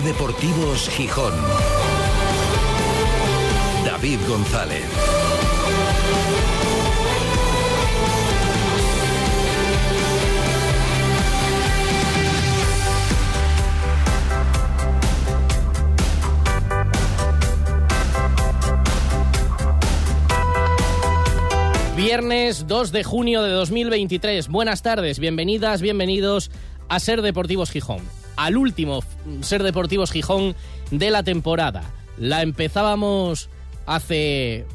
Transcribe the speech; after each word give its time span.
Deportivos 0.00 0.88
Gijón. 0.88 1.34
David 3.84 4.18
González. 4.26 4.84
Viernes 21.96 22.66
2 22.66 22.92
de 22.92 23.04
junio 23.04 23.42
de 23.42 23.50
2023. 23.50 24.48
Buenas 24.48 24.80
tardes, 24.80 25.18
bienvenidas, 25.18 25.82
bienvenidos 25.82 26.50
a 26.88 26.98
Ser 26.98 27.20
Deportivos 27.20 27.70
Gijón. 27.70 28.21
Al 28.36 28.56
último 28.56 29.02
Ser 29.40 29.62
Deportivos 29.62 30.10
Gijón 30.10 30.54
de 30.90 31.10
la 31.10 31.22
temporada. 31.22 31.82
La 32.18 32.42
empezábamos 32.42 33.48
hace 33.86 34.66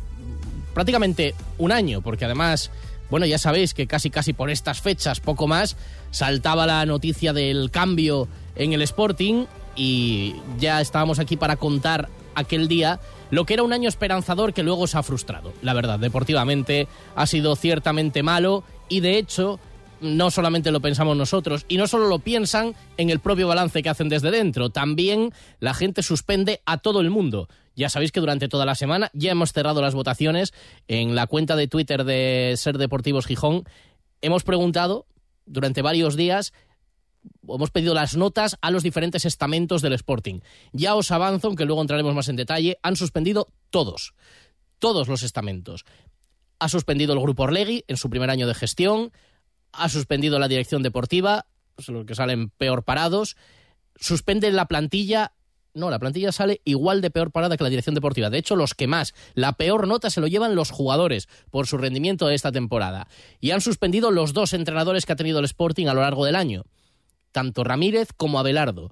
prácticamente 0.73 1.33
un 1.57 1.71
año, 1.71 2.01
porque 2.01 2.25
además, 2.25 2.71
bueno, 3.09 3.25
ya 3.25 3.37
sabéis 3.37 3.73
que 3.73 3.87
casi 3.87 4.09
casi 4.09 4.33
por 4.33 4.49
estas 4.49 4.81
fechas, 4.81 5.19
poco 5.19 5.47
más, 5.47 5.75
saltaba 6.11 6.65
la 6.65 6.85
noticia 6.85 7.33
del 7.33 7.71
cambio 7.71 8.27
en 8.55 8.73
el 8.73 8.81
Sporting 8.81 9.45
y 9.75 10.35
ya 10.59 10.81
estábamos 10.81 11.19
aquí 11.19 11.37
para 11.37 11.55
contar 11.55 12.09
aquel 12.35 12.67
día 12.67 12.99
lo 13.31 13.45
que 13.45 13.55
era 13.55 13.63
un 13.63 13.73
año 13.73 13.89
esperanzador 13.89 14.53
que 14.53 14.63
luego 14.63 14.87
se 14.87 14.97
ha 14.97 15.03
frustrado. 15.03 15.53
La 15.61 15.73
verdad, 15.73 15.99
deportivamente 15.99 16.87
ha 17.15 17.25
sido 17.25 17.55
ciertamente 17.55 18.23
malo 18.23 18.63
y 18.89 18.99
de 19.01 19.17
hecho 19.17 19.59
no 20.01 20.31
solamente 20.31 20.71
lo 20.71 20.81
pensamos 20.81 21.17
nosotros 21.17 21.65
y 21.67 21.77
no 21.77 21.87
solo 21.87 22.07
lo 22.07 22.19
piensan 22.19 22.75
en 22.97 23.09
el 23.09 23.19
propio 23.19 23.47
balance 23.47 23.81
que 23.81 23.89
hacen 23.89 24.09
desde 24.09 24.31
dentro, 24.31 24.69
también 24.69 25.31
la 25.59 25.73
gente 25.73 26.03
suspende 26.03 26.61
a 26.65 26.77
todo 26.77 27.01
el 27.01 27.09
mundo. 27.09 27.47
Ya 27.75 27.89
sabéis 27.89 28.11
que 28.11 28.19
durante 28.19 28.47
toda 28.47 28.65
la 28.65 28.75
semana 28.75 29.11
ya 29.13 29.31
hemos 29.31 29.53
cerrado 29.53 29.81
las 29.81 29.93
votaciones 29.93 30.53
en 30.87 31.15
la 31.15 31.27
cuenta 31.27 31.55
de 31.55 31.67
Twitter 31.67 32.03
de 32.03 32.53
Ser 32.57 32.77
Deportivos 32.77 33.25
Gijón. 33.25 33.63
Hemos 34.21 34.43
preguntado 34.43 35.05
durante 35.45 35.81
varios 35.81 36.15
días 36.15 36.53
hemos 37.47 37.71
pedido 37.71 37.93
las 37.93 38.15
notas 38.15 38.57
a 38.61 38.71
los 38.71 38.83
diferentes 38.83 39.25
estamentos 39.25 39.81
del 39.81 39.93
Sporting. 39.93 40.39
Ya 40.71 40.95
os 40.95 41.11
avanzo, 41.11 41.47
aunque 41.47 41.65
luego 41.65 41.81
entraremos 41.81 42.15
más 42.15 42.29
en 42.29 42.35
detalle, 42.35 42.77
han 42.83 42.95
suspendido 42.95 43.47
todos, 43.69 44.13
todos 44.79 45.07
los 45.07 45.23
estamentos. 45.23 45.85
Ha 46.59 46.69
suspendido 46.69 47.13
el 47.13 47.19
Grupo 47.19 47.43
Orlegui 47.43 47.83
en 47.87 47.97
su 47.97 48.09
primer 48.09 48.29
año 48.29 48.47
de 48.47 48.55
gestión, 48.55 49.11
ha 49.71 49.89
suspendido 49.89 50.39
la 50.39 50.47
dirección 50.47 50.83
deportiva, 50.83 51.45
los 51.87 52.05
que 52.05 52.15
salen 52.15 52.49
peor 52.49 52.83
parados, 52.83 53.37
suspende 53.95 54.51
la 54.51 54.67
plantilla 54.67 55.33
no, 55.73 55.91
la 55.91 55.99
plantilla 55.99 56.31
sale 56.31 56.61
igual 56.65 57.01
de 57.01 57.11
peor 57.11 57.31
parada 57.31 57.55
que 57.55 57.63
la 57.63 57.69
dirección 57.69 57.93
deportiva. 57.93 58.31
De 58.31 58.39
hecho, 58.39 58.55
los 58.55 58.73
que 58.73 58.87
más, 58.87 59.13
la 59.35 59.53
peor 59.53 59.87
nota 59.87 60.09
se 60.09 60.21
lo 60.21 60.25
llevan 60.25 60.55
los 60.55 60.71
jugadores 60.71 61.29
por 61.51 61.67
su 61.67 61.77
rendimiento 61.77 62.25
de 62.25 62.33
esta 62.33 62.51
temporada. 62.51 63.07
Y 63.39 63.51
han 63.51 63.61
suspendido 63.61 64.09
los 64.09 64.33
dos 64.33 64.53
entrenadores 64.53 65.05
que 65.05 65.13
ha 65.13 65.17
tenido 65.17 65.37
el 65.37 65.45
Sporting 65.45 65.85
a 65.85 65.93
lo 65.93 66.01
largo 66.01 66.25
del 66.25 66.35
año 66.35 66.63
tanto 67.37 67.63
Ramírez 67.63 68.09
como 68.17 68.39
Abelardo. 68.39 68.91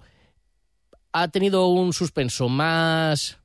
Ha 1.11 1.29
tenido 1.29 1.67
un 1.67 1.93
suspenso 1.93 2.47
más 2.47 3.39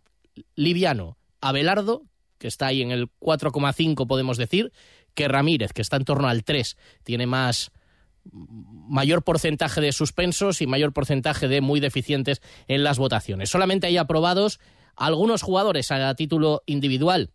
liviano 0.57 1.17
Abelardo, 1.41 2.03
que 2.37 2.49
está 2.49 2.67
ahí 2.67 2.83
en 2.83 2.91
el 2.91 3.09
4,5 3.19 4.07
podemos 4.07 4.37
decir, 4.37 4.73
que 5.21 5.29
Ramírez, 5.29 5.75
que 5.75 5.83
está 5.83 5.97
en 5.99 6.05
torno 6.05 6.29
al 6.29 6.45
3. 6.45 6.79
Tiene 7.05 7.27
más 7.27 7.73
mayor 8.33 9.23
porcentaje 9.23 9.83
de 9.83 9.93
suspensos 9.93 10.63
y 10.63 10.67
mayor 10.67 10.95
porcentaje 10.95 11.47
de 11.47 11.61
muy 11.61 11.79
deficientes 11.79 12.41
en 12.69 12.85
las 12.85 12.99
votaciones. 12.99 13.51
Solamente 13.51 13.87
hay 13.87 13.99
aprobados 13.99 14.61
algunos 14.97 15.43
jugadores 15.43 15.91
a 15.91 16.15
título 16.15 16.63
individual. 16.65 17.33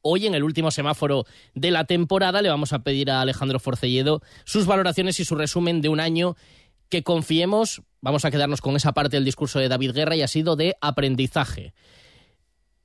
Hoy, 0.00 0.26
en 0.26 0.34
el 0.34 0.42
último 0.42 0.72
semáforo 0.72 1.24
de 1.54 1.70
la 1.70 1.84
temporada, 1.84 2.42
le 2.42 2.48
vamos 2.48 2.72
a 2.72 2.82
pedir 2.82 3.12
a 3.12 3.20
Alejandro 3.20 3.60
Forcelledo 3.60 4.20
sus 4.44 4.66
valoraciones 4.66 5.20
y 5.20 5.24
su 5.24 5.36
resumen 5.36 5.82
de 5.82 5.90
un 5.90 6.00
año 6.00 6.34
que 6.88 7.04
confiemos, 7.04 7.82
vamos 8.00 8.24
a 8.24 8.30
quedarnos 8.32 8.60
con 8.60 8.74
esa 8.74 8.92
parte 8.92 9.16
del 9.18 9.24
discurso 9.24 9.60
de 9.60 9.68
David 9.68 9.92
Guerra 9.92 10.16
y 10.16 10.22
ha 10.22 10.28
sido 10.28 10.56
de 10.56 10.76
aprendizaje, 10.80 11.74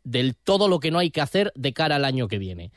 del 0.03 0.35
todo 0.35 0.67
lo 0.67 0.79
que 0.79 0.91
no 0.91 0.99
hay 0.99 1.09
que 1.09 1.21
hacer 1.21 1.51
de 1.55 1.73
cara 1.73 1.95
al 1.95 2.05
año 2.05 2.27
que 2.27 2.37
viene. 2.37 2.71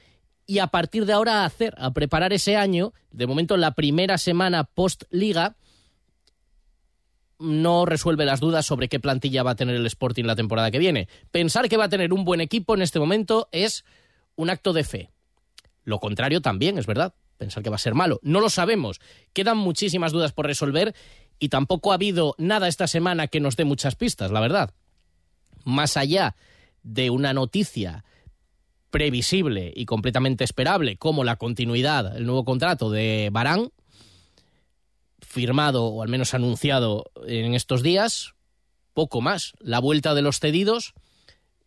Y 0.46 0.58
a 0.58 0.66
partir 0.66 1.06
de 1.06 1.12
ahora 1.12 1.42
a 1.42 1.44
hacer, 1.44 1.74
a 1.78 1.92
preparar 1.92 2.32
ese 2.32 2.56
año, 2.56 2.92
de 3.10 3.26
momento 3.26 3.56
la 3.56 3.72
primera 3.72 4.18
semana 4.18 4.64
post-liga, 4.64 5.56
no 7.38 7.86
resuelve 7.86 8.24
las 8.24 8.40
dudas 8.40 8.66
sobre 8.66 8.88
qué 8.88 9.00
plantilla 9.00 9.42
va 9.42 9.52
a 9.52 9.56
tener 9.56 9.76
el 9.76 9.86
Sporting 9.86 10.24
la 10.24 10.36
temporada 10.36 10.70
que 10.70 10.78
viene. 10.78 11.08
Pensar 11.30 11.68
que 11.68 11.76
va 11.76 11.84
a 11.84 11.88
tener 11.88 12.12
un 12.12 12.24
buen 12.24 12.40
equipo 12.40 12.74
en 12.74 12.82
este 12.82 12.98
momento 12.98 13.48
es 13.52 13.84
un 14.36 14.50
acto 14.50 14.72
de 14.72 14.84
fe. 14.84 15.10
Lo 15.84 15.98
contrario 15.98 16.40
también, 16.40 16.78
es 16.78 16.86
verdad 16.86 17.14
pensar 17.42 17.64
que 17.64 17.70
va 17.70 17.76
a 17.76 17.80
ser 17.80 17.94
malo. 17.94 18.20
No 18.22 18.40
lo 18.40 18.48
sabemos. 18.50 19.00
Quedan 19.32 19.58
muchísimas 19.58 20.12
dudas 20.12 20.32
por 20.32 20.46
resolver 20.46 20.94
y 21.40 21.48
tampoco 21.48 21.90
ha 21.90 21.96
habido 21.96 22.36
nada 22.38 22.68
esta 22.68 22.86
semana 22.86 23.26
que 23.26 23.40
nos 23.40 23.56
dé 23.56 23.64
muchas 23.64 23.96
pistas, 23.96 24.30
la 24.30 24.38
verdad. 24.38 24.70
Más 25.64 25.96
allá 25.96 26.36
de 26.84 27.10
una 27.10 27.32
noticia 27.32 28.04
previsible 28.92 29.72
y 29.74 29.86
completamente 29.86 30.44
esperable 30.44 30.96
como 30.98 31.24
la 31.24 31.36
continuidad, 31.36 32.16
el 32.16 32.26
nuevo 32.26 32.44
contrato 32.44 32.90
de 32.90 33.30
Barán, 33.32 33.70
firmado 35.20 35.86
o 35.86 36.02
al 36.02 36.10
menos 36.10 36.34
anunciado 36.34 37.10
en 37.26 37.54
estos 37.54 37.82
días, 37.82 38.34
poco 38.92 39.22
más. 39.22 39.54
La 39.60 39.80
vuelta 39.80 40.14
de 40.14 40.20
los 40.20 40.40
cedidos, 40.40 40.92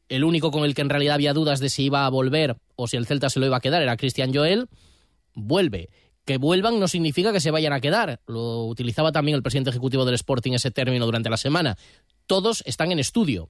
el 0.08 0.24
único 0.24 0.52
con 0.52 0.64
el 0.66 0.76
que 0.76 0.84
en 0.84 0.90
realidad 0.90 1.16
había 1.16 1.34
dudas 1.34 1.60
de 1.60 1.70
si 1.70 1.86
iba 1.86 2.06
a 2.06 2.10
volver 2.10 2.58
o 2.76 2.88
si 2.88 2.96
el 2.96 3.08
Celta 3.08 3.32
se 3.32 3.40
lo 3.40 3.48
iba 3.48 3.58
a 3.58 3.62
quedar 3.62 3.82
era 3.82 3.98
Cristian 3.98 4.34
Joel 4.34 4.70
vuelve. 5.34 5.90
Que 6.26 6.38
vuelvan 6.38 6.80
no 6.80 6.88
significa 6.88 7.34
que 7.34 7.40
se 7.40 7.50
vayan 7.50 7.74
a 7.74 7.82
quedar. 7.82 8.22
Lo 8.28 8.66
utilizaba 8.66 9.12
también 9.12 9.36
el 9.36 9.44
presidente 9.44 9.72
ejecutivo 9.72 10.06
del 10.06 10.16
Sporting 10.16 10.54
ese 10.54 10.70
término 10.70 11.06
durante 11.06 11.32
la 11.32 11.38
semana. 11.38 11.76
Todos 12.28 12.62
están 12.68 12.92
en 12.92 13.00
estudio. 13.00 13.50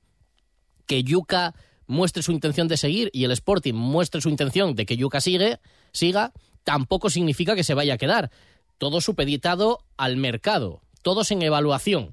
Que 0.86 1.04
Yuka 1.04 1.56
muestre 1.88 2.24
su 2.24 2.32
intención 2.32 2.68
de 2.68 2.78
seguir 2.78 3.10
y 3.14 3.24
el 3.24 3.32
Sporting 3.32 3.74
muestre 3.74 4.22
su 4.22 4.30
intención 4.30 4.76
de 4.76 4.86
que 4.86 4.98
Yuka 4.98 5.22
sigue, 5.22 5.60
siga, 5.92 6.34
tampoco 6.64 7.10
significa 7.10 7.56
que 7.56 7.64
se 7.64 7.74
vaya 7.74 7.96
a 7.96 7.98
quedar. 7.98 8.32
Todo 8.78 9.02
supeditado 9.02 9.80
al 9.98 10.18
mercado, 10.18 10.82
todos 11.02 11.32
en 11.32 11.42
evaluación. 11.42 12.12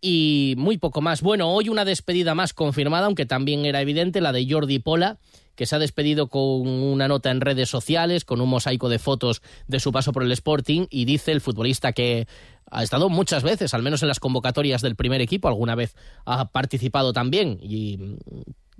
Y 0.00 0.54
muy 0.58 0.78
poco 0.78 1.00
más. 1.00 1.22
Bueno, 1.22 1.50
hoy 1.50 1.68
una 1.68 1.84
despedida 1.84 2.34
más 2.34 2.52
confirmada, 2.52 3.06
aunque 3.06 3.26
también 3.26 3.64
era 3.64 3.80
evidente, 3.80 4.20
la 4.20 4.32
de 4.32 4.46
Jordi 4.48 4.78
Pola, 4.78 5.18
que 5.56 5.66
se 5.66 5.74
ha 5.74 5.80
despedido 5.80 6.28
con 6.28 6.68
una 6.68 7.08
nota 7.08 7.32
en 7.32 7.40
redes 7.40 7.68
sociales, 7.68 8.24
con 8.24 8.40
un 8.40 8.48
mosaico 8.48 8.88
de 8.88 9.00
fotos 9.00 9.42
de 9.66 9.80
su 9.80 9.90
paso 9.90 10.12
por 10.12 10.22
el 10.22 10.30
Sporting, 10.30 10.86
y 10.88 11.04
dice 11.04 11.32
el 11.32 11.40
futbolista 11.40 11.92
que 11.92 12.28
ha 12.70 12.82
estado 12.82 13.08
muchas 13.08 13.42
veces, 13.42 13.74
al 13.74 13.82
menos 13.82 14.02
en 14.02 14.08
las 14.08 14.20
convocatorias 14.20 14.82
del 14.82 14.96
primer 14.96 15.20
equipo, 15.20 15.48
alguna 15.48 15.74
vez 15.74 15.94
ha 16.24 16.50
participado 16.50 17.12
también, 17.12 17.58
y 17.62 18.16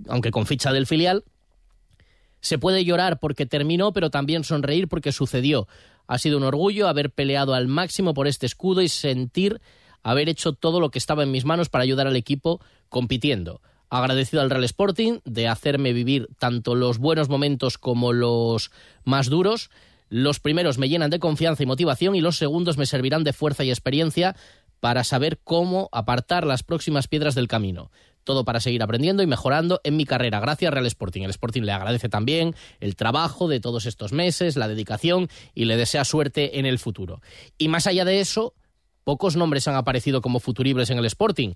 aunque 0.07 0.31
con 0.31 0.45
ficha 0.45 0.71
del 0.71 0.87
filial, 0.87 1.23
se 2.41 2.57
puede 2.57 2.85
llorar 2.85 3.19
porque 3.19 3.45
terminó, 3.45 3.91
pero 3.91 4.09
también 4.09 4.43
sonreír 4.43 4.87
porque 4.87 5.11
sucedió. 5.11 5.67
Ha 6.07 6.17
sido 6.17 6.37
un 6.37 6.43
orgullo 6.43 6.87
haber 6.87 7.11
peleado 7.11 7.53
al 7.53 7.67
máximo 7.67 8.13
por 8.13 8.27
este 8.27 8.45
escudo 8.45 8.81
y 8.81 8.87
sentir 8.87 9.61
haber 10.01 10.29
hecho 10.29 10.53
todo 10.53 10.79
lo 10.79 10.89
que 10.89 10.99
estaba 10.99 11.23
en 11.23 11.31
mis 11.31 11.45
manos 11.45 11.69
para 11.69 11.83
ayudar 11.83 12.07
al 12.07 12.15
equipo 12.15 12.61
compitiendo 12.87 13.61
agradecido 13.89 14.41
al 14.41 14.49
Real 14.49 14.63
Sporting 14.63 15.19
de 15.25 15.47
hacerme 15.47 15.93
vivir 15.93 16.29
tanto 16.37 16.75
los 16.75 16.99
buenos 16.99 17.29
momentos 17.29 17.77
como 17.77 18.13
los 18.13 18.71
más 19.03 19.29
duros. 19.29 19.69
Los 20.09 20.39
primeros 20.39 20.77
me 20.77 20.89
llenan 20.89 21.09
de 21.09 21.19
confianza 21.19 21.63
y 21.63 21.65
motivación 21.65 22.15
y 22.15 22.21
los 22.21 22.37
segundos 22.37 22.77
me 22.77 22.85
servirán 22.85 23.23
de 23.23 23.33
fuerza 23.33 23.63
y 23.63 23.69
experiencia 23.69 24.35
para 24.79 25.03
saber 25.03 25.39
cómo 25.43 25.89
apartar 25.91 26.45
las 26.45 26.63
próximas 26.63 27.07
piedras 27.07 27.35
del 27.35 27.47
camino. 27.47 27.91
Todo 28.23 28.45
para 28.45 28.59
seguir 28.59 28.83
aprendiendo 28.83 29.23
y 29.23 29.27
mejorando 29.27 29.81
en 29.83 29.97
mi 29.97 30.05
carrera. 30.05 30.39
Gracias 30.39 30.73
Real 30.73 30.85
Sporting. 30.85 31.23
El 31.23 31.29
Sporting 31.31 31.63
le 31.63 31.71
agradece 31.71 32.09
también 32.09 32.55
el 32.79 32.95
trabajo 32.95 33.47
de 33.47 33.59
todos 33.59 33.85
estos 33.85 34.11
meses, 34.11 34.55
la 34.55 34.67
dedicación 34.67 35.29
y 35.53 35.65
le 35.65 35.77
desea 35.77 36.05
suerte 36.05 36.59
en 36.59 36.65
el 36.65 36.79
futuro. 36.79 37.21
Y 37.57 37.67
más 37.67 37.87
allá 37.87 38.05
de 38.05 38.19
eso, 38.19 38.53
pocos 39.03 39.35
nombres 39.35 39.67
han 39.67 39.75
aparecido 39.75 40.21
como 40.21 40.39
futuribles 40.39 40.89
en 40.89 40.99
el 40.99 41.05
Sporting 41.05 41.53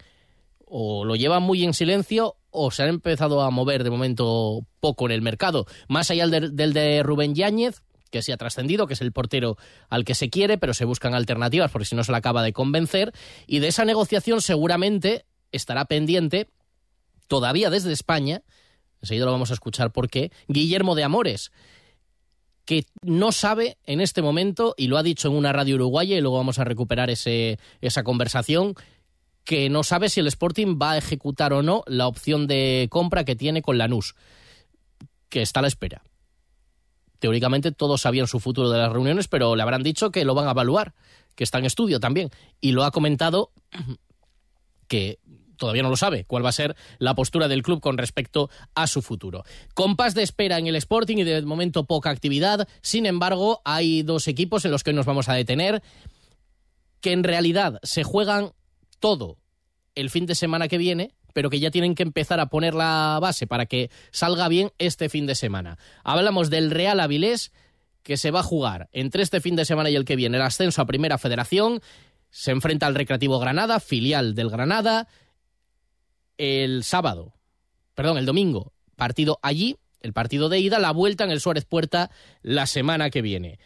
o 0.65 1.05
lo 1.05 1.15
llevan 1.15 1.43
muy 1.43 1.63
en 1.63 1.73
silencio 1.73 2.37
o 2.49 2.71
se 2.71 2.81
han 2.81 2.89
empezado 2.89 3.41
a 3.41 3.51
mover 3.51 3.83
de 3.83 3.91
momento 3.91 4.65
poco 4.79 5.05
en 5.05 5.11
el 5.11 5.21
mercado. 5.21 5.67
Más 5.87 6.09
allá 6.09 6.27
del, 6.27 6.55
de 6.55 7.03
Rubén 7.03 7.35
Yáñez, 7.35 7.83
que 8.13 8.21
se 8.21 8.31
ha 8.31 8.37
trascendido, 8.37 8.85
que 8.85 8.93
es 8.93 9.01
el 9.01 9.11
portero 9.11 9.57
al 9.89 10.05
que 10.05 10.13
se 10.13 10.29
quiere, 10.29 10.59
pero 10.59 10.75
se 10.75 10.85
buscan 10.85 11.15
alternativas 11.15 11.71
porque 11.71 11.85
si 11.85 11.95
no 11.95 12.03
se 12.03 12.11
le 12.11 12.19
acaba 12.19 12.43
de 12.43 12.53
convencer. 12.53 13.11
Y 13.47 13.57
de 13.57 13.69
esa 13.69 13.85
negociación 13.85 14.39
seguramente 14.39 15.25
estará 15.51 15.85
pendiente, 15.85 16.47
todavía 17.27 17.71
desde 17.71 17.91
España, 17.91 18.43
enseguida 19.01 19.25
lo 19.25 19.31
vamos 19.31 19.49
a 19.49 19.55
escuchar 19.55 19.91
por 19.91 20.09
qué, 20.09 20.31
Guillermo 20.47 20.93
de 20.93 21.03
Amores, 21.03 21.51
que 22.65 22.85
no 23.01 23.31
sabe 23.31 23.77
en 23.83 23.99
este 23.99 24.21
momento, 24.21 24.75
y 24.77 24.87
lo 24.87 24.99
ha 24.99 25.03
dicho 25.03 25.27
en 25.27 25.33
una 25.33 25.51
radio 25.51 25.75
uruguaya, 25.75 26.15
y 26.15 26.21
luego 26.21 26.37
vamos 26.37 26.59
a 26.59 26.65
recuperar 26.65 27.09
ese, 27.09 27.57
esa 27.81 28.03
conversación, 28.03 28.75
que 29.43 29.71
no 29.71 29.81
sabe 29.81 30.09
si 30.09 30.19
el 30.19 30.27
Sporting 30.27 30.77
va 30.79 30.91
a 30.91 30.97
ejecutar 30.99 31.51
o 31.51 31.63
no 31.63 31.83
la 31.87 32.05
opción 32.05 32.45
de 32.45 32.87
compra 32.91 33.25
que 33.25 33.35
tiene 33.35 33.63
con 33.63 33.79
Lanús, 33.79 34.13
que 35.29 35.41
está 35.41 35.61
a 35.61 35.63
la 35.63 35.67
espera. 35.67 36.03
Teóricamente 37.23 37.71
todos 37.71 38.01
sabían 38.01 38.27
su 38.27 38.41
futuro 38.41 38.69
de 38.69 38.77
las 38.77 38.91
reuniones, 38.91 39.29
pero 39.29 39.55
le 39.55 39.63
habrán 39.63 39.81
dicho 39.81 40.11
que 40.11 40.25
lo 40.25 40.35
van 40.35 40.49
a 40.49 40.51
evaluar, 40.51 40.93
que 41.35 41.45
está 41.45 41.57
en 41.57 41.63
estudio 41.63 42.01
también. 42.01 42.31
Y 42.59 42.73
lo 42.73 42.83
ha 42.83 42.91
comentado 42.91 43.53
que 44.89 45.19
todavía 45.55 45.83
no 45.83 45.89
lo 45.89 45.95
sabe 45.95 46.25
cuál 46.25 46.43
va 46.43 46.49
a 46.49 46.51
ser 46.51 46.75
la 46.97 47.15
postura 47.15 47.47
del 47.47 47.63
club 47.63 47.79
con 47.79 47.97
respecto 47.97 48.49
a 48.75 48.87
su 48.87 49.01
futuro. 49.01 49.45
Compás 49.73 50.15
de 50.15 50.23
espera 50.23 50.57
en 50.57 50.67
el 50.67 50.75
Sporting 50.75 51.15
y 51.15 51.23
de 51.23 51.41
momento 51.43 51.85
poca 51.85 52.09
actividad. 52.09 52.67
Sin 52.81 53.05
embargo, 53.05 53.61
hay 53.63 54.03
dos 54.03 54.27
equipos 54.27 54.65
en 54.65 54.71
los 54.71 54.83
que 54.83 54.91
nos 54.91 55.05
vamos 55.05 55.29
a 55.29 55.33
detener 55.33 55.81
que 56.99 57.13
en 57.13 57.23
realidad 57.23 57.79
se 57.83 58.03
juegan 58.03 58.51
todo 58.99 59.37
el 59.95 60.09
fin 60.09 60.25
de 60.25 60.35
semana 60.35 60.67
que 60.67 60.77
viene, 60.77 61.13
pero 61.33 61.49
que 61.49 61.59
ya 61.59 61.71
tienen 61.71 61.95
que 61.95 62.03
empezar 62.03 62.39
a 62.39 62.47
poner 62.47 62.73
la 62.73 63.17
base 63.21 63.47
para 63.47 63.65
que 63.65 63.89
salga 64.11 64.47
bien 64.47 64.71
este 64.77 65.09
fin 65.09 65.25
de 65.25 65.35
semana. 65.35 65.77
Hablamos 66.03 66.49
del 66.49 66.71
Real 66.71 66.99
Avilés, 66.99 67.51
que 68.03 68.17
se 68.17 68.31
va 68.31 68.41
a 68.41 68.43
jugar 68.43 68.89
entre 68.91 69.23
este 69.23 69.41
fin 69.41 69.55
de 69.55 69.65
semana 69.65 69.89
y 69.89 69.95
el 69.95 70.05
que 70.05 70.15
viene 70.15 70.37
el 70.37 70.43
ascenso 70.43 70.81
a 70.81 70.85
Primera 70.85 71.17
Federación. 71.17 71.81
Se 72.29 72.51
enfrenta 72.51 72.87
al 72.87 72.95
Recreativo 72.95 73.39
Granada, 73.39 73.79
filial 73.79 74.35
del 74.35 74.49
Granada 74.49 75.07
el 76.37 76.83
sábado, 76.83 77.33
perdón, 77.95 78.17
el 78.17 78.25
domingo, 78.25 78.73
partido 78.95 79.39
allí, 79.41 79.77
el 80.01 80.13
partido 80.13 80.49
de 80.49 80.59
ida, 80.59 80.79
la 80.79 80.91
vuelta 80.91 81.23
en 81.23 81.31
el 81.31 81.39
Suárez 81.39 81.65
Puerta 81.65 82.11
la 82.41 82.65
semana 82.65 83.09
que 83.09 83.21
viene. 83.21 83.59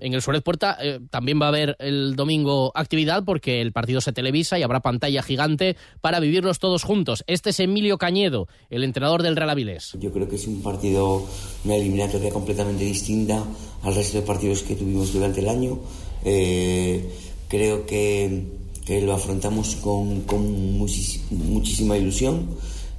En 0.00 0.14
el 0.14 0.22
Suárez 0.22 0.42
Puerta 0.42 0.76
eh, 0.80 1.00
también 1.10 1.40
va 1.40 1.46
a 1.46 1.48
haber 1.48 1.76
el 1.78 2.16
domingo 2.16 2.70
actividad 2.74 3.24
porque 3.24 3.60
el 3.60 3.72
partido 3.72 4.00
se 4.00 4.12
televisa 4.12 4.58
y 4.58 4.62
habrá 4.62 4.80
pantalla 4.80 5.22
gigante 5.22 5.76
para 6.00 6.20
vivirlos 6.20 6.58
todos 6.58 6.82
juntos. 6.82 7.24
Este 7.26 7.50
es 7.50 7.60
Emilio 7.60 7.98
Cañedo, 7.98 8.46
el 8.70 8.84
entrenador 8.84 9.22
del 9.22 9.36
Real 9.36 9.50
Avilés. 9.50 9.96
Yo 9.98 10.12
creo 10.12 10.28
que 10.28 10.36
es 10.36 10.46
un 10.46 10.62
partido, 10.62 11.26
una 11.64 11.76
eliminatoria 11.76 12.30
completamente 12.30 12.84
distinta 12.84 13.42
al 13.82 13.94
resto 13.94 14.18
de 14.18 14.26
partidos 14.26 14.62
que 14.62 14.76
tuvimos 14.76 15.12
durante 15.12 15.40
el 15.40 15.48
año. 15.48 15.78
Eh, 16.24 17.10
creo 17.48 17.86
que 17.86 18.44
lo 18.88 19.14
afrontamos 19.14 19.76
con, 19.76 20.22
con 20.22 20.78
muchísima 20.78 21.96
ilusión 21.96 22.56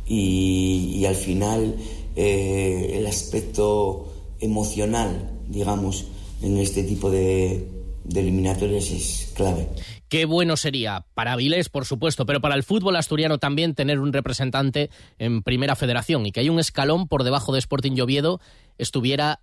y, 0.08 1.06
al 1.06 1.16
final 1.16 1.76
eh, 2.16 2.94
el 2.96 3.08
aspecto 3.08 4.08
emocional, 4.40 5.32
digamos, 5.48 6.06
en 6.42 6.58
este 6.58 6.84
tipo 6.84 7.10
de, 7.10 7.68
eliminatorias 8.14 8.92
es 8.92 9.32
clave. 9.36 9.68
Qué 10.10 10.26
bueno 10.26 10.56
sería 10.56 11.06
para 11.14 11.36
Vilés, 11.36 11.70
por 11.70 11.86
supuesto, 11.86 12.26
pero 12.26 12.40
para 12.40 12.56
el 12.56 12.64
fútbol 12.64 12.96
asturiano 12.96 13.40
también 13.40 13.76
tener 13.76 14.00
un 14.00 14.14
representante 14.14 14.90
en 15.20 15.44
Primera 15.44 15.76
Federación 15.76 16.26
y 16.26 16.32
que 16.32 16.40
hay 16.40 16.50
un 16.50 16.60
escalón 16.60 17.08
por 17.08 17.24
debajo 17.24 17.52
de 17.52 17.60
Sporting 17.60 17.94
Lloviedo 17.94 18.40
estuviera 18.78 19.42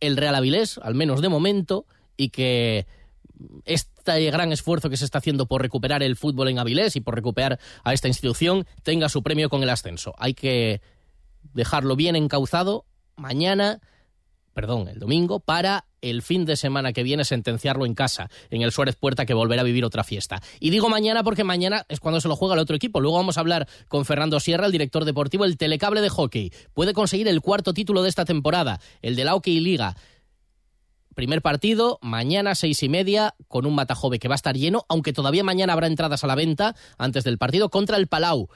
el 0.00 0.16
Real 0.16 0.36
Avilés, 0.36 0.78
al 0.78 0.94
menos 0.94 1.20
de 1.20 1.28
momento, 1.28 1.86
y 2.16 2.28
que 2.28 2.86
este 3.64 4.30
gran 4.30 4.52
esfuerzo 4.52 4.90
que 4.90 4.96
se 4.96 5.04
está 5.04 5.18
haciendo 5.18 5.46
por 5.46 5.62
recuperar 5.62 6.02
el 6.02 6.16
fútbol 6.16 6.48
en 6.48 6.58
Avilés 6.58 6.96
y 6.96 7.00
por 7.00 7.14
recuperar 7.14 7.58
a 7.82 7.92
esta 7.92 8.08
institución 8.08 8.66
tenga 8.82 9.08
su 9.08 9.22
premio 9.22 9.48
con 9.48 9.62
el 9.62 9.70
ascenso. 9.70 10.14
Hay 10.18 10.34
que 10.34 10.80
dejarlo 11.54 11.96
bien 11.96 12.16
encauzado 12.16 12.84
mañana, 13.16 13.80
perdón, 14.58 14.88
el 14.88 14.98
domingo, 14.98 15.38
para 15.38 15.84
el 16.00 16.20
fin 16.20 16.44
de 16.44 16.56
semana 16.56 16.92
que 16.92 17.04
viene 17.04 17.24
sentenciarlo 17.24 17.86
en 17.86 17.94
casa, 17.94 18.28
en 18.50 18.62
el 18.62 18.72
Suárez 18.72 18.96
Puerta, 18.96 19.24
que 19.24 19.32
volverá 19.32 19.62
a 19.62 19.64
vivir 19.64 19.84
otra 19.84 20.02
fiesta. 20.02 20.42
Y 20.58 20.70
digo 20.70 20.88
mañana 20.88 21.22
porque 21.22 21.44
mañana 21.44 21.86
es 21.88 22.00
cuando 22.00 22.20
se 22.20 22.26
lo 22.26 22.34
juega 22.34 22.54
el 22.54 22.60
otro 22.60 22.74
equipo. 22.74 23.00
Luego 23.00 23.18
vamos 23.18 23.36
a 23.36 23.40
hablar 23.40 23.68
con 23.86 24.04
Fernando 24.04 24.40
Sierra, 24.40 24.66
el 24.66 24.72
director 24.72 25.04
deportivo, 25.04 25.44
el 25.44 25.56
telecable 25.58 26.00
de 26.00 26.08
hockey. 26.08 26.50
Puede 26.74 26.92
conseguir 26.92 27.28
el 27.28 27.40
cuarto 27.40 27.72
título 27.72 28.02
de 28.02 28.08
esta 28.08 28.24
temporada, 28.24 28.80
el 29.00 29.14
de 29.14 29.22
la 29.22 29.34
Hockey 29.34 29.60
Liga. 29.60 29.94
Primer 31.14 31.40
partido, 31.40 32.00
mañana 32.02 32.56
seis 32.56 32.82
y 32.82 32.88
media, 32.88 33.36
con 33.46 33.64
un 33.64 33.76
Matajove 33.76 34.18
que 34.18 34.26
va 34.26 34.34
a 34.34 34.42
estar 34.42 34.56
lleno, 34.56 34.86
aunque 34.88 35.12
todavía 35.12 35.44
mañana 35.44 35.72
habrá 35.72 35.86
entradas 35.86 36.24
a 36.24 36.26
la 36.26 36.34
venta 36.34 36.74
antes 36.98 37.22
del 37.22 37.38
partido 37.38 37.68
contra 37.70 37.96
el 37.96 38.08
Palau. 38.08 38.48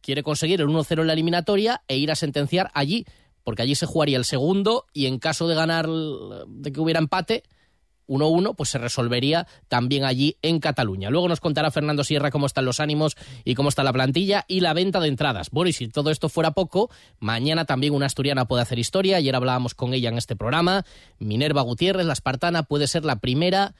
Quiere 0.00 0.22
conseguir 0.22 0.62
el 0.62 0.68
1-0 0.68 1.02
en 1.02 1.06
la 1.06 1.12
eliminatoria 1.12 1.82
e 1.88 1.98
ir 1.98 2.10
a 2.10 2.16
sentenciar 2.16 2.70
allí, 2.72 3.04
porque 3.44 3.62
allí 3.62 3.74
se 3.74 3.86
jugaría 3.86 4.18
el 4.18 4.24
segundo 4.24 4.86
y 4.92 5.06
en 5.06 5.18
caso 5.18 5.48
de 5.48 5.54
ganar, 5.54 5.88
de 5.88 6.72
que 6.72 6.80
hubiera 6.80 7.00
empate, 7.00 7.44
1-1, 8.08 8.54
pues 8.56 8.70
se 8.70 8.78
resolvería 8.78 9.46
también 9.68 10.04
allí 10.04 10.36
en 10.42 10.60
Cataluña. 10.60 11.10
Luego 11.10 11.28
nos 11.28 11.40
contará 11.40 11.70
Fernando 11.70 12.04
Sierra 12.04 12.30
cómo 12.30 12.46
están 12.46 12.64
los 12.64 12.80
ánimos 12.80 13.16
y 13.44 13.54
cómo 13.54 13.68
está 13.68 13.82
la 13.84 13.92
plantilla 13.92 14.44
y 14.48 14.60
la 14.60 14.74
venta 14.74 15.00
de 15.00 15.08
entradas. 15.08 15.50
Bueno, 15.50 15.68
y 15.68 15.72
si 15.72 15.88
todo 15.88 16.10
esto 16.10 16.28
fuera 16.28 16.52
poco, 16.52 16.90
mañana 17.20 17.64
también 17.64 17.94
una 17.94 18.06
asturiana 18.06 18.46
puede 18.46 18.62
hacer 18.62 18.78
historia. 18.78 19.16
Ayer 19.16 19.34
hablábamos 19.34 19.74
con 19.74 19.94
ella 19.94 20.10
en 20.10 20.18
este 20.18 20.36
programa. 20.36 20.84
Minerva 21.18 21.62
Gutiérrez, 21.62 22.06
la 22.06 22.12
espartana, 22.12 22.64
puede 22.64 22.86
ser 22.86 23.04
la 23.04 23.16
primera 23.16 23.74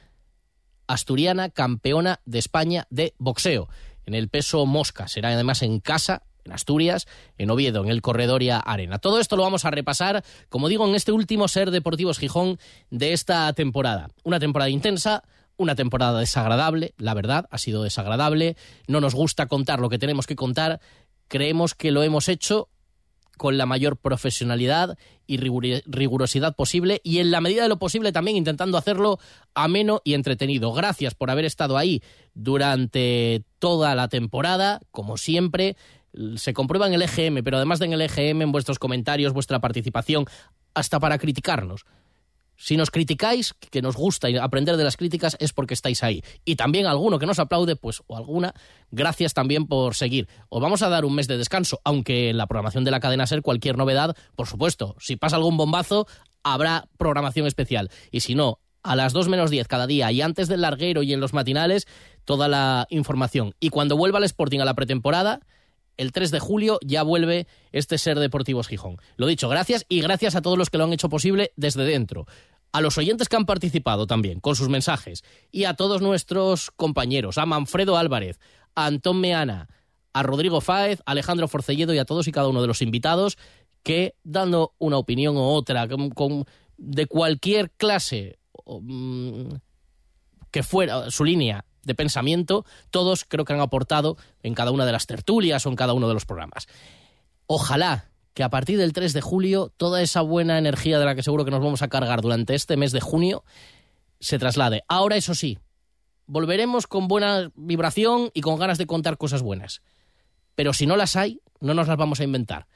asturiana 0.87 1.49
campeona 1.49 2.19
de 2.25 2.39
España 2.39 2.87
de 2.89 3.13
boxeo. 3.17 3.69
En 4.05 4.15
el 4.15 4.29
peso 4.29 4.65
mosca. 4.65 5.07
Será 5.07 5.29
además 5.29 5.61
en 5.61 5.79
casa 5.79 6.23
en 6.45 6.51
Asturias, 6.51 7.07
en 7.37 7.49
Oviedo, 7.49 7.83
en 7.83 7.89
el 7.89 8.01
Corredoria 8.01 8.59
Arena. 8.59 8.99
Todo 8.99 9.19
esto 9.19 9.35
lo 9.35 9.43
vamos 9.43 9.65
a 9.65 9.71
repasar, 9.71 10.23
como 10.49 10.69
digo, 10.69 10.87
en 10.87 10.95
este 10.95 11.11
último 11.11 11.47
Ser 11.47 11.71
Deportivos 11.71 12.19
Gijón 12.19 12.59
de 12.89 13.13
esta 13.13 13.51
temporada. 13.53 14.09
Una 14.23 14.39
temporada 14.39 14.69
intensa, 14.69 15.23
una 15.57 15.75
temporada 15.75 16.19
desagradable, 16.19 16.93
la 16.97 17.13
verdad, 17.13 17.47
ha 17.51 17.57
sido 17.57 17.83
desagradable. 17.83 18.57
No 18.87 19.01
nos 19.01 19.15
gusta 19.15 19.47
contar 19.47 19.79
lo 19.79 19.89
que 19.89 19.99
tenemos 19.99 20.27
que 20.27 20.35
contar. 20.35 20.79
Creemos 21.27 21.75
que 21.75 21.91
lo 21.91 22.03
hemos 22.03 22.27
hecho 22.27 22.69
con 23.37 23.57
la 23.57 23.65
mayor 23.65 23.97
profesionalidad 23.97 24.97
y 25.25 25.37
rigurosidad 25.37 26.55
posible 26.55 27.01
y 27.03 27.19
en 27.19 27.31
la 27.31 27.41
medida 27.41 27.63
de 27.63 27.69
lo 27.69 27.79
posible 27.79 28.11
también 28.11 28.37
intentando 28.37 28.77
hacerlo 28.77 29.19
ameno 29.55 30.01
y 30.03 30.13
entretenido. 30.13 30.71
Gracias 30.73 31.15
por 31.15 31.31
haber 31.31 31.45
estado 31.45 31.77
ahí 31.77 32.03
durante 32.33 33.43
toda 33.59 33.95
la 33.95 34.07
temporada, 34.07 34.81
como 34.91 35.17
siempre 35.17 35.77
se 36.35 36.53
comprueba 36.53 36.87
en 36.87 36.93
el 36.93 37.01
EGM, 37.01 37.43
pero 37.43 37.57
además 37.57 37.79
de 37.79 37.85
en 37.85 37.93
el 37.93 38.01
EGM, 38.01 38.41
en 38.41 38.51
vuestros 38.51 38.79
comentarios, 38.79 39.33
vuestra 39.33 39.59
participación, 39.59 40.25
hasta 40.73 40.99
para 40.99 41.17
criticarnos. 41.17 41.85
Si 42.55 42.77
nos 42.77 42.91
criticáis, 42.91 43.55
que 43.71 43.81
nos 43.81 43.95
gusta 43.95 44.27
aprender 44.41 44.77
de 44.77 44.83
las 44.83 44.95
críticas, 44.95 45.35
es 45.39 45.53
porque 45.53 45.73
estáis 45.73 46.03
ahí. 46.03 46.23
Y 46.45 46.55
también 46.55 46.85
alguno 46.85 47.19
que 47.19 47.25
nos 47.25 47.39
aplaude, 47.39 47.75
pues, 47.75 48.03
o 48.07 48.15
alguna, 48.15 48.53
gracias 48.91 49.33
también 49.33 49.67
por 49.67 49.95
seguir. 49.95 50.29
Os 50.49 50.61
vamos 50.61 50.81
a 50.81 50.89
dar 50.89 51.03
un 51.03 51.15
mes 51.15 51.27
de 51.27 51.37
descanso, 51.37 51.81
aunque 51.83 52.29
en 52.29 52.37
la 52.37 52.47
programación 52.47 52.83
de 52.83 52.91
la 52.91 52.99
cadena 52.99 53.27
ser 53.27 53.41
cualquier 53.41 53.77
novedad, 53.77 54.15
por 54.35 54.47
supuesto, 54.47 54.95
si 54.99 55.15
pasa 55.15 55.35
algún 55.35 55.57
bombazo, 55.57 56.07
habrá 56.43 56.87
programación 56.97 57.47
especial. 57.47 57.89
Y 58.11 58.19
si 58.19 58.35
no, 58.35 58.59
a 58.83 58.95
las 58.95 59.13
2 59.13 59.29
menos 59.29 59.49
10 59.49 59.67
cada 59.67 59.87
día 59.87 60.11
y 60.11 60.21
antes 60.21 60.47
del 60.47 60.61
larguero 60.61 61.03
y 61.03 61.13
en 61.13 61.19
los 61.19 61.33
matinales, 61.33 61.87
toda 62.25 62.47
la 62.47 62.85
información. 62.89 63.55
Y 63.59 63.69
cuando 63.69 63.97
vuelva 63.97 64.19
el 64.19 64.25
Sporting 64.25 64.59
a 64.59 64.65
la 64.65 64.75
pretemporada, 64.75 65.39
el 65.97 66.11
3 66.11 66.31
de 66.31 66.39
julio 66.39 66.79
ya 66.83 67.03
vuelve 67.03 67.47
este 67.71 67.97
Ser 67.97 68.19
Deportivos 68.19 68.67
Gijón. 68.67 68.97
Lo 69.15 69.27
dicho, 69.27 69.49
gracias 69.49 69.85
y 69.89 70.01
gracias 70.01 70.35
a 70.35 70.41
todos 70.41 70.57
los 70.57 70.69
que 70.69 70.77
lo 70.77 70.85
han 70.85 70.93
hecho 70.93 71.09
posible 71.09 71.51
desde 71.55 71.83
dentro. 71.83 72.25
A 72.71 72.81
los 72.81 72.97
oyentes 72.97 73.29
que 73.29 73.35
han 73.35 73.45
participado 73.45 74.07
también 74.07 74.39
con 74.39 74.55
sus 74.55 74.69
mensajes 74.69 75.23
y 75.51 75.65
a 75.65 75.75
todos 75.75 76.01
nuestros 76.01 76.71
compañeros, 76.71 77.37
a 77.37 77.45
Manfredo 77.45 77.97
Álvarez, 77.97 78.39
a 78.75 78.87
Antón 78.87 79.19
Meana, 79.21 79.69
a 80.13 80.23
Rodrigo 80.23 80.61
Fáez, 80.61 81.01
a 81.05 81.11
Alejandro 81.11 81.47
Forcelledo 81.47 81.93
y 81.93 81.99
a 81.99 82.05
todos 82.05 82.27
y 82.27 82.31
cada 82.31 82.47
uno 82.47 82.61
de 82.61 82.67
los 82.67 82.81
invitados 82.81 83.37
que 83.83 84.15
dando 84.23 84.73
una 84.79 84.97
opinión 84.97 85.37
u 85.37 85.41
otra 85.41 85.87
de 86.77 87.05
cualquier 87.05 87.71
clase 87.71 88.39
mm, 88.65 89.53
que 90.49 90.63
fuera 90.63 91.11
su 91.11 91.23
línea 91.25 91.65
de 91.83 91.95
pensamiento, 91.95 92.65
todos 92.89 93.25
creo 93.25 93.45
que 93.45 93.53
han 93.53 93.59
aportado 93.59 94.17
en 94.41 94.53
cada 94.53 94.71
una 94.71 94.85
de 94.85 94.91
las 94.91 95.05
tertulias 95.05 95.65
o 95.65 95.69
en 95.69 95.75
cada 95.75 95.93
uno 95.93 96.07
de 96.07 96.13
los 96.13 96.25
programas. 96.25 96.67
Ojalá 97.45 98.09
que 98.33 98.43
a 98.43 98.49
partir 98.49 98.77
del 98.77 98.93
3 98.93 99.13
de 99.13 99.21
julio 99.21 99.71
toda 99.77 100.01
esa 100.01 100.21
buena 100.21 100.57
energía 100.57 100.99
de 100.99 101.05
la 101.05 101.15
que 101.15 101.23
seguro 101.23 101.45
que 101.45 101.51
nos 101.51 101.61
vamos 101.61 101.81
a 101.81 101.87
cargar 101.87 102.21
durante 102.21 102.55
este 102.55 102.77
mes 102.77 102.91
de 102.91 103.01
junio 103.01 103.43
se 104.19 104.39
traslade. 104.39 104.83
Ahora, 104.87 105.17
eso 105.17 105.35
sí, 105.35 105.59
volveremos 106.25 106.87
con 106.87 107.07
buena 107.07 107.51
vibración 107.55 108.31
y 108.33 108.41
con 108.41 108.57
ganas 108.57 108.77
de 108.77 108.87
contar 108.87 109.17
cosas 109.17 109.41
buenas. 109.41 109.81
Pero 110.55 110.73
si 110.73 110.85
no 110.85 110.95
las 110.95 111.15
hay, 111.15 111.41
no 111.59 111.73
nos 111.73 111.87
las 111.87 111.97
vamos 111.97 112.19
a 112.19 112.23
inventar. 112.23 112.67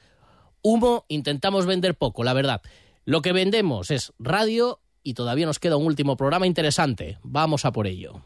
Humo 0.62 1.04
intentamos 1.08 1.66
vender 1.66 1.96
poco, 1.96 2.24
la 2.24 2.34
verdad. 2.34 2.62
Lo 3.04 3.22
que 3.22 3.32
vendemos 3.32 3.90
es 3.90 4.12
radio 4.18 4.80
y 5.02 5.14
todavía 5.14 5.46
nos 5.46 5.58
queda 5.58 5.76
un 5.76 5.86
último 5.86 6.16
programa 6.16 6.46
interesante. 6.46 7.18
Vamos 7.22 7.64
a 7.64 7.72
por 7.72 7.86
ello. 7.86 8.22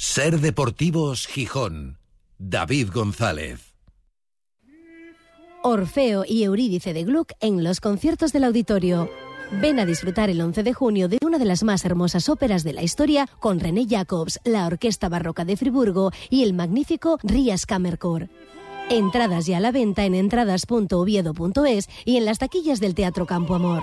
Ser 0.00 0.38
Deportivos 0.38 1.26
Gijón. 1.26 1.98
David 2.38 2.90
González. 2.94 3.74
Orfeo 5.64 6.24
y 6.24 6.44
Eurídice 6.44 6.92
de 6.92 7.02
Gluck 7.02 7.32
en 7.40 7.64
los 7.64 7.80
conciertos 7.80 8.32
del 8.32 8.44
auditorio. 8.44 9.10
Ven 9.60 9.80
a 9.80 9.86
disfrutar 9.86 10.30
el 10.30 10.40
11 10.40 10.62
de 10.62 10.72
junio 10.72 11.08
de 11.08 11.18
una 11.26 11.36
de 11.38 11.46
las 11.46 11.64
más 11.64 11.84
hermosas 11.84 12.28
óperas 12.28 12.62
de 12.62 12.74
la 12.74 12.84
historia 12.84 13.28
con 13.40 13.58
René 13.58 13.88
Jacobs, 13.88 14.38
la 14.44 14.68
Orquesta 14.68 15.08
Barroca 15.08 15.44
de 15.44 15.56
Friburgo 15.56 16.12
y 16.30 16.44
el 16.44 16.54
magnífico 16.54 17.18
Rías 17.24 17.66
Kammerchor. 17.66 18.28
Entradas 18.90 19.46
ya 19.46 19.56
a 19.56 19.60
la 19.60 19.72
venta 19.72 20.04
en 20.04 20.14
entradas.oviedo.es 20.14 21.88
y 22.04 22.18
en 22.18 22.24
las 22.24 22.38
taquillas 22.38 22.78
del 22.78 22.94
Teatro 22.94 23.26
Campo 23.26 23.56
Amor. 23.56 23.82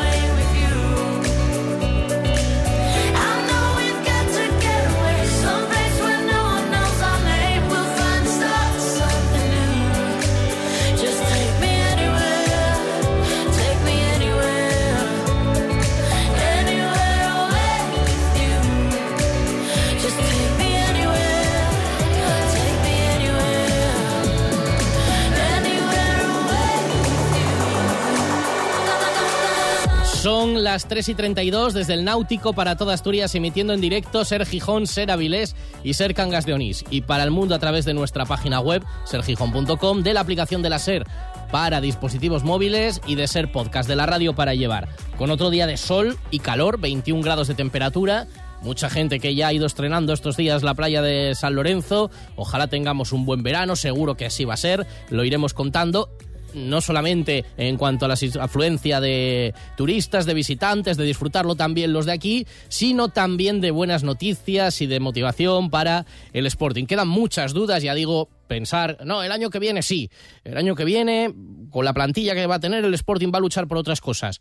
Son 30.21 30.63
las 30.63 30.87
3 30.87 31.09
y 31.09 31.15
32 31.15 31.73
desde 31.73 31.95
el 31.95 32.05
Náutico 32.05 32.53
para 32.53 32.75
toda 32.75 32.93
Asturias, 32.93 33.33
emitiendo 33.33 33.73
en 33.73 33.81
directo 33.81 34.23
Ser 34.23 34.45
Gijón, 34.45 34.85
Ser 34.85 35.09
Avilés 35.09 35.55
y 35.83 35.95
Ser 35.95 36.13
Cangas 36.13 36.45
de 36.45 36.53
Onís. 36.53 36.85
Y 36.91 37.01
para 37.01 37.23
el 37.23 37.31
mundo 37.31 37.55
a 37.55 37.59
través 37.59 37.85
de 37.85 37.95
nuestra 37.95 38.27
página 38.27 38.59
web, 38.59 38.83
sergijón.com, 39.03 40.03
de 40.03 40.13
la 40.13 40.19
aplicación 40.19 40.61
de 40.61 40.69
la 40.69 40.77
Ser 40.77 41.07
para 41.51 41.81
dispositivos 41.81 42.43
móviles 42.43 43.01
y 43.07 43.15
de 43.15 43.27
Ser 43.27 43.51
Podcast 43.51 43.89
de 43.89 43.95
la 43.95 44.05
radio 44.05 44.35
para 44.35 44.53
llevar. 44.53 44.89
Con 45.17 45.31
otro 45.31 45.49
día 45.49 45.65
de 45.65 45.75
sol 45.75 46.15
y 46.29 46.37
calor, 46.37 46.79
21 46.79 47.23
grados 47.23 47.47
de 47.47 47.55
temperatura. 47.55 48.27
Mucha 48.61 48.91
gente 48.91 49.19
que 49.19 49.33
ya 49.33 49.47
ha 49.47 49.53
ido 49.53 49.65
estrenando 49.65 50.13
estos 50.13 50.37
días 50.37 50.61
la 50.61 50.75
playa 50.75 51.01
de 51.01 51.33
San 51.33 51.55
Lorenzo. 51.55 52.11
Ojalá 52.35 52.67
tengamos 52.67 53.11
un 53.11 53.25
buen 53.25 53.41
verano, 53.41 53.75
seguro 53.75 54.13
que 54.13 54.27
así 54.27 54.45
va 54.45 54.53
a 54.53 54.57
ser. 54.57 54.85
Lo 55.09 55.23
iremos 55.23 55.55
contando 55.55 56.15
no 56.53 56.81
solamente 56.81 57.45
en 57.57 57.77
cuanto 57.77 58.05
a 58.05 58.07
la 58.07 58.17
afluencia 58.39 58.99
de 58.99 59.53
turistas, 59.77 60.25
de 60.25 60.33
visitantes, 60.33 60.97
de 60.97 61.05
disfrutarlo 61.05 61.55
también 61.55 61.93
los 61.93 62.05
de 62.05 62.13
aquí, 62.13 62.45
sino 62.69 63.09
también 63.09 63.61
de 63.61 63.71
buenas 63.71 64.03
noticias 64.03 64.81
y 64.81 64.87
de 64.87 64.99
motivación 64.99 65.69
para 65.69 66.05
el 66.33 66.45
Sporting. 66.45 66.85
Quedan 66.85 67.07
muchas 67.07 67.53
dudas, 67.53 67.83
ya 67.83 67.93
digo, 67.93 68.29
pensar, 68.47 68.97
no, 69.05 69.23
el 69.23 69.31
año 69.31 69.49
que 69.49 69.59
viene 69.59 69.81
sí, 69.81 70.09
el 70.43 70.57
año 70.57 70.75
que 70.75 70.85
viene, 70.85 71.33
con 71.69 71.85
la 71.85 71.93
plantilla 71.93 72.35
que 72.35 72.47
va 72.47 72.55
a 72.55 72.59
tener, 72.59 72.83
el 72.83 72.93
Sporting 72.93 73.31
va 73.33 73.37
a 73.37 73.41
luchar 73.41 73.67
por 73.67 73.77
otras 73.77 74.01
cosas. 74.01 74.39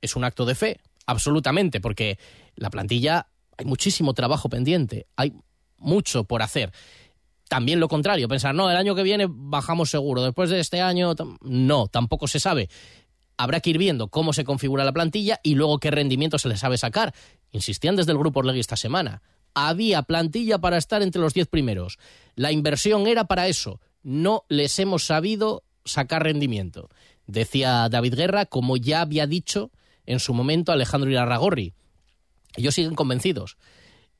Es 0.00 0.16
un 0.16 0.24
acto 0.24 0.46
de 0.46 0.54
fe, 0.54 0.80
absolutamente, 1.06 1.80
porque 1.80 2.18
la 2.54 2.70
plantilla 2.70 3.26
hay 3.56 3.64
muchísimo 3.66 4.14
trabajo 4.14 4.48
pendiente, 4.48 5.06
hay 5.16 5.32
mucho 5.78 6.24
por 6.24 6.42
hacer 6.42 6.72
también 7.48 7.80
lo 7.80 7.88
contrario, 7.88 8.28
pensar, 8.28 8.54
no, 8.54 8.70
el 8.70 8.76
año 8.76 8.94
que 8.94 9.02
viene 9.02 9.26
bajamos 9.28 9.90
seguro, 9.90 10.22
después 10.22 10.50
de 10.50 10.60
este 10.60 10.80
año, 10.80 11.14
no, 11.42 11.88
tampoco 11.88 12.28
se 12.28 12.40
sabe. 12.40 12.68
Habrá 13.36 13.60
que 13.60 13.70
ir 13.70 13.78
viendo 13.78 14.08
cómo 14.08 14.32
se 14.32 14.44
configura 14.44 14.84
la 14.84 14.92
plantilla 14.92 15.40
y 15.42 15.54
luego 15.54 15.78
qué 15.78 15.90
rendimiento 15.90 16.38
se 16.38 16.48
le 16.48 16.56
sabe 16.56 16.76
sacar. 16.76 17.14
Insistían 17.52 17.96
desde 17.96 18.12
el 18.12 18.18
Grupo 18.18 18.40
Orlegui 18.40 18.60
esta 18.60 18.76
semana. 18.76 19.22
Había 19.54 20.02
plantilla 20.02 20.58
para 20.58 20.76
estar 20.76 21.02
entre 21.02 21.20
los 21.20 21.34
diez 21.34 21.46
primeros. 21.46 21.98
La 22.34 22.52
inversión 22.52 23.06
era 23.06 23.24
para 23.24 23.48
eso. 23.48 23.80
No 24.02 24.44
les 24.48 24.78
hemos 24.78 25.04
sabido 25.04 25.62
sacar 25.84 26.24
rendimiento. 26.24 26.90
Decía 27.26 27.88
David 27.88 28.14
Guerra, 28.14 28.46
como 28.46 28.76
ya 28.76 29.02
había 29.02 29.26
dicho 29.26 29.70
en 30.04 30.20
su 30.20 30.34
momento 30.34 30.72
Alejandro 30.72 31.10
Irarragorri. 31.10 31.74
Ellos 32.56 32.74
siguen 32.74 32.94
convencidos 32.94 33.56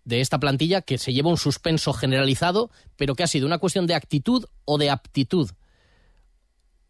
de 0.08 0.22
esta 0.22 0.40
plantilla 0.40 0.80
que 0.80 0.96
se 0.96 1.12
lleva 1.12 1.28
un 1.28 1.36
suspenso 1.36 1.92
generalizado, 1.92 2.70
pero 2.96 3.14
que 3.14 3.22
ha 3.22 3.26
sido 3.26 3.46
una 3.46 3.58
cuestión 3.58 3.86
de 3.86 3.94
actitud 3.94 4.46
o 4.64 4.78
de 4.78 4.88
aptitud 4.88 5.50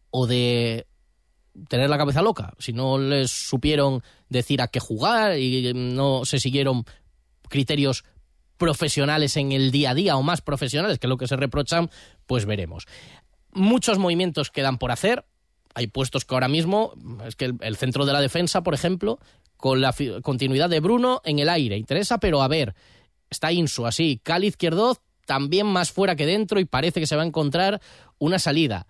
o 0.09 0.25
de 0.25 0.87
tener 1.67 1.89
la 1.89 1.97
cabeza 1.97 2.21
loca. 2.21 2.53
Si 2.59 2.71
no 2.71 2.97
les 2.97 3.29
supieron 3.29 4.03
decir 4.29 4.61
a 4.61 4.69
qué 4.69 4.79
jugar 4.79 5.37
y 5.37 5.73
no 5.73 6.23
se 6.23 6.39
siguieron 6.39 6.85
criterios 7.49 8.05
profesionales 8.57 9.35
en 9.35 9.51
el 9.51 9.71
día 9.71 9.89
a 9.89 9.95
día 9.95 10.15
o 10.15 10.23
más 10.23 10.39
profesionales 10.39 10.97
que 10.97 11.09
lo 11.09 11.17
que 11.17 11.27
se 11.27 11.35
reprochan, 11.35 11.89
pues 12.25 12.45
veremos. 12.45 12.87
Muchos 13.51 13.99
movimientos 13.99 14.49
quedan 14.49 14.77
por 14.77 14.91
hacer. 14.91 15.25
Hay 15.73 15.87
puestos 15.87 16.23
que 16.23 16.35
ahora 16.35 16.47
mismo, 16.47 16.93
es 17.27 17.35
que 17.35 17.51
el, 17.59 17.75
centro 17.75 18.05
de 18.05 18.13
la 18.13 18.21
defensa, 18.21 18.63
por 18.63 18.73
ejemplo, 18.73 19.19
con 19.57 19.81
la 19.81 19.93
continuidad 20.21 20.69
de 20.69 20.79
Bruno 20.79 21.21
en 21.25 21.39
el 21.39 21.49
aire, 21.49 21.75
interesa, 21.75 22.17
pero 22.19 22.41
a 22.41 22.47
ver, 22.47 22.75
está 23.29 23.51
Insu 23.51 23.85
así. 23.85 24.19
Cali 24.23 24.47
izquierdo 24.47 24.97
también 25.25 25.67
más 25.67 25.91
fuera 25.91 26.15
que 26.15 26.25
dentro 26.25 26.59
y 26.59 26.65
parece 26.65 26.99
que 26.99 27.07
se 27.07 27.15
va 27.15 27.23
a 27.23 27.27
encontrar 27.27 27.81
una 28.17 28.39
salida. 28.39 28.87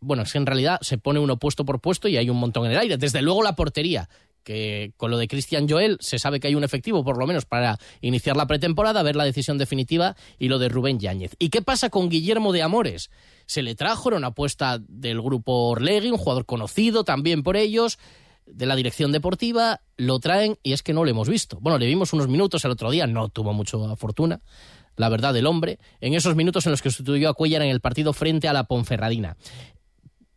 Bueno, 0.00 0.22
es 0.22 0.32
que 0.32 0.38
en 0.38 0.46
realidad 0.46 0.78
se 0.82 0.98
pone 0.98 1.20
uno 1.20 1.38
puesto 1.38 1.64
por 1.64 1.80
puesto 1.80 2.08
y 2.08 2.16
hay 2.16 2.30
un 2.30 2.38
montón 2.38 2.66
en 2.66 2.72
el 2.72 2.78
aire. 2.78 2.96
Desde 2.98 3.22
luego 3.22 3.42
la 3.42 3.56
portería, 3.56 4.08
que 4.42 4.92
con 4.96 5.10
lo 5.10 5.18
de 5.18 5.28
Cristian 5.28 5.68
Joel 5.68 5.98
se 6.00 6.18
sabe 6.18 6.40
que 6.40 6.48
hay 6.48 6.54
un 6.54 6.64
efectivo, 6.64 7.04
por 7.04 7.18
lo 7.18 7.26
menos 7.26 7.44
para 7.44 7.78
iniciar 8.00 8.36
la 8.36 8.46
pretemporada, 8.46 9.02
ver 9.02 9.16
la 9.16 9.24
decisión 9.24 9.58
definitiva 9.58 10.16
y 10.38 10.48
lo 10.48 10.58
de 10.58 10.68
Rubén 10.68 10.98
Yáñez. 10.98 11.34
¿Y 11.38 11.50
qué 11.50 11.62
pasa 11.62 11.90
con 11.90 12.08
Guillermo 12.08 12.52
de 12.52 12.62
Amores? 12.62 13.10
Se 13.46 13.62
le 13.62 13.74
trajo, 13.74 14.08
era 14.08 14.18
una 14.18 14.28
apuesta 14.28 14.78
del 14.86 15.20
grupo 15.20 15.68
Orlegui, 15.68 16.10
un 16.10 16.18
jugador 16.18 16.46
conocido 16.46 17.04
también 17.04 17.42
por 17.42 17.56
ellos 17.56 17.98
de 18.52 18.66
la 18.66 18.76
dirección 18.76 19.12
deportiva, 19.12 19.80
lo 19.96 20.18
traen 20.18 20.58
y 20.62 20.72
es 20.72 20.82
que 20.82 20.92
no 20.92 21.04
lo 21.04 21.10
hemos 21.10 21.28
visto. 21.28 21.58
Bueno, 21.60 21.78
le 21.78 21.86
vimos 21.86 22.12
unos 22.12 22.28
minutos 22.28 22.64
el 22.64 22.70
otro 22.70 22.90
día, 22.90 23.06
no 23.06 23.28
tuvo 23.28 23.52
mucha 23.52 23.78
fortuna, 23.96 24.40
la 24.96 25.08
verdad 25.08 25.34
del 25.34 25.46
hombre, 25.46 25.78
en 26.00 26.14
esos 26.14 26.36
minutos 26.36 26.66
en 26.66 26.72
los 26.72 26.82
que 26.82 26.90
sustituyó 26.90 27.28
a 27.28 27.34
Cuellar 27.34 27.62
en 27.62 27.70
el 27.70 27.80
partido 27.80 28.12
frente 28.12 28.48
a 28.48 28.52
la 28.52 28.64
Ponferradina. 28.64 29.36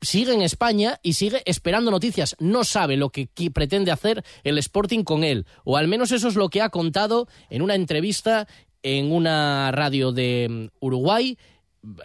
Sigue 0.01 0.33
en 0.33 0.41
España 0.41 0.99
y 1.01 1.13
sigue 1.13 1.41
esperando 1.45 1.89
noticias. 1.89 2.35
No 2.39 2.65
sabe 2.65 2.97
lo 2.97 3.09
que 3.09 3.29
pretende 3.53 3.91
hacer 3.91 4.23
el 4.43 4.57
Sporting 4.57 5.03
con 5.03 5.23
él, 5.23 5.45
o 5.63 5.77
al 5.77 5.87
menos 5.87 6.11
eso 6.11 6.27
es 6.27 6.35
lo 6.35 6.49
que 6.49 6.61
ha 6.61 6.69
contado 6.69 7.27
en 7.49 7.61
una 7.61 7.75
entrevista 7.75 8.47
en 8.83 9.11
una 9.11 9.71
radio 9.71 10.11
de 10.11 10.47
mm, 10.49 10.85
Uruguay. 10.85 11.37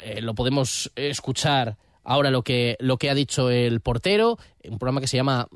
Eh, 0.00 0.20
lo 0.22 0.34
podemos 0.34 0.90
escuchar 0.94 1.76
ahora 2.04 2.30
lo 2.30 2.42
que, 2.42 2.76
lo 2.80 2.96
que 2.96 3.10
ha 3.10 3.14
dicho 3.14 3.50
el 3.50 3.80
portero, 3.80 4.38
un 4.64 4.78
programa 4.78 5.00
que 5.00 5.08
se 5.08 5.16
llama 5.16 5.48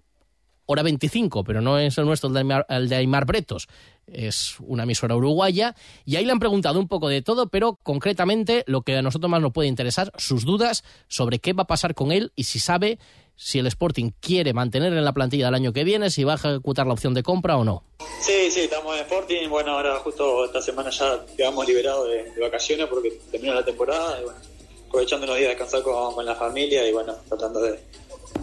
hora 0.73 0.83
25, 0.83 1.45
pero 1.45 1.61
no 1.61 1.79
es 1.79 1.97
el 1.99 2.07
nuestro, 2.07 2.29
el 2.29 2.35
de 2.35 2.41
Aymar, 2.41 2.67
el 2.69 2.89
de 2.89 2.97
Aymar 2.97 3.27
Bretos. 3.27 3.69
Es 4.07 4.57
una 4.61 4.83
emisora 4.83 5.15
uruguaya. 5.15 5.75
Y 6.05 6.17
ahí 6.17 6.25
le 6.25 6.33
han 6.33 6.39
preguntado 6.39 6.79
un 6.81 6.89
poco 6.89 7.09
de 7.09 7.23
todo, 7.23 7.49
pero 7.49 7.79
concretamente 7.83 8.65
lo 8.67 8.83
que 8.83 8.97
a 8.97 9.03
nosotros 9.03 9.31
más 9.31 9.41
nos 9.41 9.53
puede 9.53 9.69
interesar, 9.69 10.13
sus 10.19 10.45
dudas 10.45 10.85
sobre 11.09 11.39
qué 11.39 11.53
va 11.53 11.63
a 11.65 11.67
pasar 11.67 11.95
con 11.95 12.13
él 12.13 12.33
y 12.35 12.45
si 12.45 12.59
sabe 12.59 12.99
si 13.37 13.59
el 13.59 13.67
Sporting 13.67 14.11
quiere 14.21 14.53
mantener 14.53 14.93
en 14.93 15.05
la 15.05 15.13
plantilla 15.13 15.47
del 15.47 15.55
año 15.55 15.73
que 15.73 15.85
viene, 15.85 16.11
si 16.11 16.25
va 16.25 16.33
a 16.33 16.37
ejecutar 16.37 16.87
la 16.87 16.93
opción 16.93 17.15
de 17.15 17.23
compra 17.23 17.57
o 17.57 17.65
no. 17.65 17.83
Sí, 18.21 18.51
sí, 18.51 18.61
estamos 18.61 18.95
en 18.95 19.03
Sporting. 19.03 19.49
Bueno, 19.49 19.73
ahora 19.73 19.99
justo 19.99 20.45
esta 20.45 20.61
semana 20.61 20.91
ya 20.91 21.25
quedamos 21.37 21.67
liberados 21.67 22.09
de, 22.09 22.41
vacaciones 22.41 22.87
porque 22.87 23.19
termina 23.31 23.55
la 23.55 23.65
temporada. 23.65 24.19
Aprovechando 24.89 25.27
los 25.27 25.37
días 25.37 25.49
de 25.49 25.55
descansar 25.55 25.83
con 25.83 26.25
la 26.25 26.35
familia 26.35 26.87
y 26.87 26.93
bueno, 26.93 27.15
tratando 27.29 27.61
de, 27.61 27.81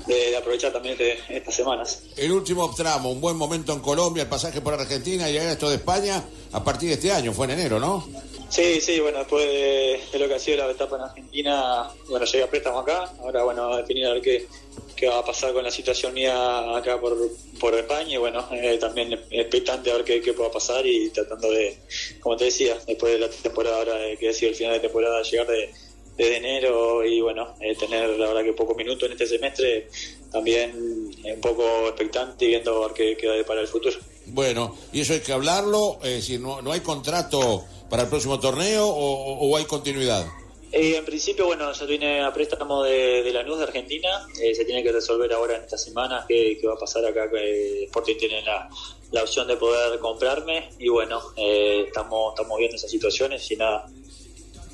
de, 0.08 0.30
de 0.32 0.38
aprovechar 0.38 0.72
también 0.72 0.94
este- 1.00 1.20
estas 1.30 1.56
semanas. 1.56 2.02
El 2.18 2.32
último 2.32 2.74
tramo, 2.76 3.12
un 3.12 3.22
buen 3.22 3.36
momento 3.38 3.74
en 3.74 3.80
Colombia, 3.80 4.24
el 4.24 4.30
pasaje 4.30 4.62
por 4.62 4.74
Argentina 4.74 5.30
y 5.30 5.34
llegar 5.34 5.50
esto 5.50 5.70
de 5.70 5.76
España 5.76 6.24
a 6.52 6.64
partir 6.64 6.90
de 6.90 6.96
este 6.96 7.12
año, 7.12 7.34
fue 7.34 7.46
en 7.46 7.52
enero, 7.52 7.80
¿no? 7.80 8.08
Sí, 8.50 8.82
sí, 8.82 9.00
bueno, 9.00 9.20
después 9.20 9.46
de, 9.46 10.00
de 10.12 10.20
lo 10.20 10.28
que 10.28 10.34
ha 10.34 10.40
sido 10.40 10.58
la 10.58 10.72
etapa 10.72 10.96
en 10.96 11.04
Argentina, 11.04 11.88
bueno, 12.10 12.26
llegué 12.26 12.44
a 12.44 12.50
préstamo 12.50 12.80
acá. 12.80 13.14
Ahora, 13.20 13.44
bueno, 13.44 13.74
a 13.74 13.78
definir 13.78 14.08
a 14.08 14.14
ver 14.14 14.22
qué, 14.24 14.48
qué 14.96 15.08
va 15.08 15.20
a 15.20 15.24
pasar 15.24 15.54
con 15.54 15.64
la 15.64 15.70
situación 15.70 16.16
mía 16.16 16.76
acá 16.76 17.00
por, 17.00 17.16
por 17.60 17.76
España. 17.76 18.16
Y 18.16 18.18
bueno, 18.18 18.44
eh, 18.52 18.80
también 18.80 19.14
expectante 19.30 19.92
a 19.92 19.98
ver 19.98 20.04
qué, 20.04 20.20
qué 20.20 20.34
pueda 20.34 20.50
pasar 20.52 20.84
y 20.88 21.12
tratando 21.12 21.52
de, 21.52 21.78
como 22.22 22.38
te 22.38 22.46
decía, 22.46 22.76
después 22.88 23.14
de 23.14 23.20
la 23.20 23.30
temporada, 23.30 23.78
ahora 23.78 23.94
de 23.98 24.18
que 24.18 24.30
ha 24.30 24.34
sido 24.34 24.50
el 24.50 24.56
final 24.58 24.74
de 24.74 24.80
temporada, 24.80 25.22
llegar 25.22 25.46
de, 25.46 25.72
desde 26.20 26.38
enero 26.38 27.06
y 27.06 27.22
bueno, 27.22 27.56
eh, 27.62 27.76
tener 27.76 28.10
la 28.20 28.28
verdad 28.28 28.44
que 28.44 28.52
pocos 28.52 28.76
minutos 28.76 29.04
en 29.04 29.14
este 29.14 29.26
semestre, 29.26 29.88
también 30.30 31.10
eh, 31.24 31.34
un 31.34 31.42
poco 31.42 31.64
expectante 31.88 32.44
y 32.44 32.50
viendo 32.50 32.84
a 32.84 32.88
ver 32.88 32.96
qué 32.96 33.18
queda 33.18 33.42
para 33.46 33.62
el 33.62 33.68
futuro. 33.68 33.98
Bueno, 34.26 34.76
y 34.92 35.00
eso 35.00 35.14
hay 35.14 35.22
que 35.22 35.32
hablarlo, 35.32 35.98
es 36.04 36.12
decir, 36.12 36.42
no, 36.42 36.62
no 36.62 36.74
hay 36.74 36.82
contrato 36.82 37.64
para 37.90 38.04
el 38.04 38.10
próximo 38.10 38.38
torneo 38.38 38.86
o, 38.86 39.48
o 39.48 39.58
hay 39.58 39.64
continuidad. 39.64 40.28
Eh, 40.72 40.98
en 40.98 41.06
principio, 41.06 41.46
bueno, 41.48 41.72
yo 41.72 41.88
vine 41.88 42.22
a 42.22 42.32
préstamo 42.34 42.84
de, 42.84 43.24
de 43.24 43.34
Lanús 43.34 43.58
de 43.58 43.64
Argentina. 43.64 44.28
Eh, 44.40 44.54
se 44.54 44.66
tiene 44.66 44.84
que 44.84 44.92
resolver 44.92 45.32
ahora 45.34 45.56
en 45.56 45.64
esta 45.64 45.78
semana 45.78 46.26
qué, 46.28 46.60
qué 46.60 46.68
va 46.68 46.74
a 46.74 46.78
pasar 46.78 47.04
acá. 47.06 47.28
Que 47.32 47.86
Sporting 47.86 48.18
tiene 48.18 48.44
la, 48.44 48.70
la 49.12 49.24
opción 49.24 49.48
de 49.48 49.58
poder 49.58 49.98
comprarme. 50.00 50.70
Y 50.78 50.90
bueno, 50.90 51.22
eh, 51.38 51.86
estamos, 51.88 52.34
estamos 52.36 52.60
viendo 52.60 52.76
esas 52.76 52.92
situaciones 52.92 53.50
y 53.50 53.56
nada. 53.56 53.90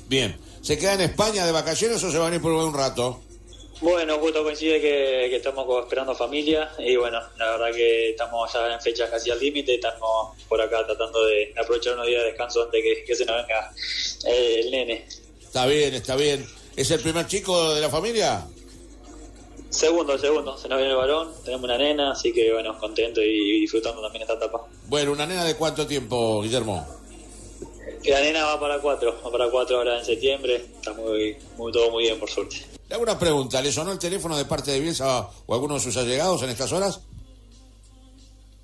Bien, 0.06 0.36
¿se 0.66 0.76
queda 0.76 0.94
en 0.94 1.02
España 1.02 1.46
de 1.46 1.52
vacaciones 1.52 2.02
o 2.02 2.10
se 2.10 2.18
va 2.18 2.26
a 2.26 2.30
venir 2.30 2.42
por 2.42 2.50
un 2.50 2.74
rato? 2.74 3.22
Bueno, 3.80 4.18
justo 4.18 4.42
coincide 4.42 4.80
que, 4.80 5.28
que 5.30 5.36
estamos 5.36 5.64
esperando 5.84 6.12
familia. 6.12 6.68
Y 6.78 6.96
bueno, 6.96 7.20
la 7.36 7.50
verdad 7.52 7.72
que 7.72 8.10
estamos 8.10 8.52
ya 8.52 8.74
en 8.74 8.80
fechas 8.80 9.08
casi 9.08 9.30
al 9.30 9.38
límite. 9.38 9.76
Estamos 9.76 10.34
por 10.48 10.60
acá 10.60 10.84
tratando 10.84 11.24
de 11.24 11.54
aprovechar 11.56 11.94
unos 11.94 12.08
días 12.08 12.22
de 12.22 12.28
descanso 12.30 12.64
antes 12.64 12.82
que, 12.82 13.04
que 13.04 13.14
se 13.14 13.24
nos 13.24 13.36
venga 13.36 13.72
eh, 14.24 14.60
el 14.64 14.70
nene. 14.72 15.06
Está 15.40 15.66
bien, 15.66 15.94
está 15.94 16.16
bien. 16.16 16.44
¿Es 16.74 16.90
el 16.90 17.00
primer 17.00 17.28
chico 17.28 17.74
de 17.74 17.80
la 17.80 17.88
familia? 17.88 18.44
Segundo, 19.70 20.18
segundo, 20.18 20.58
se 20.58 20.68
nos 20.68 20.78
viene 20.78 20.92
el 20.92 20.96
varón, 20.96 21.32
tenemos 21.44 21.64
una 21.64 21.76
nena, 21.76 22.12
así 22.12 22.32
que 22.32 22.52
bueno, 22.52 22.78
contento 22.78 23.20
y 23.20 23.60
disfrutando 23.60 24.00
también 24.00 24.22
esta 24.22 24.34
etapa. 24.34 24.66
Bueno, 24.86 25.12
¿una 25.12 25.26
nena 25.26 25.44
de 25.44 25.54
cuánto 25.54 25.86
tiempo, 25.86 26.40
Guillermo? 26.40 26.86
Y 28.06 28.10
la 28.10 28.20
nena 28.20 28.44
va 28.44 28.60
para 28.60 28.78
cuatro, 28.78 29.20
va 29.20 29.32
para 29.32 29.50
cuatro 29.50 29.78
ahora 29.78 29.98
en 29.98 30.04
septiembre, 30.04 30.64
está 30.76 30.92
muy, 30.92 31.36
muy 31.56 31.72
todo 31.72 31.90
muy 31.90 32.04
bien 32.04 32.20
por 32.20 32.30
suerte. 32.30 32.64
Le 32.88 32.94
hago 32.94 33.02
una 33.02 33.18
pregunta, 33.18 33.60
¿le 33.60 33.72
sonó 33.72 33.90
el 33.90 33.98
teléfono 33.98 34.36
de 34.36 34.44
parte 34.44 34.70
de 34.70 34.78
Bielsa 34.78 35.28
o 35.44 35.52
alguno 35.52 35.74
de 35.74 35.80
sus 35.80 35.96
allegados 35.96 36.40
en 36.44 36.50
estas 36.50 36.70
horas? 36.70 37.00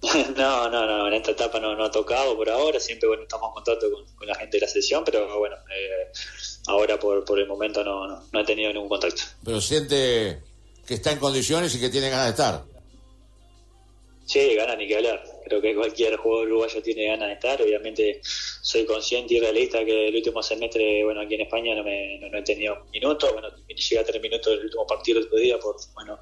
no, 0.37 0.71
no, 0.71 0.87
no, 0.87 1.09
en 1.09 1.15
esta 1.15 1.33
etapa 1.33 1.59
no, 1.59 1.75
no 1.75 1.87
ha 1.87 1.91
tocado 1.91 2.37
por 2.37 2.49
ahora, 2.49 2.79
siempre 2.79 3.09
bueno 3.09 3.25
estamos 3.25 3.49
en 3.49 3.55
contacto 3.55 3.91
con, 3.91 4.05
con 4.15 4.29
la 4.29 4.37
gente 4.37 4.59
de 4.59 4.61
la 4.61 4.69
sesión, 4.69 5.03
pero 5.05 5.37
bueno, 5.37 5.57
eh, 5.57 6.13
ahora 6.69 6.97
por, 7.01 7.25
por 7.25 7.41
el 7.41 7.49
momento 7.49 7.83
no, 7.83 8.07
no, 8.07 8.23
no 8.31 8.41
he 8.41 8.45
tenido 8.45 8.73
ningún 8.73 8.89
contacto. 8.89 9.23
Pero 9.45 9.61
siente 9.61 10.41
que 10.87 10.95
está 10.95 11.11
en 11.11 11.19
condiciones 11.19 11.75
y 11.75 11.81
que 11.81 11.89
tiene 11.89 12.11
ganas 12.11 12.27
de 12.27 12.31
estar. 12.31 12.63
Sí, 14.25 14.55
ganas 14.55 14.79
ni 14.79 14.87
que 14.87 14.99
hablar. 14.99 15.32
Creo 15.45 15.61
que 15.61 15.75
cualquier 15.75 16.17
jugador 16.17 16.49
uruguayo 16.49 16.83
tiene 16.83 17.07
ganas 17.07 17.29
de 17.29 17.35
estar. 17.35 17.63
Obviamente 17.63 18.21
soy 18.23 18.85
consciente 18.85 19.35
y 19.35 19.41
realista 19.41 19.85
que 19.85 20.09
el 20.09 20.17
último 20.17 20.43
semestre, 20.43 21.05
bueno, 21.05 21.21
aquí 21.21 21.35
en 21.35 21.43
España 21.43 21.75
no, 21.75 21.85
me, 21.85 22.17
he 22.17 22.43
tenido 22.43 22.85
minutos. 22.93 23.33
Bueno, 23.33 23.49
llegué 23.69 23.99
a 23.99 24.05
tener 24.05 24.21
minutos 24.21 24.57
del 24.57 24.65
último 24.65 24.87
partido 24.87 25.19
el 25.19 25.27
otro 25.27 25.39
día 25.39 25.59
por, 25.59 25.77
bueno, 25.95 26.19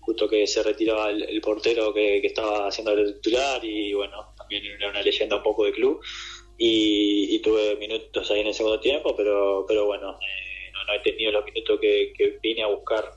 justo 0.00 0.28
que 0.28 0.46
se 0.46 0.62
retiraba 0.62 1.10
el, 1.10 1.22
el 1.22 1.40
portero 1.40 1.92
que, 1.92 2.18
estaba 2.18 2.68
haciendo 2.68 2.92
el 2.92 3.14
titular 3.14 3.64
y, 3.64 3.92
bueno, 3.94 4.34
también 4.36 4.64
era 4.64 4.90
una 4.90 5.02
leyenda 5.02 5.36
un 5.36 5.42
poco 5.42 5.64
del 5.64 5.74
club. 5.74 6.00
Y, 6.58 7.38
tuve 7.40 7.74
minutos 7.76 8.30
ahí 8.30 8.40
en 8.40 8.48
el 8.48 8.54
segundo 8.54 8.80
tiempo, 8.80 9.16
pero, 9.16 9.64
pero 9.66 9.86
bueno, 9.86 10.18
eh, 10.20 10.70
no, 10.72 10.92
he 10.92 11.00
tenido 11.00 11.32
los 11.32 11.44
minutos 11.44 11.80
que, 11.80 12.12
que 12.14 12.38
vine 12.42 12.62
a 12.62 12.66
buscar 12.66 13.12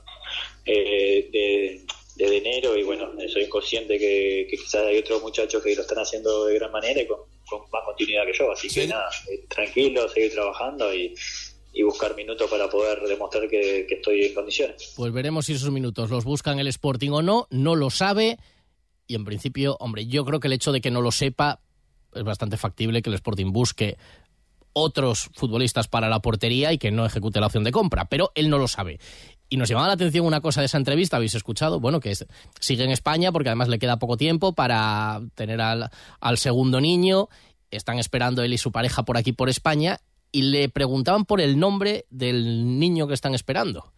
eh, 0.64 1.28
de, 1.30 1.84
desde 2.16 2.38
enero 2.38 2.76
y 2.76 2.82
bueno, 2.82 3.10
soy 3.32 3.48
consciente 3.48 3.98
que, 3.98 4.46
que, 4.48 4.56
quizás 4.56 4.86
hay 4.86 4.98
otros 4.98 5.22
muchachos 5.22 5.62
que 5.62 5.74
lo 5.74 5.82
están 5.82 5.98
haciendo 5.98 6.46
de 6.46 6.54
gran 6.54 6.70
manera 6.70 7.02
y 7.02 7.06
con, 7.06 7.20
con 7.48 7.62
más 7.72 7.82
continuidad 7.84 8.24
que 8.26 8.32
yo, 8.32 8.52
así 8.52 8.68
¿Sí? 8.68 8.80
que 8.80 8.86
nada, 8.88 9.10
eh, 9.30 9.44
tranquilo, 9.48 10.08
seguir 10.08 10.32
trabajando 10.32 10.94
y, 10.94 11.14
y, 11.72 11.82
buscar 11.82 12.14
minutos 12.14 12.48
para 12.48 12.68
poder 12.68 13.00
demostrar 13.02 13.48
que, 13.48 13.86
que, 13.88 13.96
estoy 13.96 14.26
en 14.26 14.34
condiciones. 14.34 14.94
Pues 14.96 15.12
veremos 15.12 15.46
si 15.46 15.54
esos 15.54 15.70
minutos 15.70 16.10
los 16.10 16.24
buscan 16.24 16.58
el 16.60 16.68
Sporting 16.68 17.10
o 17.10 17.22
no, 17.22 17.48
no 17.50 17.74
lo 17.74 17.90
sabe 17.90 18.38
y 19.06 19.14
en 19.16 19.24
principio, 19.24 19.76
hombre, 19.80 20.06
yo 20.06 20.24
creo 20.24 20.40
que 20.40 20.48
el 20.48 20.54
hecho 20.54 20.72
de 20.72 20.80
que 20.80 20.90
no 20.90 21.00
lo 21.00 21.12
sepa 21.12 21.60
es 22.14 22.22
bastante 22.22 22.56
factible 22.56 23.02
que 23.02 23.10
el 23.10 23.14
Sporting 23.14 23.52
busque 23.52 23.98
otros 24.72 25.30
futbolistas 25.34 25.88
para 25.88 26.08
la 26.08 26.20
portería 26.20 26.72
y 26.72 26.78
que 26.78 26.90
no 26.90 27.06
ejecute 27.06 27.40
la 27.40 27.46
opción 27.46 27.64
de 27.64 27.72
compra, 27.72 28.06
pero 28.06 28.32
él 28.34 28.50
no 28.50 28.58
lo 28.58 28.68
sabe. 28.68 28.98
Y 29.54 29.56
nos 29.56 29.68
llamaba 29.68 29.86
la 29.86 29.94
atención 29.94 30.26
una 30.26 30.40
cosa 30.40 30.62
de 30.62 30.66
esa 30.66 30.78
entrevista, 30.78 31.14
habéis 31.14 31.36
escuchado, 31.36 31.78
bueno, 31.78 32.00
que 32.00 32.10
es, 32.10 32.26
sigue 32.58 32.82
en 32.82 32.90
España 32.90 33.30
porque 33.30 33.50
además 33.50 33.68
le 33.68 33.78
queda 33.78 34.00
poco 34.00 34.16
tiempo 34.16 34.52
para 34.52 35.20
tener 35.36 35.60
al, 35.60 35.90
al, 36.18 36.38
segundo 36.38 36.80
niño, 36.80 37.28
están 37.70 38.00
esperando 38.00 38.42
él 38.42 38.52
y 38.52 38.58
su 38.58 38.72
pareja 38.72 39.04
por 39.04 39.16
aquí, 39.16 39.30
por 39.30 39.48
España, 39.48 40.00
y 40.32 40.42
le 40.42 40.68
preguntaban 40.68 41.24
por 41.24 41.40
el 41.40 41.56
nombre 41.56 42.04
del 42.10 42.80
niño 42.80 43.06
que 43.06 43.14
están 43.14 43.32
esperando. 43.32 43.92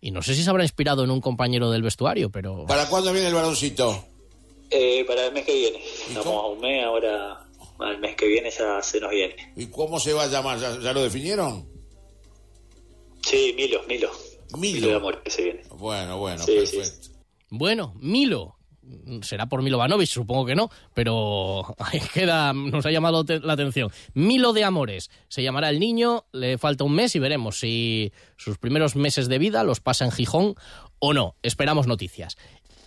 Y 0.00 0.10
no 0.10 0.22
sé 0.22 0.34
si 0.34 0.42
se 0.42 0.48
habrá 0.48 0.62
inspirado 0.62 1.04
en 1.04 1.10
un 1.10 1.20
compañero 1.20 1.70
del 1.70 1.82
vestuario, 1.82 2.30
pero... 2.30 2.64
¿Para 2.64 2.88
cuándo 2.88 3.12
viene 3.12 3.28
el 3.28 3.34
baloncito? 3.34 4.06
Eh, 4.70 5.04
para 5.06 5.26
el 5.26 5.34
mes 5.34 5.44
que 5.44 5.54
viene. 5.54 5.80
Estamos 6.08 6.28
a 6.28 6.46
un 6.46 6.60
mes, 6.60 6.82
ahora 6.82 7.46
al 7.78 7.98
mes 7.98 8.16
que 8.16 8.26
viene 8.26 8.50
ya 8.50 8.80
se 8.80 9.00
nos 9.00 9.10
viene. 9.10 9.52
¿Y 9.54 9.66
cómo 9.66 10.00
se 10.00 10.14
va 10.14 10.22
a 10.22 10.28
llamar? 10.28 10.58
¿Ya, 10.58 10.80
ya 10.80 10.94
lo 10.94 11.02
definieron? 11.02 11.68
Sí, 13.20 13.52
Milo, 13.54 13.82
Milo. 13.86 14.10
Milo. 14.56 14.74
Milo 14.74 14.88
de 14.88 14.94
amor 14.94 15.22
que 15.22 15.30
se 15.30 15.42
viene. 15.42 15.62
Bueno, 15.70 16.18
bueno, 16.18 16.42
Sí, 16.44 16.52
perfecto. 16.54 17.02
sí. 17.02 17.12
Bueno, 17.50 17.94
Milo. 18.00 18.56
Será 19.22 19.46
por 19.46 19.62
Milovanovic, 19.62 20.08
supongo 20.08 20.44
que 20.44 20.54
no, 20.54 20.68
pero 20.92 21.74
ahí 21.78 22.00
queda, 22.12 22.52
nos 22.52 22.84
ha 22.84 22.90
llamado 22.90 23.24
la 23.42 23.54
atención. 23.54 23.90
Milo 24.12 24.52
de 24.52 24.64
Amores. 24.64 25.10
Se 25.28 25.42
llamará 25.42 25.70
el 25.70 25.80
niño, 25.80 26.26
le 26.32 26.58
falta 26.58 26.84
un 26.84 26.94
mes 26.94 27.16
y 27.16 27.18
veremos 27.18 27.58
si 27.58 28.12
sus 28.36 28.58
primeros 28.58 28.94
meses 28.94 29.28
de 29.28 29.38
vida 29.38 29.64
los 29.64 29.80
pasa 29.80 30.04
en 30.04 30.12
Gijón 30.12 30.54
o 30.98 31.14
no. 31.14 31.36
Esperamos 31.42 31.86
noticias. 31.86 32.36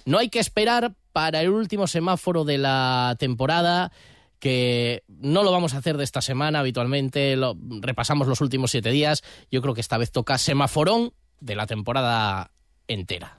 No 0.06 0.20
hay 0.20 0.30
que 0.30 0.40
esperar 0.40 0.94
para 1.14 1.42
el 1.42 1.50
último 1.50 1.88
semáforo 1.88 2.46
de 2.46 2.60
la 2.60 3.16
temporada 3.18 3.92
que 4.40 5.04
no 5.08 5.44
lo 5.44 5.52
vamos 5.52 5.74
a 5.74 5.80
hacer 5.80 5.98
de 5.98 6.04
esta 6.04 6.22
semana 6.22 6.60
habitualmente, 6.60 7.36
lo, 7.36 7.58
repasamos 7.82 8.28
los 8.28 8.40
últimos 8.42 8.70
siete 8.70 8.92
días, 8.92 9.24
yo 9.50 9.62
creo 9.64 9.74
que 9.74 9.82
esta 9.82 9.98
vez 9.98 10.12
toca 10.12 10.38
semaforón 10.38 11.12
de 11.40 11.56
la 11.56 11.68
temporada 11.68 12.52
entera. 12.88 13.36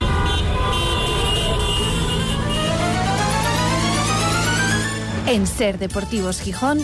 En 5.27 5.45
Ser 5.45 5.77
Deportivos 5.77 6.41
Gijón, 6.41 6.79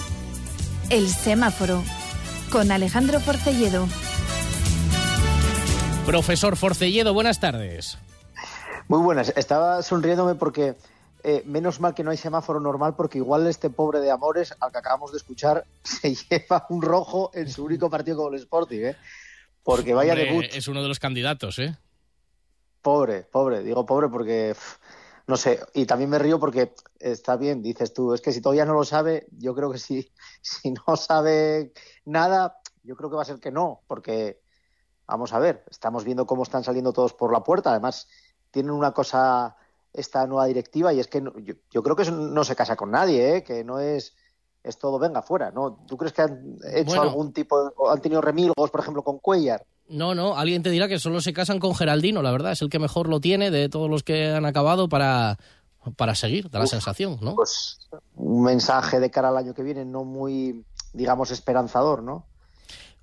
El 0.89 1.07
Semáforo, 1.09 1.83
con 2.51 2.71
Alejandro 2.71 3.19
Porcelledo. 3.19 3.87
Profesor 6.05 6.55
Forcelledo, 6.55 7.13
buenas 7.13 7.39
tardes. 7.39 7.97
Muy 8.87 8.99
buenas. 8.99 9.33
Estaba 9.35 9.81
sonriéndome 9.81 10.35
porque 10.35 10.75
eh, 11.23 11.41
menos 11.47 11.79
mal 11.79 11.95
que 11.95 12.03
no 12.03 12.11
hay 12.11 12.17
semáforo 12.17 12.59
normal 12.59 12.93
porque 12.95 13.17
igual 13.17 13.47
este 13.47 13.71
pobre 13.71 13.99
de 13.99 14.11
Amores, 14.11 14.53
al 14.59 14.71
que 14.71 14.77
acabamos 14.77 15.11
de 15.11 15.17
escuchar, 15.17 15.65
se 15.83 16.13
lleva 16.13 16.67
un 16.69 16.83
rojo 16.83 17.31
en 17.33 17.49
su 17.49 17.65
único 17.65 17.89
partido 17.89 18.17
con 18.17 18.35
el 18.35 18.41
Sporting, 18.41 18.81
¿eh? 18.81 18.95
Porque 19.65 19.95
vaya 19.95 20.13
Hombre, 20.13 20.25
debut. 20.25 20.45
Es 20.53 20.67
uno 20.67 20.83
de 20.83 20.87
los 20.87 20.99
candidatos, 20.99 21.57
¿eh? 21.57 21.75
Pobre, 22.83 23.23
pobre. 23.23 23.63
Digo 23.63 23.83
pobre 23.83 24.09
porque, 24.09 24.55
no 25.25 25.35
sé, 25.37 25.59
y 25.73 25.87
también 25.87 26.11
me 26.11 26.19
río 26.19 26.39
porque 26.39 26.75
está 26.99 27.35
bien, 27.35 27.63
dices 27.63 27.91
tú, 27.91 28.13
es 28.13 28.21
que 28.21 28.31
si 28.31 28.41
todavía 28.41 28.65
no 28.65 28.75
lo 28.75 28.85
sabe, 28.85 29.25
yo 29.31 29.55
creo 29.55 29.71
que 29.71 29.79
si, 29.79 30.11
si 30.41 30.71
no 30.71 30.95
sabe 30.95 31.73
nada, 32.05 32.59
yo 32.83 32.95
creo 32.95 33.09
que 33.09 33.15
va 33.15 33.23
a 33.23 33.25
ser 33.25 33.39
que 33.39 33.51
no, 33.51 33.81
porque, 33.87 34.39
vamos 35.07 35.33
a 35.33 35.39
ver, 35.39 35.65
estamos 35.71 36.03
viendo 36.03 36.27
cómo 36.27 36.43
están 36.43 36.63
saliendo 36.63 36.93
todos 36.93 37.15
por 37.15 37.33
la 37.33 37.43
puerta, 37.43 37.71
además 37.71 38.07
tienen 38.51 38.71
una 38.71 38.91
cosa 38.93 39.57
esta 39.93 40.27
nueva 40.27 40.45
directiva 40.45 40.93
y 40.93 40.99
es 40.99 41.07
que 41.07 41.23
yo, 41.71 41.81
creo 41.81 41.95
que 41.95 42.03
eso 42.03 42.11
no 42.11 42.43
se 42.43 42.55
casa 42.55 42.75
con 42.75 42.91
nadie, 42.91 43.37
¿eh? 43.37 43.43
que 43.43 43.63
no 43.63 43.79
es 43.79 44.15
es 44.65 44.77
todo 44.77 44.99
venga 44.99 45.21
fuera, 45.21 45.51
¿no? 45.51 45.79
¿Tú 45.87 45.95
crees 45.95 46.13
que 46.13 46.23
han 46.23 46.57
hecho 46.73 47.01
algún 47.01 47.31
tipo, 47.31 47.63
de, 47.63 47.71
han 47.89 48.01
tenido 48.01 48.21
remilgos, 48.21 48.71
por 48.71 48.81
ejemplo, 48.81 49.03
con 49.03 49.19
Cuellar? 49.19 49.65
No, 49.87 50.15
no, 50.15 50.35
alguien 50.35 50.63
te 50.63 50.71
dirá 50.71 50.87
que 50.87 50.97
solo 50.97 51.21
se 51.21 51.33
casan 51.33 51.59
con 51.59 51.75
Geraldino, 51.75 52.21
la 52.21 52.31
verdad, 52.31 52.53
es 52.53 52.61
el 52.61 52.69
que 52.69 52.79
mejor 52.79 53.07
lo 53.07 53.19
tiene 53.19 53.51
de 53.51 53.69
todos 53.69 53.89
los 53.89 54.01
que 54.01 54.31
han 54.31 54.45
acabado 54.45 54.89
para, 54.89 55.37
para 55.95 56.15
seguir, 56.15 56.49
da 56.49 56.59
la 56.59 56.67
sensación, 56.67 57.19
¿no? 57.21 57.35
Pues 57.35 57.77
un 58.15 58.43
mensaje 58.43 58.99
de 58.99 59.11
cara 59.11 59.29
al 59.29 59.37
año 59.37 59.53
que 59.53 59.61
viene 59.61 59.85
no 59.85 60.03
muy, 60.03 60.65
digamos, 60.93 61.29
esperanzador, 61.29 62.01
¿no? 62.01 62.25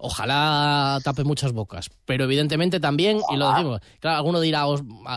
Ojalá 0.02 0.98
tape 1.04 1.22
muchas 1.22 1.52
bocas. 1.52 1.88
Pero 2.04 2.24
evidentemente 2.24 2.80
también, 2.80 3.20
y 3.32 3.36
lo 3.36 3.50
decimos, 3.50 3.80
claro, 4.00 4.16
alguno 4.16 4.40
dirá, 4.40 4.64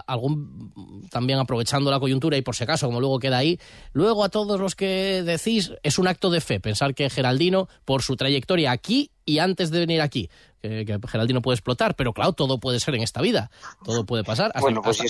algún 0.06 1.08
también 1.10 1.40
aprovechando 1.40 1.90
la 1.90 2.00
coyuntura 2.00 2.38
y 2.38 2.44
por 2.44 2.56
si 2.56 2.64
acaso, 2.64 2.86
como 2.86 3.00
luego 3.00 3.20
queda 3.20 3.40
ahí, 3.40 3.60
luego 3.94 4.24
a 4.24 4.30
todos 4.30 4.60
los 4.60 4.76
que 4.76 5.24
decís, 5.26 5.74
es 5.82 5.98
un 5.98 6.08
acto 6.08 6.30
de 6.30 6.40
fe 6.40 6.60
pensar 6.60 6.94
que 6.94 7.10
Geraldino, 7.10 7.68
por 7.84 8.04
su 8.04 8.16
trayectoria 8.16 8.72
aquí 8.72 9.10
y 9.26 9.40
antes 9.40 9.72
de 9.72 9.80
venir 9.80 10.02
aquí, 10.02 10.30
que, 10.62 11.00
Geraldino 11.08 11.42
puede 11.42 11.56
explotar, 11.56 11.96
pero 11.96 12.14
claro, 12.14 12.34
todo 12.34 12.60
puede 12.60 12.80
ser 12.80 12.94
en 12.94 13.02
esta 13.02 13.22
vida, 13.22 13.50
todo 13.84 14.06
puede 14.06 14.24
pasar 14.24 14.52
hasta, 14.54 14.62
bueno, 14.62 14.84
pues 14.84 15.02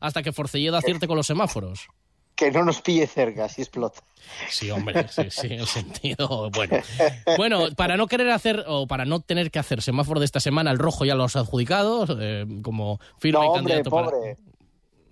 hasta 0.00 0.22
que 0.22 0.32
Forcelledo 0.32 0.76
acierte 0.76 1.08
con 1.08 1.16
los 1.16 1.26
semáforos 1.26 1.88
que 2.36 2.50
no 2.50 2.64
nos 2.64 2.82
pille 2.82 3.06
cerca 3.06 3.48
si 3.48 3.62
explota. 3.62 4.02
Sí, 4.48 4.70
hombre, 4.70 5.06
sí, 5.08 5.30
sí, 5.30 5.48
en 5.50 5.66
sentido. 5.66 6.50
Bueno. 6.50 6.76
bueno, 7.36 7.68
para 7.76 7.96
no 7.96 8.06
querer 8.06 8.30
hacer 8.30 8.64
o 8.66 8.86
para 8.86 9.04
no 9.04 9.20
tener 9.20 9.50
que 9.50 9.58
hacer 9.58 9.82
semáforo 9.82 10.20
de 10.20 10.26
esta 10.26 10.40
semana, 10.40 10.70
el 10.70 10.78
rojo 10.78 11.04
ya 11.04 11.14
lo 11.14 11.24
has 11.24 11.36
adjudicado 11.36 12.06
eh, 12.20 12.46
como 12.62 13.00
firme 13.18 13.46
no, 13.46 13.52
candidato 13.54 13.90
pobre. 13.90 14.36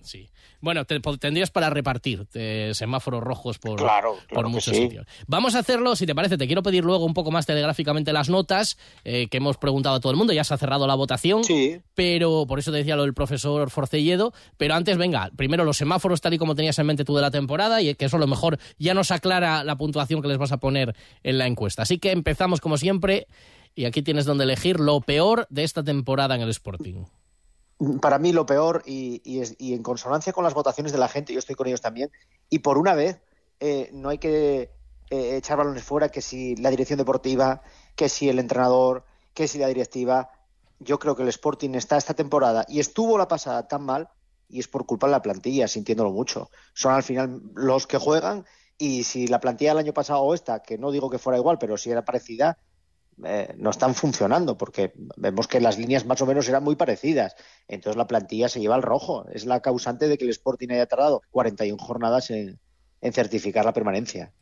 Sí. 0.03 0.29
Bueno, 0.65 0.87
tendrías 0.87 1.51
para 1.51 1.69
repartir 1.69 2.27
semáforos 2.73 3.23
rojos 3.23 3.59
por, 3.59 3.83
por 4.33 4.49
muchos 4.49 4.75
sitios. 4.75 5.07
Vamos 5.27 5.55
a 5.55 5.59
hacerlo, 5.59 5.95
si 5.95 6.07
te 6.07 6.15
parece, 6.15 6.39
te 6.39 6.47
quiero 6.47 6.63
pedir 6.63 6.85
luego 6.85 7.05
un 7.05 7.13
poco 7.13 7.31
más 7.31 7.45
telegráficamente 7.45 8.15
las 8.15 8.31
notas 8.31 8.79
eh, 9.05 9.29
que 9.29 9.37
hemos 9.37 9.59
preguntado 9.59 9.97
a 9.97 10.01
todo 10.01 10.11
el 10.11 10.17
mundo. 10.17 10.33
Ya 10.33 10.43
se 10.43 10.55
ha 10.55 10.57
cerrado 10.57 10.87
la 10.87 10.95
votación, 10.95 11.45
sí. 11.45 11.81
pero 11.95 12.47
por 12.49 12.59
eso 12.59 12.73
te 12.73 12.79
decía 12.79 12.97
lo 12.97 13.03
del 13.03 13.13
profesor 13.13 13.69
Forcelledo. 13.69 14.33
Pero 14.57 14.75
antes, 14.75 14.97
venga, 14.97 15.31
primero 15.37 15.65
los 15.65 15.77
semáforos 15.77 16.23
tal 16.23 16.33
y 16.33 16.39
como 16.39 16.55
tenías 16.55 16.79
en 16.79 16.87
mente 16.87 17.05
tú 17.05 17.15
de 17.15 17.21
la 17.21 17.31
temporada 17.31 17.83
y 17.83 17.95
que 17.95 18.07
eso 18.07 18.17
a 18.17 18.21
lo 18.21 18.27
mejor 18.27 18.59
ya 18.79 18.95
nos 18.95 19.11
aclara 19.11 19.65
la 19.65 19.77
puntuación 19.77 20.23
que 20.23 20.29
les 20.29 20.39
vas 20.39 20.53
a 20.53 20.57
poner 20.57 20.97
en 21.23 21.37
la 21.37 21.47
encuesta. 21.47 21.83
Así 21.83 21.99
que 21.99 22.11
empezamos 22.11 22.63
como 22.63 22.79
siempre 22.79 23.27
y 23.75 23.85
aquí 23.85 24.01
tienes 24.01 24.25
donde 24.25 24.45
elegir 24.45 24.81
lo 24.81 25.03
peor 25.03 25.47
de 25.51 25.65
esta 25.65 25.83
temporada 25.83 26.35
en 26.35 26.41
el 26.41 26.49
Sporting 26.49 27.05
para 28.01 28.19
mí 28.19 28.33
lo 28.33 28.47
peor 28.47 28.83
y, 28.87 29.23
en 29.59 29.83
consonancia 29.83 30.33
con 30.33 30.45
las 30.45 30.55
votaciones 30.55 30.93
de 30.93 30.99
la 30.99 31.09
gente, 31.09 31.33
yo 31.33 31.39
estoy 31.39 31.55
con 31.55 31.67
ellos 31.67 31.81
también, 31.81 32.11
y 32.49 32.61
por 32.61 32.79
una 32.79 32.95
vez 32.95 33.21
eh, 33.61 33.91
no 33.93 34.09
hay 34.09 34.19
que 34.19 34.71
eh, 35.11 35.37
echar 35.37 35.59
balones 35.59 35.83
fuera 35.83 36.09
que 36.09 36.23
si 36.23 36.57
la 36.57 36.71
dirección 36.71 36.99
deportiva, 36.99 37.63
que 37.95 38.09
si 38.09 38.29
el 38.29 38.39
entrenador, 38.39 39.05
que 39.33 39.49
si 39.49 39.59
la 39.59 39.69
directiva. 39.69 40.31
Yo 40.81 40.99
creo 40.99 41.15
que 41.15 41.23
el 41.23 41.29
Sporting 41.29 41.71
está 41.75 41.97
esta 41.97 42.15
temporada 42.15 42.65
y 42.69 42.81
estuvo 42.81 43.17
la 43.17 43.29
pasada 43.29 43.69
tan 43.69 43.83
mal 43.83 44.09
y 44.49 44.61
es 44.61 44.69
por 44.69 44.87
culpa 44.87 45.07
de 45.07 45.13
la 45.13 45.23
plantilla, 45.23 45.69
sintiéndolo 45.69 46.11
mucho. 46.11 46.51
Son 46.75 46.93
al 46.93 47.03
final 47.03 47.43
los 47.55 47.87
que 47.87 47.99
juegan 47.99 48.45
y 48.77 49.05
si 49.05 49.27
la 49.29 49.41
plantilla 49.41 49.71
del 49.71 49.79
año 49.79 49.95
pasado 49.95 50.21
o 50.21 50.35
esta, 50.35 50.63
que 50.63 50.79
no 50.79 50.91
digo 50.91 51.11
que 51.11 51.19
fuera 51.19 51.39
igual, 51.39 51.59
pero 51.59 51.77
si 51.77 51.91
era 51.91 52.05
parecida, 52.05 52.59
eh, 53.25 53.55
no 53.57 53.71
están 53.71 53.95
funcionando 53.95 54.57
porque 54.57 54.93
vemos 55.17 55.47
que 55.47 55.61
las 55.61 55.79
líneas 55.79 56.07
más 56.07 56.21
o 56.21 56.27
menos 56.27 56.49
eran 56.49 56.65
muy 56.65 56.77
parecidas. 56.77 57.37
Entonces 57.69 57.97
la 57.97 58.07
plantilla 58.07 58.49
se 58.49 58.61
lleva 58.61 58.75
al 58.75 58.83
rojo. 58.83 59.27
Es 59.33 59.47
la 59.47 59.61
causante 59.61 60.09
de 60.09 60.19
que 60.19 60.25
el 60.25 60.31
Sporting 60.31 60.71
haya 60.71 60.87
tardado 60.87 61.23
41 61.31 61.83
jornadas 61.83 62.31
en, 62.31 62.59
en 63.01 63.13
certificar 63.13 63.65
la 63.65 63.73
permanencia. 63.73 64.33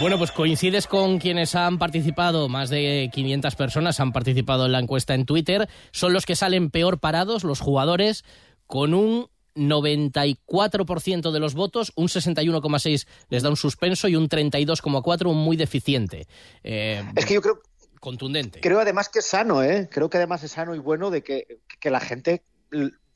Bueno, 0.00 0.18
pues 0.18 0.32
coincides 0.32 0.86
con 0.86 1.18
quienes 1.18 1.54
han 1.54 1.78
participado, 1.78 2.48
más 2.48 2.68
de 2.68 3.08
500 3.12 3.54
personas 3.54 4.00
han 4.00 4.12
participado 4.12 4.66
en 4.66 4.72
la 4.72 4.80
encuesta 4.80 5.14
en 5.14 5.24
Twitter, 5.24 5.68
son 5.92 6.12
los 6.12 6.26
que 6.26 6.36
salen 6.36 6.70
peor 6.70 6.98
parados, 6.98 7.44
los 7.44 7.60
jugadores, 7.60 8.24
con 8.66 8.92
un 8.92 9.28
94% 9.54 11.30
de 11.30 11.40
los 11.40 11.54
votos, 11.54 11.92
un 11.96 12.08
61,6 12.08 13.06
les 13.28 13.42
da 13.42 13.50
un 13.50 13.56
suspenso 13.56 14.08
y 14.08 14.16
un 14.16 14.28
32,4 14.28 15.30
un 15.30 15.38
muy 15.38 15.56
deficiente. 15.56 16.26
Eh, 16.62 17.02
es 17.16 17.26
que 17.26 17.34
yo 17.34 17.42
creo 17.42 17.60
contundente. 18.04 18.60
Creo 18.60 18.80
además 18.80 19.08
que 19.08 19.20
es 19.20 19.26
sano, 19.26 19.62
¿eh? 19.62 19.88
Creo 19.90 20.10
que 20.10 20.18
además 20.18 20.44
es 20.44 20.52
sano 20.52 20.74
y 20.74 20.78
bueno 20.78 21.10
de 21.10 21.22
que, 21.22 21.46
la 21.82 22.00
gente 22.00 22.44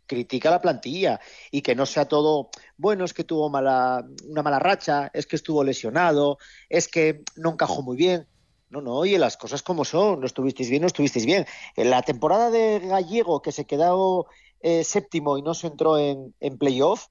critica 0.07 0.51
la 0.51 0.63
plantilla 0.63 1.21
y 1.51 1.61
que 1.61 1.75
no 1.75 1.85
sea 1.85 2.07
todo, 2.07 2.49
bueno, 2.79 3.05
es 3.05 3.13
que 3.13 3.25
tuvo 3.25 3.51
mala, 3.51 4.03
una 4.27 4.43
mala 4.43 4.59
racha, 4.59 5.11
es 5.13 5.27
que 5.27 5.37
estuvo 5.37 5.63
lesionado, 5.63 6.39
es 6.71 6.89
que 6.89 7.23
no 7.37 7.53
encajó 7.53 7.83
muy 7.83 7.99
bien. 7.99 8.27
No, 8.71 8.81
no, 8.81 8.95
oye, 8.95 9.19
las 9.19 9.37
cosas 9.37 9.63
como 9.63 9.85
son, 9.85 10.21
no 10.21 10.27
estuvisteis 10.27 10.71
bien, 10.71 10.83
no 10.83 10.87
estuvisteis 10.87 11.27
bien. 11.27 11.47
En 11.77 11.91
la 11.91 12.03
temporada 12.03 12.51
de 12.51 12.81
Gallego, 12.81 13.43
que 13.43 13.53
se 13.53 13.67
quedó 13.67 14.27
eh, 14.61 14.85
séptimo 14.85 15.39
y 15.39 15.43
no 15.43 15.55
se 15.55 15.67
entró 15.67 15.99
en, 15.99 16.35
en 16.41 16.59
playoff, 16.59 17.07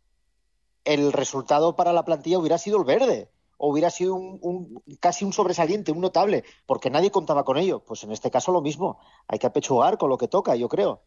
el 0.85 1.11
resultado 1.11 1.75
para 1.75 1.93
la 1.93 2.05
plantilla 2.05 2.39
hubiera 2.39 2.57
sido 2.57 2.77
el 2.77 2.85
verde 2.85 3.29
o 3.57 3.69
hubiera 3.71 3.89
sido 3.89 4.15
un, 4.15 4.81
casi 4.99 5.25
un 5.25 5.33
sobresaliente, 5.33 5.91
un 5.91 5.99
notable, 5.99 6.43
porque 6.65 6.89
nadie 6.89 7.11
contaba 7.11 7.43
con 7.43 7.57
ello. 7.57 7.79
Pues 7.79 8.03
en 8.03 8.11
este 8.11 8.31
caso 8.31 8.51
lo 8.51 8.61
mismo, 8.61 8.99
hay 9.27 9.39
que 9.39 9.47
apechugar 9.47 9.97
con 9.97 10.09
lo 10.09 10.17
que 10.17 10.27
toca, 10.27 10.55
yo 10.55 10.69
creo. 10.69 11.01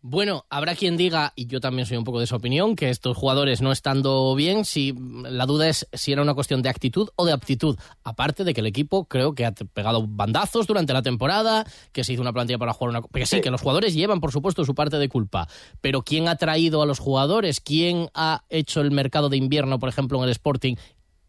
Bueno, 0.00 0.46
habrá 0.48 0.76
quien 0.76 0.96
diga, 0.96 1.32
y 1.34 1.46
yo 1.46 1.58
también 1.58 1.84
soy 1.84 1.96
un 1.96 2.04
poco 2.04 2.18
de 2.18 2.24
esa 2.24 2.36
opinión, 2.36 2.76
que 2.76 2.88
estos 2.88 3.16
jugadores 3.16 3.60
no 3.60 3.72
estando 3.72 4.32
bien, 4.36 4.64
si 4.64 4.94
la 4.96 5.44
duda 5.44 5.68
es 5.68 5.88
si 5.92 6.12
era 6.12 6.22
una 6.22 6.34
cuestión 6.34 6.62
de 6.62 6.68
actitud 6.68 7.08
o 7.16 7.26
de 7.26 7.32
aptitud. 7.32 7.76
Aparte 8.04 8.44
de 8.44 8.54
que 8.54 8.60
el 8.60 8.66
equipo 8.68 9.06
creo 9.06 9.34
que 9.34 9.44
ha 9.44 9.50
pegado 9.50 10.06
bandazos 10.06 10.68
durante 10.68 10.92
la 10.92 11.02
temporada, 11.02 11.66
que 11.90 12.04
se 12.04 12.12
hizo 12.12 12.22
una 12.22 12.32
plantilla 12.32 12.58
para 12.58 12.74
jugar 12.74 12.90
una. 12.90 13.08
Que 13.12 13.26
sí, 13.26 13.40
que 13.40 13.50
los 13.50 13.60
jugadores 13.60 13.92
llevan, 13.92 14.20
por 14.20 14.30
supuesto, 14.30 14.64
su 14.64 14.76
parte 14.76 14.98
de 14.98 15.08
culpa. 15.08 15.48
Pero 15.80 16.02
¿quién 16.02 16.28
ha 16.28 16.36
traído 16.36 16.80
a 16.80 16.86
los 16.86 17.00
jugadores? 17.00 17.60
¿Quién 17.60 18.08
ha 18.14 18.44
hecho 18.50 18.80
el 18.80 18.92
mercado 18.92 19.28
de 19.28 19.36
invierno, 19.36 19.80
por 19.80 19.88
ejemplo, 19.88 20.18
en 20.18 20.24
el 20.24 20.30
Sporting? 20.30 20.76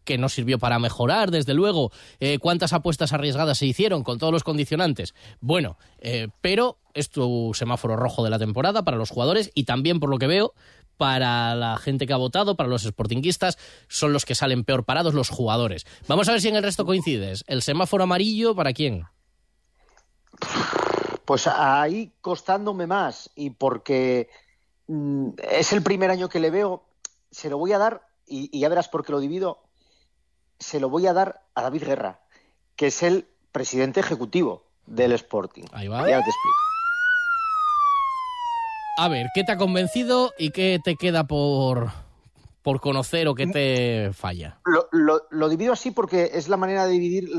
Que 0.04 0.18
no 0.18 0.28
sirvió 0.28 0.58
para 0.58 0.78
mejorar, 0.78 1.30
desde 1.30 1.54
luego. 1.54 1.92
Eh, 2.18 2.38
¿Cuántas 2.38 2.72
apuestas 2.72 3.12
arriesgadas 3.12 3.58
se 3.58 3.66
hicieron 3.66 4.02
con 4.02 4.18
todos 4.18 4.32
los 4.32 4.44
condicionantes? 4.44 5.14
Bueno, 5.40 5.78
eh, 5.98 6.28
pero 6.40 6.78
es 6.94 7.10
tu 7.10 7.52
semáforo 7.54 7.96
rojo 7.96 8.24
de 8.24 8.30
la 8.30 8.38
temporada 8.38 8.84
para 8.84 8.96
los 8.96 9.10
jugadores 9.10 9.50
y 9.54 9.64
también, 9.64 10.00
por 10.00 10.10
lo 10.10 10.18
que 10.18 10.26
veo, 10.26 10.54
para 10.96 11.54
la 11.54 11.78
gente 11.78 12.06
que 12.06 12.12
ha 12.12 12.18
votado, 12.18 12.56
para 12.56 12.68
los 12.68 12.82
sportinguistas, 12.82 13.58
son 13.88 14.12
los 14.12 14.24
que 14.26 14.34
salen 14.34 14.64
peor 14.64 14.84
parados 14.84 15.14
los 15.14 15.30
jugadores. 15.30 15.86
Vamos 16.08 16.28
a 16.28 16.32
ver 16.32 16.40
si 16.40 16.48
en 16.48 16.56
el 16.56 16.62
resto 16.62 16.84
coincides. 16.84 17.44
¿El 17.46 17.62
semáforo 17.62 18.04
amarillo 18.04 18.54
para 18.54 18.72
quién? 18.72 19.06
Pues 21.24 21.46
ahí 21.46 22.12
costándome 22.20 22.86
más 22.86 23.30
y 23.34 23.50
porque 23.50 24.28
mm, 24.88 25.30
es 25.50 25.72
el 25.72 25.82
primer 25.82 26.10
año 26.10 26.28
que 26.28 26.40
le 26.40 26.50
veo, 26.50 26.84
se 27.30 27.48
lo 27.48 27.56
voy 27.56 27.72
a 27.72 27.78
dar 27.78 28.02
y, 28.26 28.50
y 28.52 28.60
ya 28.60 28.68
verás 28.68 28.88
por 28.88 29.04
qué 29.04 29.12
lo 29.12 29.20
divido 29.20 29.69
se 30.60 30.78
lo 30.78 30.88
voy 30.88 31.06
a 31.06 31.12
dar 31.12 31.42
a 31.54 31.62
David 31.62 31.84
Guerra, 31.84 32.20
que 32.76 32.88
es 32.88 33.02
el 33.02 33.26
presidente 33.50 34.00
ejecutivo 34.00 34.66
del 34.86 35.12
Sporting. 35.12 35.64
Ahí 35.72 35.88
va. 35.88 36.08
Ya 36.08 36.22
te 36.22 36.30
explico. 36.30 36.56
A 38.98 39.08
ver, 39.08 39.28
¿qué 39.34 39.44
te 39.44 39.52
ha 39.52 39.56
convencido 39.56 40.32
y 40.38 40.50
qué 40.50 40.78
te 40.84 40.94
queda 40.94 41.24
por, 41.24 41.90
por 42.62 42.80
conocer 42.80 43.28
o 43.28 43.34
qué 43.34 43.46
te 43.46 44.12
falla? 44.12 44.60
Lo, 44.92 45.48
divido 45.48 45.72
así 45.72 45.90
porque 45.90 46.30
es 46.34 46.48
la 46.48 46.58
manera 46.58 46.84
de 46.84 46.92
dividir 46.92 47.30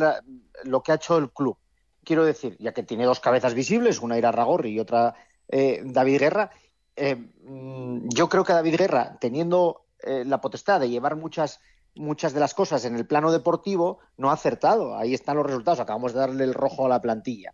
lo 0.64 0.82
que 0.82 0.92
ha 0.92 0.96
hecho 0.96 1.18
el 1.18 1.30
club. 1.30 1.58
Quiero 2.04 2.26
decir, 2.26 2.58
ya 2.60 2.74
que 2.74 2.82
tiene 2.82 3.06
dos 3.06 3.20
cabezas 3.20 3.54
visibles, 3.54 4.02
una 4.02 4.18
Ira 4.18 4.32
Ragorri 4.32 4.72
y 4.72 4.80
otra 4.80 5.14
eh, 5.48 5.84
David 5.86 6.20
Guerra, 6.20 6.50
eh, 6.96 7.16
mm, 7.16 8.10
yo 8.10 8.28
creo 8.28 8.44
que 8.44 8.54
David 8.54 8.78
Guerra, 8.78 9.18
teniendo 9.20 9.86
eh, 10.02 10.24
la 10.26 10.42
potestad 10.42 10.80
de 10.80 10.90
llevar 10.90 11.16
muchas 11.16 11.60
muchas 11.96 12.34
de 12.34 12.40
las 12.40 12.54
cosas 12.54 12.86
en 12.86 12.96
el 12.96 13.06
plano 13.06 13.32
deportivo 13.32 14.00
no 14.18 14.30
ha 14.30 14.34
acertado. 14.34 14.98
Ahí 14.98 15.14
están 15.14 15.38
los 15.38 15.46
resultados. 15.46 15.80
Acabamos 15.80 16.14
de 16.14 16.20
darle 16.20 16.44
el 16.44 16.54
rojo 16.54 16.86
a 16.86 16.90
la 16.90 17.02
plantilla. 17.02 17.54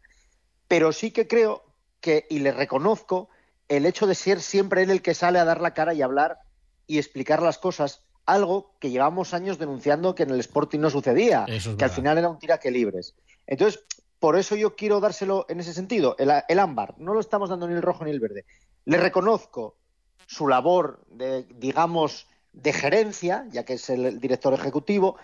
Pero 0.68 0.92
sí 0.92 1.12
que 1.12 1.28
creo 1.28 1.64
que, 2.02 2.26
y 2.30 2.40
le 2.40 2.52
reconozco, 2.52 3.30
el 3.68 3.86
hecho 3.86 4.08
de 4.08 4.16
ser 4.16 4.42
siempre 4.42 4.84
él 4.84 4.92
el 4.92 5.02
que 5.02 5.14
sale 5.14 5.40
a 5.40 5.46
dar 5.46 5.62
la 5.62 5.74
cara 5.74 5.94
y 5.94 6.02
hablar 6.02 6.40
y 6.86 6.98
explicar 6.98 7.42
las 7.42 7.58
cosas, 7.58 8.04
algo 8.26 8.76
que 8.80 8.90
llevamos 8.90 9.34
años 9.34 9.58
denunciando 9.58 10.16
que 10.16 10.24
en 10.24 10.30
el 10.30 10.40
Sporting 10.40 10.80
no 10.80 10.90
sucedía, 10.90 11.46
que 11.78 11.84
al 11.84 11.90
final 11.90 12.18
era 12.18 12.30
un 12.30 12.40
tiraque 12.40 12.72
libres. 12.72 13.16
Entonces, 13.46 13.84
por 14.20 14.38
eso 14.38 14.56
yo 14.56 14.76
quiero 14.76 15.00
dárselo 15.00 15.46
en 15.50 15.60
ese 15.60 15.74
sentido, 15.74 16.16
el, 16.18 16.32
el 16.48 16.60
ámbar. 16.60 16.96
No 16.98 17.14
lo 17.14 17.20
estamos 17.20 17.50
dando 17.50 17.68
ni 17.68 17.74
el 17.74 17.82
rojo 17.82 18.04
ni 18.04 18.12
el 18.12 18.20
verde. 18.20 18.46
Le 18.86 18.98
reconozco 18.98 19.78
su 20.26 20.48
labor 20.48 21.06
de, 21.10 21.44
digamos, 21.44 22.28
de 22.62 22.74
gerencia, 22.74 23.46
ya 23.52 23.64
que 23.64 23.74
es 23.74 23.90
el 23.90 24.20
director 24.20 24.54
ejecutivo, 24.54 25.18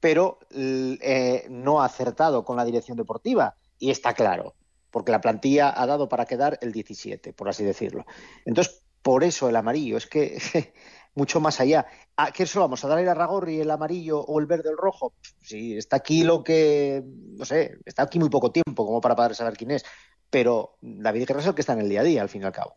pero 0.00 0.38
eh, 0.50 1.46
no 1.48 1.80
ha 1.80 1.84
acertado 1.84 2.44
con 2.44 2.56
la 2.56 2.64
dirección 2.64 2.96
deportiva. 2.96 3.56
Y 3.78 3.90
está 3.90 4.12
claro, 4.12 4.54
porque 4.90 5.12
la 5.12 5.20
plantilla 5.20 5.72
ha 5.74 5.86
dado 5.86 6.08
para 6.08 6.26
quedar 6.26 6.58
el 6.62 6.72
17, 6.72 7.32
por 7.32 7.48
así 7.48 7.64
decirlo. 7.64 8.06
Entonces, 8.44 8.82
por 9.02 9.24
eso 9.24 9.48
el 9.48 9.56
amarillo, 9.56 9.96
es 9.96 10.06
que 10.06 10.38
mucho 11.14 11.40
más 11.40 11.60
allá. 11.60 11.86
¿A 12.16 12.32
qué 12.32 12.42
eso 12.42 12.60
vamos 12.60 12.84
a 12.84 12.88
dar 12.88 12.98
el 12.98 13.08
Arragorri 13.08 13.60
el 13.60 13.70
amarillo 13.70 14.20
o 14.20 14.40
el 14.40 14.46
verde 14.46 14.68
o 14.68 14.72
el 14.72 14.78
rojo? 14.78 15.14
Sí, 15.40 15.76
está 15.76 15.96
aquí 15.96 16.24
lo 16.24 16.42
que, 16.42 17.02
no 17.04 17.44
sé, 17.44 17.78
está 17.84 18.02
aquí 18.02 18.18
muy 18.18 18.28
poco 18.28 18.50
tiempo 18.50 18.84
como 18.84 19.00
para 19.00 19.16
poder 19.16 19.34
saber 19.34 19.56
quién 19.56 19.70
es, 19.70 19.84
pero 20.30 20.76
David 20.80 21.26
Guerra 21.26 21.40
es 21.40 21.46
el 21.46 21.54
que 21.54 21.60
está 21.60 21.74
en 21.74 21.80
el 21.80 21.88
día 21.88 22.00
a 22.00 22.04
día, 22.04 22.22
al 22.22 22.28
fin 22.28 22.42
y 22.42 22.44
al 22.44 22.52
cabo. 22.52 22.76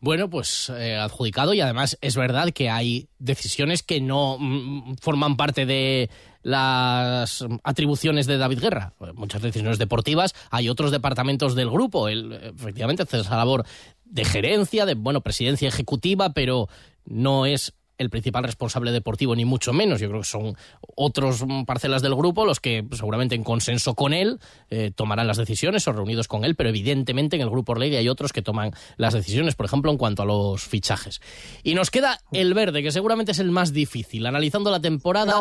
Bueno, 0.00 0.28
pues 0.28 0.68
eh, 0.76 0.96
adjudicado 0.96 1.54
y 1.54 1.60
además 1.60 1.96
es 2.00 2.16
verdad 2.16 2.50
que 2.50 2.68
hay 2.68 3.08
decisiones 3.20 3.84
que 3.84 4.00
no 4.00 4.36
mm, 4.38 4.96
forman 5.00 5.36
parte 5.36 5.64
de 5.64 6.10
las 6.42 7.44
atribuciones 7.62 8.26
de 8.26 8.36
David 8.36 8.58
Guerra. 8.58 8.94
Muchas 9.14 9.42
decisiones 9.42 9.78
deportivas, 9.78 10.34
hay 10.50 10.68
otros 10.68 10.90
departamentos 10.90 11.54
del 11.54 11.70
grupo. 11.70 12.08
Él 12.08 12.32
efectivamente 12.58 13.04
hace 13.04 13.20
esa 13.20 13.36
labor 13.36 13.64
de 14.04 14.24
gerencia, 14.24 14.86
de 14.86 14.94
bueno, 14.94 15.20
presidencia 15.20 15.68
ejecutiva, 15.68 16.32
pero 16.34 16.68
no 17.04 17.46
es 17.46 17.72
el 18.02 18.10
principal 18.10 18.44
responsable 18.44 18.92
deportivo, 18.92 19.34
ni 19.34 19.44
mucho 19.44 19.72
menos. 19.72 20.00
Yo 20.00 20.08
creo 20.08 20.20
que 20.20 20.26
son 20.26 20.56
otros 20.96 21.44
parcelas 21.66 22.02
del 22.02 22.14
grupo 22.14 22.44
los 22.44 22.60
que 22.60 22.86
seguramente 22.92 23.34
en 23.34 23.44
consenso 23.44 23.94
con 23.94 24.12
él 24.12 24.40
eh, 24.70 24.92
tomarán 24.94 25.26
las 25.26 25.36
decisiones 25.36 25.86
o 25.88 25.92
reunidos 25.92 26.28
con 26.28 26.44
él, 26.44 26.56
pero 26.56 26.68
evidentemente 26.68 27.36
en 27.36 27.42
el 27.42 27.50
grupo 27.50 27.72
Orlegui 27.72 27.96
hay 27.96 28.08
otros 28.08 28.32
que 28.32 28.42
toman 28.42 28.72
las 28.96 29.14
decisiones, 29.14 29.54
por 29.54 29.66
ejemplo, 29.66 29.90
en 29.90 29.98
cuanto 29.98 30.22
a 30.22 30.26
los 30.26 30.62
fichajes. 30.62 31.20
Y 31.62 31.74
nos 31.74 31.90
queda 31.90 32.18
el 32.32 32.54
verde, 32.54 32.82
que 32.82 32.92
seguramente 32.92 33.32
es 33.32 33.38
el 33.38 33.50
más 33.50 33.72
difícil. 33.72 34.26
Analizando 34.26 34.70
la 34.70 34.80
temporada... 34.80 35.40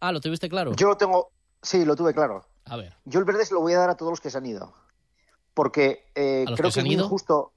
Ah, 0.00 0.12
¿lo 0.12 0.20
tuviste 0.20 0.48
claro? 0.48 0.74
Yo 0.76 0.88
lo 0.88 0.96
tengo... 0.96 1.30
Sí, 1.62 1.84
lo 1.84 1.96
tuve 1.96 2.12
claro. 2.12 2.46
A 2.66 2.76
ver. 2.76 2.94
Yo 3.04 3.18
el 3.18 3.24
verde 3.24 3.46
se 3.46 3.54
lo 3.54 3.60
voy 3.60 3.72
a 3.72 3.78
dar 3.78 3.90
a 3.90 3.96
todos 3.96 4.12
los 4.12 4.20
que 4.20 4.28
se 4.30 4.36
han 4.36 4.44
ido. 4.44 4.74
Porque 5.54 6.04
eh, 6.14 6.44
creo 6.46 6.70
que, 6.70 6.80
es 6.80 6.84
muy 6.84 6.94
injusto... 6.94 7.53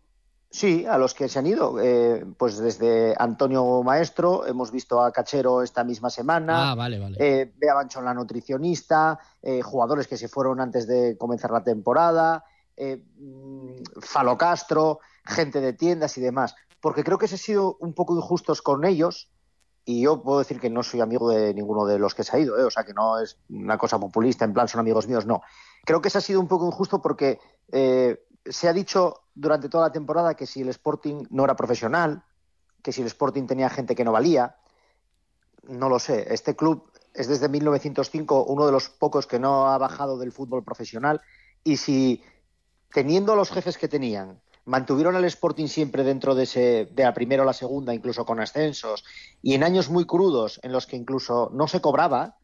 Sí, 0.50 0.86
a 0.86 0.98
los 0.98 1.14
que 1.14 1.28
se 1.28 1.40
han 1.40 1.48
ido. 1.48 1.80
Eh, 1.82 2.26
pues 2.38 2.58
desde 2.58 3.14
Antonio 3.18 3.84
Maestro, 3.84 4.46
hemos 4.48 4.72
visto 4.72 5.02
a 5.02 5.12
Cachero 5.12 5.62
esta 5.62 5.84
misma 5.84 6.10
semana. 6.10 6.72
Ah, 6.72 6.76
vale, 6.76 7.00
vale. 7.00 7.18
Eh, 7.20 7.54
Bea 7.58 7.74
Banchón, 7.74 8.06
la 8.06 8.14
nutricionista. 8.14 9.20
Eh, 9.42 9.62
jugadores 9.62 10.08
que 10.08 10.18
se 10.18 10.30
fueron 10.30 10.62
antes 10.62 10.88
de 10.88 11.18
comenzar 11.18 11.52
la 11.52 11.64
temporada. 11.64 12.46
Eh, 12.78 13.04
mm, 13.18 14.02
Falo 14.02 14.38
Castro, 14.38 15.00
gente 15.26 15.60
de 15.60 15.74
tiendas 15.74 16.18
y 16.18 16.22
demás. 16.22 16.56
Porque 16.80 17.04
creo 17.04 17.18
que 17.18 17.28
se 17.28 17.36
ha 17.36 17.40
sido 17.40 17.78
un 17.82 17.94
poco 17.94 18.16
injustos 18.16 18.62
con 18.62 18.86
ellos. 18.86 19.30
Y 19.84 20.02
yo 20.02 20.22
puedo 20.22 20.40
decir 20.40 20.60
que 20.60 20.70
no 20.70 20.84
soy 20.84 21.02
amigo 21.02 21.30
de 21.30 21.54
ninguno 21.54 21.86
de 21.86 21.98
los 22.00 22.14
que 22.14 22.24
se 22.24 22.36
ha 22.36 22.40
ido. 22.40 22.58
¿eh? 22.58 22.64
O 22.64 22.70
sea, 22.70 22.84
que 22.84 22.94
no 22.94 23.20
es 23.20 23.38
una 23.50 23.78
cosa 23.78 24.00
populista, 24.00 24.44
en 24.44 24.54
plan 24.54 24.68
son 24.68 24.80
amigos 24.82 25.08
míos, 25.08 25.26
no. 25.26 25.42
Creo 25.86 26.02
que 26.02 26.10
se 26.10 26.18
ha 26.18 26.22
sido 26.22 26.42
un 26.42 26.48
poco 26.48 26.68
injusto 26.68 27.02
porque 27.02 27.40
eh, 27.72 28.22
se 28.46 28.68
ha 28.68 28.74
dicho 28.74 29.27
durante 29.38 29.70
toda 29.70 29.88
la 29.88 29.92
temporada 29.92 30.34
que 30.34 30.48
si 30.48 30.62
el 30.62 30.70
Sporting 30.70 31.26
no 31.30 31.44
era 31.44 31.56
profesional, 31.56 32.24
que 32.82 32.92
si 32.92 33.02
el 33.02 33.08
Sporting 33.08 33.46
tenía 33.46 33.70
gente 33.70 33.96
que 33.96 34.04
no 34.04 34.12
valía, 34.12 34.56
no 35.64 35.90
lo 35.90 36.00
sé. 36.00 36.34
Este 36.34 36.56
club 36.56 36.92
es 37.14 37.28
desde 37.28 37.48
1905 37.48 38.46
uno 38.46 38.66
de 38.66 38.72
los 38.72 38.90
pocos 38.90 39.28
que 39.28 39.40
no 39.40 39.68
ha 39.68 39.78
bajado 39.78 40.18
del 40.18 40.32
fútbol 40.32 40.64
profesional 40.64 41.22
y 41.64 41.78
si 41.78 42.24
teniendo 42.92 43.36
los 43.36 43.52
jefes 43.52 43.78
que 43.78 43.88
tenían 43.88 44.42
mantuvieron 44.66 45.16
al 45.16 45.26
Sporting 45.26 45.68
siempre 45.68 46.04
dentro 46.04 46.36
de, 46.36 46.44
ese, 46.44 46.90
de 46.92 47.04
la 47.04 47.14
primera 47.14 47.44
o 47.44 47.46
la 47.46 47.54
segunda, 47.54 47.94
incluso 47.94 48.26
con 48.26 48.40
ascensos, 48.40 49.06
y 49.42 49.54
en 49.54 49.64
años 49.64 49.90
muy 49.90 50.06
crudos 50.06 50.60
en 50.62 50.74
los 50.74 50.88
que 50.88 50.98
incluso 50.98 51.50
no 51.54 51.68
se 51.68 51.80
cobraba 51.80 52.38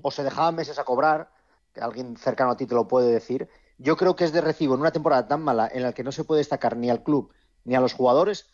o 0.00 0.10
se 0.10 0.22
dejaban 0.22 0.54
meses 0.54 0.78
a 0.78 0.84
cobrar, 0.84 1.30
que 1.74 1.82
alguien 1.82 2.16
cercano 2.16 2.52
a 2.52 2.56
ti 2.56 2.66
te 2.66 2.74
lo 2.74 2.88
puede 2.88 3.12
decir, 3.12 3.50
yo 3.78 3.96
creo 3.96 4.16
que 4.16 4.24
es 4.24 4.32
de 4.32 4.40
recibo 4.40 4.74
en 4.74 4.80
una 4.80 4.92
temporada 4.92 5.28
tan 5.28 5.42
mala 5.42 5.68
en 5.72 5.82
la 5.82 5.92
que 5.92 6.04
no 6.04 6.12
se 6.12 6.24
puede 6.24 6.40
destacar 6.40 6.76
ni 6.76 6.90
al 6.90 7.02
club 7.02 7.32
ni 7.64 7.74
a 7.74 7.80
los 7.80 7.94
jugadores, 7.94 8.46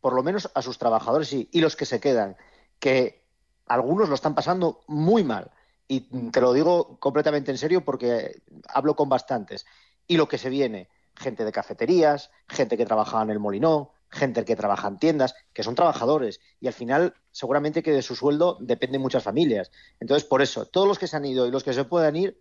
por 0.00 0.14
lo 0.14 0.22
menos 0.22 0.50
a 0.54 0.62
sus 0.62 0.78
trabajadores 0.78 1.32
y 1.32 1.60
los 1.60 1.76
que 1.76 1.86
se 1.86 2.00
quedan, 2.00 2.36
que 2.78 3.22
algunos 3.66 4.08
lo 4.08 4.14
están 4.14 4.34
pasando 4.34 4.82
muy 4.86 5.24
mal. 5.24 5.50
Y 5.88 6.30
te 6.30 6.40
lo 6.40 6.52
digo 6.52 6.98
completamente 6.98 7.50
en 7.50 7.58
serio 7.58 7.84
porque 7.84 8.42
hablo 8.68 8.96
con 8.96 9.08
bastantes. 9.08 9.66
Y 10.06 10.16
lo 10.16 10.28
que 10.28 10.38
se 10.38 10.48
viene, 10.48 10.88
gente 11.14 11.44
de 11.44 11.52
cafeterías, 11.52 12.30
gente 12.48 12.76
que 12.76 12.86
trabaja 12.86 13.22
en 13.22 13.30
el 13.30 13.38
molinón, 13.38 13.88
gente 14.08 14.44
que 14.44 14.56
trabaja 14.56 14.88
en 14.88 14.98
tiendas, 14.98 15.34
que 15.52 15.62
son 15.62 15.74
trabajadores. 15.74 16.40
Y 16.60 16.66
al 16.66 16.72
final, 16.72 17.14
seguramente 17.30 17.82
que 17.82 17.92
de 17.92 18.02
su 18.02 18.14
sueldo 18.14 18.58
dependen 18.60 19.00
muchas 19.00 19.22
familias. 19.22 19.70
Entonces, 20.00 20.26
por 20.28 20.42
eso, 20.42 20.66
todos 20.66 20.88
los 20.88 20.98
que 20.98 21.06
se 21.06 21.16
han 21.16 21.24
ido 21.24 21.46
y 21.46 21.50
los 21.50 21.64
que 21.64 21.72
se 21.72 21.84
puedan 21.84 22.16
ir, 22.16 22.40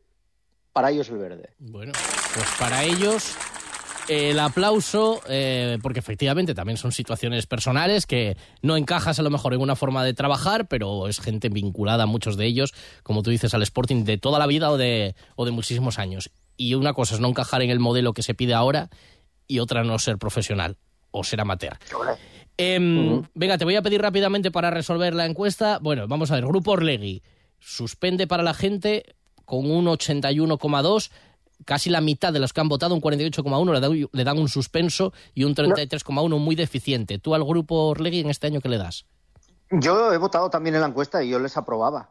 para 0.74 0.92
ellos 0.92 1.10
el 1.10 1.18
verde. 1.18 1.50
Bueno, 1.60 1.92
pues 2.34 2.48
para 2.60 2.84
ellos 2.84 3.36
el 4.08 4.40
aplauso, 4.40 5.22
eh, 5.30 5.78
porque 5.82 6.00
efectivamente 6.00 6.54
también 6.54 6.78
son 6.78 6.92
situaciones 6.92 7.46
personales 7.46 8.06
que 8.06 8.36
no 8.62 8.76
encajas 8.76 9.20
a 9.20 9.24
lo 9.24 9.30
mejor 9.30 9.54
en 9.54 9.62
una 9.62 9.76
forma 9.76 10.04
de 10.04 10.14
trabajar, 10.14 10.68
pero 10.68 11.08
es 11.08 11.20
gente 11.20 11.50
vinculada, 11.50 12.06
muchos 12.06 12.36
de 12.38 12.46
ellos, 12.46 12.74
como 13.04 13.24
tú 13.24 13.30
dices, 13.30 13.54
al 13.54 13.62
Sporting 13.62 14.04
de 14.04 14.18
toda 14.18 14.40
la 14.40 14.48
vida 14.48 14.72
o 14.72 14.78
de, 14.78 15.16
o 15.36 15.46
de 15.46 15.52
muchísimos 15.52 16.00
años. 16.00 16.32
Y 16.58 16.74
una 16.74 16.94
cosa 16.94 17.16
es 17.16 17.22
no 17.22 17.30
encajar 17.30 17.62
en 17.62 17.70
el 17.70 17.80
modelo 17.80 18.14
que 18.14 18.24
se 18.24 18.34
pide 18.34 18.54
ahora 18.54 18.90
y 19.48 19.60
otra 19.60 19.84
no 19.84 19.98
ser 20.00 20.18
profesional 20.18 20.78
o 21.12 21.24
ser 21.24 21.42
amateur. 21.42 21.78
Eh, 22.58 22.80
uh 22.80 22.82
-huh. 22.82 23.30
Venga, 23.34 23.58
te 23.58 23.66
voy 23.66 23.76
a 23.76 23.82
pedir 23.82 24.02
rápidamente 24.02 24.52
para 24.52 24.70
resolver 24.70 25.14
la 25.14 25.26
encuesta. 25.26 25.80
Bueno, 25.82 26.08
vamos 26.08 26.32
a 26.32 26.36
ver, 26.36 26.46
Grupo 26.46 26.72
Orlegui 26.72 27.24
suspende 27.60 28.28
para 28.28 28.44
la 28.44 28.54
gente 28.54 29.16
con 29.46 29.70
un 29.70 29.86
81,2 29.86 31.12
casi 31.66 31.90
la 31.90 32.02
mitad 32.02 32.34
de 32.34 32.40
los 32.40 32.54
que 32.54 32.62
han 32.62 32.70
votado, 32.70 32.96
un 32.96 33.02
48,1, 33.02 33.74
le, 33.74 33.80
dan, 33.80 34.10
le 34.12 34.24
dan 34.24 34.40
un 34.40 34.50
suspenso 34.50 35.14
y 35.34 35.44
un 35.44 35.56
33,1 35.56 36.40
muy 36.40 36.56
deficiente. 36.56 37.20
¿Tú 37.20 37.36
al 37.36 37.44
grupo 37.44 37.88
Orlegui 37.88 38.20
en 38.20 38.30
este 38.30 38.48
año 38.48 38.62
qué 38.62 38.70
le 38.70 38.78
das? 38.78 39.06
Yo 39.72 40.12
he 40.12 40.18
votado 40.18 40.50
también 40.50 40.76
en 40.76 40.82
la 40.82 40.88
encuesta 40.88 41.24
y 41.24 41.30
yo 41.30 41.40
les 41.40 41.56
aprobaba, 41.56 42.10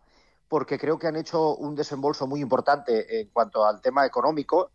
porque 0.48 0.78
creo 0.78 0.98
que 0.98 1.06
han 1.06 1.16
hecho 1.16 1.56
un 1.56 1.74
desembolso 1.74 2.26
muy 2.26 2.40
importante 2.40 3.20
en 3.20 3.28
cuanto 3.28 3.66
al 3.66 3.80
tema 3.80 4.06
económico 4.06 4.70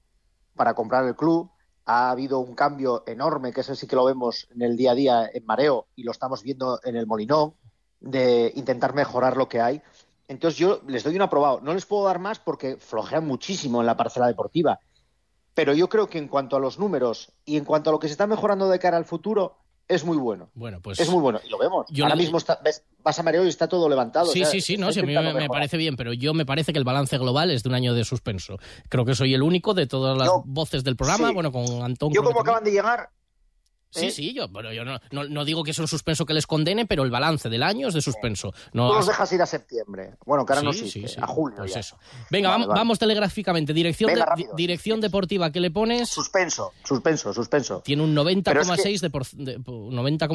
para 0.55 0.73
comprar 0.73 1.05
el 1.05 1.15
club. 1.15 1.49
Ha 1.85 2.11
habido 2.11 2.39
un 2.39 2.55
cambio 2.55 3.03
enorme, 3.05 3.53
que 3.53 3.61
ese 3.61 3.75
sí 3.75 3.87
que 3.87 3.95
lo 3.95 4.05
vemos 4.05 4.47
en 4.53 4.61
el 4.61 4.75
día 4.75 4.91
a 4.91 4.95
día 4.95 5.29
en 5.31 5.45
Mareo 5.45 5.87
y 5.95 6.03
lo 6.03 6.11
estamos 6.11 6.41
viendo 6.43 6.79
en 6.83 6.95
el 6.95 7.05
Molinón, 7.05 7.53
de 7.99 8.51
intentar 8.55 8.93
mejorar 8.93 9.37
lo 9.37 9.47
que 9.47 9.61
hay. 9.61 9.81
Entonces 10.27 10.57
yo 10.57 10.81
les 10.87 11.03
doy 11.03 11.15
un 11.15 11.21
aprobado. 11.21 11.61
No 11.61 11.73
les 11.73 11.85
puedo 11.85 12.05
dar 12.05 12.19
más 12.19 12.39
porque 12.39 12.77
flojean 12.77 13.25
muchísimo 13.25 13.81
en 13.81 13.87
la 13.87 13.97
parcela 13.97 14.27
deportiva. 14.27 14.79
Pero 15.53 15.73
yo 15.73 15.87
creo 15.87 16.07
que 16.07 16.17
en 16.17 16.27
cuanto 16.27 16.55
a 16.55 16.59
los 16.59 16.79
números 16.79 17.31
y 17.45 17.57
en 17.57 17.65
cuanto 17.65 17.89
a 17.89 17.93
lo 17.93 17.99
que 17.99 18.07
se 18.07 18.11
está 18.11 18.27
mejorando 18.27 18.69
de 18.69 18.79
cara 18.79 18.97
al 18.97 19.05
futuro, 19.05 19.57
es 19.87 20.03
muy 20.03 20.17
bueno. 20.17 20.49
Bueno, 20.53 20.81
pues. 20.81 20.99
Es 20.99 21.09
muy 21.09 21.21
bueno. 21.21 21.39
Y 21.45 21.49
lo 21.49 21.57
vemos. 21.57 21.85
Ahora 22.01 22.15
mismo 22.15 22.37
está, 22.39 22.59
ves, 22.63 22.83
vas 23.03 23.19
a 23.19 23.23
Mareo 23.23 23.45
y 23.45 23.49
está 23.49 23.67
todo 23.67 23.87
levantado. 23.87 24.25
Sí, 24.27 24.41
o 24.41 24.45
sea, 24.45 24.51
sí, 24.51 24.61
sí, 24.61 24.77
no, 24.77 24.91
sí, 24.91 24.99
a 24.99 25.03
mí 25.03 25.13
me, 25.13 25.33
me, 25.33 25.47
parece 25.47 25.77
bien, 25.77 25.95
pero 25.95 26.11
yo 26.11 26.33
me 26.33 26.45
parece 26.45 26.73
que 26.73 26.79
el 26.79 26.85
balance 26.85 27.17
global 27.17 27.51
es 27.51 27.63
de 27.63 27.69
un 27.69 27.75
año 27.75 27.93
de 27.93 28.03
suspenso. 28.03 28.57
Creo 28.89 29.05
que 29.05 29.15
soy 29.15 29.33
el 29.33 29.43
único 29.43 29.73
de 29.73 29.85
todas 29.85 30.17
las 30.17 30.27
yo, 30.27 30.43
voces 30.45 30.83
del 30.83 30.95
programa, 30.95 31.29
sí. 31.29 31.33
bueno, 31.33 31.51
con 31.51 31.65
Antón. 31.83 32.11
Yo, 32.11 32.23
como 32.23 32.41
acaban 32.41 32.63
de 32.63 32.71
llegar, 32.71 33.09
Sí, 33.95 34.07
¿Eh? 34.07 34.11
sí, 34.11 34.33
yo, 34.33 34.49
bueno, 34.49 34.73
yo 34.73 34.83
no, 34.83 34.99
no, 35.11 35.23
no, 35.23 35.45
digo 35.45 35.63
que 35.63 35.71
es 35.71 35.79
un 35.79 35.87
suspenso 35.87 36.25
que 36.25 36.33
les 36.33 36.45
condene, 36.45 36.85
pero 36.85 37.03
el 37.03 37.11
balance 37.11 37.49
del 37.49 37.63
año 37.63 37.87
es 37.87 37.93
de 37.93 38.01
suspenso. 38.01 38.53
No, 38.73 38.89
Tú 38.89 38.95
los 38.95 39.07
dejas 39.07 39.31
ir 39.31 39.41
a 39.41 39.45
septiembre. 39.45 40.15
Bueno, 40.25 40.45
que 40.45 40.51
ahora 40.51 40.59
sí, 40.59 40.65
no 40.65 40.71
existe, 40.71 41.07
sí, 41.07 41.15
sí. 41.15 41.19
a 41.21 41.27
julio. 41.27 41.59
Pues 41.59 41.73
ya. 41.73 41.79
eso. 41.79 41.97
Venga, 42.29 42.49
vale, 42.49 42.67
vamos, 42.67 42.99
vale. 42.99 42.99
telegráficamente. 42.99 43.73
Dirección, 43.73 44.11
Venga, 44.13 44.33
de, 44.35 44.47
dirección 44.57 44.99
deportiva, 44.99 45.49
¿qué 45.49 45.61
le 45.61 45.71
pones? 45.71 46.09
Suspenso, 46.09 46.73
suspenso, 46.83 47.33
suspenso. 47.33 47.81
Tiene 47.85 48.03
un 48.03 48.13
90,6% 48.13 48.83
es 48.85 49.01
que... 49.01 49.43
de, 49.43 49.59
90 49.65 50.27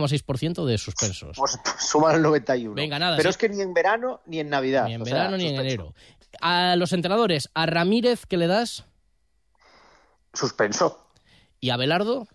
de 0.64 0.78
suspensos. 0.78 1.36
Pues, 1.36 1.58
pues 1.62 1.76
suma 1.78 2.14
el 2.14 2.22
91. 2.22 2.74
Venga, 2.74 2.98
nada. 2.98 3.18
Pero 3.18 3.28
es 3.28 3.36
que 3.36 3.50
ni 3.50 3.60
en 3.60 3.74
verano 3.74 4.20
ni 4.24 4.40
en 4.40 4.48
Navidad. 4.48 4.86
Ni 4.86 4.94
en 4.94 5.04
verano 5.04 5.36
sea, 5.36 5.36
ni 5.36 5.48
suspenso. 5.48 5.60
en 5.60 5.66
enero. 5.66 5.94
A 6.40 6.76
los 6.76 6.94
entrenadores, 6.94 7.50
a 7.52 7.66
Ramírez, 7.66 8.24
¿qué 8.24 8.38
le 8.38 8.46
das? 8.46 8.84
Suspenso. 10.32 11.06
¿Y 11.60 11.70
a 11.70 11.76
Belardo? 11.76 12.26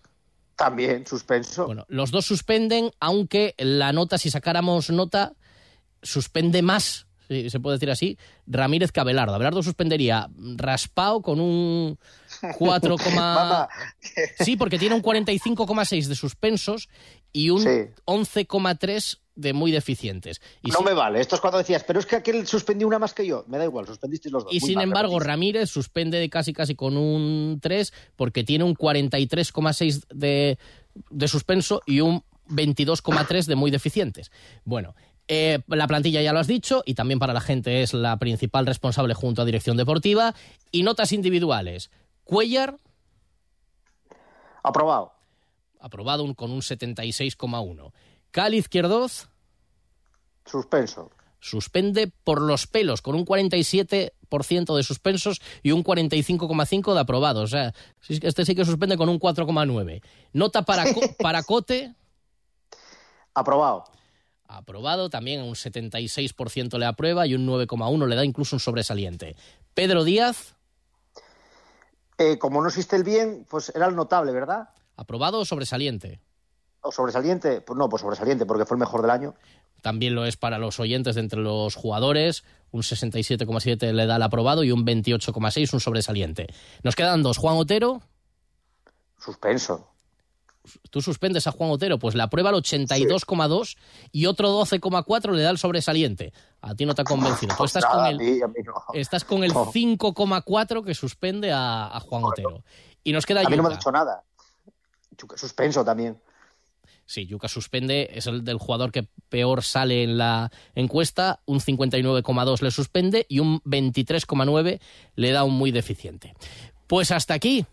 También, 0.56 1.06
suspenso. 1.06 1.66
Bueno, 1.66 1.84
los 1.88 2.10
dos 2.10 2.24
suspenden, 2.24 2.90
aunque 2.98 3.54
la 3.58 3.92
nota, 3.92 4.16
si 4.16 4.30
sacáramos 4.30 4.90
nota, 4.90 5.34
suspende 6.02 6.62
más, 6.62 7.06
si 7.28 7.50
se 7.50 7.60
puede 7.60 7.76
decir 7.76 7.90
así, 7.90 8.18
Ramírez 8.46 8.90
que 8.90 9.00
Abelardo. 9.00 9.34
Abelardo 9.34 9.62
suspendería 9.62 10.30
raspado 10.56 11.20
con 11.20 11.40
un 11.40 11.98
4, 12.56 12.96
sí, 14.40 14.56
porque 14.56 14.78
tiene 14.78 14.94
un 14.94 15.02
45,6 15.02 16.06
de 16.06 16.14
suspensos 16.14 16.88
y 17.32 17.50
un 17.50 17.62
sí. 17.62 17.90
11,3 18.06 19.18
de 19.36 19.52
muy 19.52 19.70
deficientes. 19.70 20.40
Y 20.62 20.70
no 20.70 20.78
si... 20.78 20.84
me 20.84 20.94
vale, 20.94 21.20
esto 21.20 21.36
es 21.36 21.40
cuando 21.40 21.58
decías, 21.58 21.84
pero 21.84 22.00
es 22.00 22.06
que 22.06 22.16
aquel 22.16 22.46
suspendió 22.46 22.86
una 22.86 22.98
más 22.98 23.14
que 23.14 23.26
yo. 23.26 23.44
Me 23.46 23.58
da 23.58 23.64
igual, 23.64 23.86
suspendisteis 23.86 24.32
los 24.32 24.44
dos. 24.44 24.52
Y 24.52 24.60
muy 24.60 24.68
sin 24.68 24.76
mal, 24.76 24.84
embargo. 24.84 25.20
Ramírez 25.20 25.70
suspende 25.70 26.18
de 26.18 26.28
casi 26.28 26.52
casi 26.52 26.74
con 26.74 26.96
un 26.96 27.60
3 27.62 27.92
porque 28.16 28.42
tiene 28.42 28.64
un 28.64 28.74
43,6 28.74 30.06
de, 30.08 30.58
de 31.10 31.28
suspenso 31.28 31.82
y 31.86 32.00
un 32.00 32.24
22,3 32.48 33.44
de 33.44 33.56
muy 33.56 33.70
deficientes. 33.70 34.32
Bueno, 34.64 34.94
eh, 35.28 35.58
la 35.66 35.86
plantilla 35.86 36.22
ya 36.22 36.32
lo 36.32 36.38
has 36.38 36.46
dicho 36.46 36.82
y 36.86 36.94
también 36.94 37.18
para 37.18 37.32
la 37.32 37.40
gente 37.40 37.82
es 37.82 37.94
la 37.94 38.16
principal 38.18 38.66
responsable 38.66 39.14
junto 39.14 39.42
a 39.42 39.44
dirección 39.44 39.76
deportiva. 39.76 40.34
Y 40.70 40.82
notas 40.82 41.12
individuales. 41.12 41.90
Cuellar. 42.24 42.78
Aprobado. 44.62 45.12
Aprobado 45.80 46.24
un, 46.24 46.34
con 46.34 46.50
un 46.50 46.60
76,1. 46.60 47.92
Cali 48.36 48.58
Izquierdoz. 48.58 49.30
Suspenso. 50.44 51.10
Suspende 51.40 52.12
por 52.22 52.42
los 52.42 52.66
pelos, 52.66 53.00
con 53.00 53.14
un 53.14 53.24
47% 53.24 54.76
de 54.76 54.82
suspensos 54.82 55.40
y 55.62 55.70
un 55.70 55.82
45,5% 55.82 56.92
de 56.92 57.00
aprobados. 57.00 57.44
O 57.44 57.46
sea, 57.46 57.72
este 58.06 58.44
sí 58.44 58.54
que 58.54 58.66
suspende 58.66 58.98
con 58.98 59.08
un 59.08 59.18
4,9%. 59.18 60.02
Nota 60.34 60.66
para, 60.66 60.84
para 61.18 61.44
Cote. 61.44 61.94
Aprobado. 63.32 63.84
Aprobado, 64.48 65.08
también 65.08 65.40
un 65.40 65.54
76% 65.54 66.78
le 66.78 66.84
aprueba 66.84 67.26
y 67.26 67.34
un 67.34 67.46
9,1% 67.46 68.06
le 68.06 68.16
da 68.16 68.24
incluso 68.26 68.56
un 68.56 68.60
sobresaliente. 68.60 69.34
Pedro 69.72 70.04
Díaz. 70.04 70.56
Eh, 72.18 72.36
como 72.36 72.60
no 72.60 72.68
existe 72.68 72.96
el 72.96 73.02
bien, 73.02 73.46
pues 73.48 73.72
era 73.74 73.86
el 73.86 73.96
notable, 73.96 74.32
¿verdad? 74.32 74.68
¿Aprobado 74.94 75.40
o 75.40 75.46
sobresaliente? 75.46 76.20
¿O 76.86 76.92
sobresaliente? 76.92 77.60
Pues 77.60 77.76
no, 77.76 77.88
pues 77.88 78.02
sobresaliente, 78.02 78.46
porque 78.46 78.64
fue 78.64 78.76
el 78.76 78.80
mejor 78.80 79.02
del 79.02 79.10
año. 79.10 79.34
También 79.82 80.14
lo 80.14 80.24
es 80.24 80.36
para 80.36 80.58
los 80.58 80.78
oyentes 80.78 81.16
de 81.16 81.20
entre 81.20 81.40
los 81.40 81.74
jugadores. 81.74 82.44
Un 82.70 82.82
67,7 82.82 83.92
le 83.92 84.06
da 84.06 84.16
el 84.16 84.22
aprobado 84.22 84.62
y 84.62 84.70
un 84.70 84.86
28,6 84.86 85.74
un 85.74 85.80
sobresaliente. 85.80 86.46
Nos 86.84 86.94
quedan 86.94 87.24
dos. 87.24 87.38
Juan 87.38 87.56
Otero. 87.56 88.02
Suspenso. 89.18 89.88
Tú 90.90 91.00
suspendes 91.00 91.46
a 91.46 91.52
Juan 91.52 91.70
Otero, 91.70 91.98
pues 91.98 92.14
le 92.14 92.22
aprueba 92.22 92.50
el 92.50 92.56
82,2 92.56 93.76
y 94.12 94.26
otro 94.26 94.60
12,4 94.60 95.32
le 95.32 95.42
da 95.42 95.50
el 95.50 95.58
sobresaliente. 95.58 96.32
A 96.60 96.74
ti 96.74 96.86
no 96.86 96.94
te 96.94 97.02
ha 97.02 97.04
convencido. 97.04 97.54
Tú 97.56 97.64
estás 97.64 97.84
con 97.84 98.06
el, 98.06 98.42
estás 98.94 99.24
con 99.24 99.44
el 99.44 99.52
5,4 99.52 100.84
que 100.84 100.94
suspende 100.94 101.52
a, 101.52 101.98
Juan 102.00 102.24
Otero. 102.24 102.62
Y 103.04 103.12
nos 103.12 103.26
queda 103.26 103.40
A 103.40 103.48
mí 103.48 103.56
no 103.56 103.62
me 103.62 103.68
ha 103.70 103.72
dicho 103.72 103.90
nada. 103.90 104.24
Suspenso 105.36 105.84
también. 105.84 106.20
Sí, 107.06 107.26
Yuka 107.26 107.46
suspende, 107.46 108.10
es 108.14 108.26
el 108.26 108.44
del 108.44 108.58
jugador 108.58 108.90
que 108.90 109.06
peor 109.28 109.62
sale 109.62 110.02
en 110.02 110.18
la 110.18 110.50
encuesta, 110.74 111.40
un 111.46 111.60
59,2 111.60 112.60
le 112.62 112.70
suspende 112.72 113.26
y 113.28 113.38
un 113.38 113.60
23,9 113.62 114.80
le 115.14 115.30
da 115.30 115.44
un 115.44 115.54
muy 115.54 115.70
deficiente. 115.70 116.34
Pues 116.88 117.12
hasta 117.12 117.34
aquí. 117.34 117.64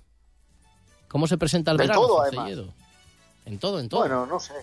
¿Cómo 1.08 1.28
se 1.28 1.38
presenta 1.38 1.72
el 1.72 1.78
verano? 1.78 2.02
Todo, 2.02 2.26
En 3.46 3.60
todo, 3.60 3.80
en 3.80 3.90
todo. 3.90 4.00
Bueno, 4.02 4.26
no 4.28 4.40
sé. 4.40 4.54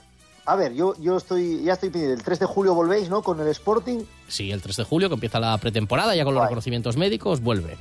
A 0.46 0.56
ver, 0.56 0.72
yo, 0.72 0.94
yo 1.00 1.16
estoy, 1.16 1.62
ya 1.62 1.74
estoy 1.74 1.90
pidiendo. 1.90 2.14
El 2.14 2.22
3 2.22 2.40
de 2.40 2.46
julio 2.46 2.74
volvéis, 2.74 3.08
¿no? 3.08 3.22
Con 3.22 3.40
el 3.40 3.48
Sporting. 3.48 4.04
Sí, 4.26 4.50
el 4.50 4.62
3 4.62 4.76
de 4.78 4.84
julio, 4.84 5.08
que 5.08 5.14
empieza 5.14 5.38
la 5.38 5.56
pretemporada, 5.58 6.14
ya 6.14 6.24
con 6.24 6.34
los 6.34 6.42
reconocimientos 6.42 6.96
médicos, 6.96 7.40
vuelve. 7.40 7.76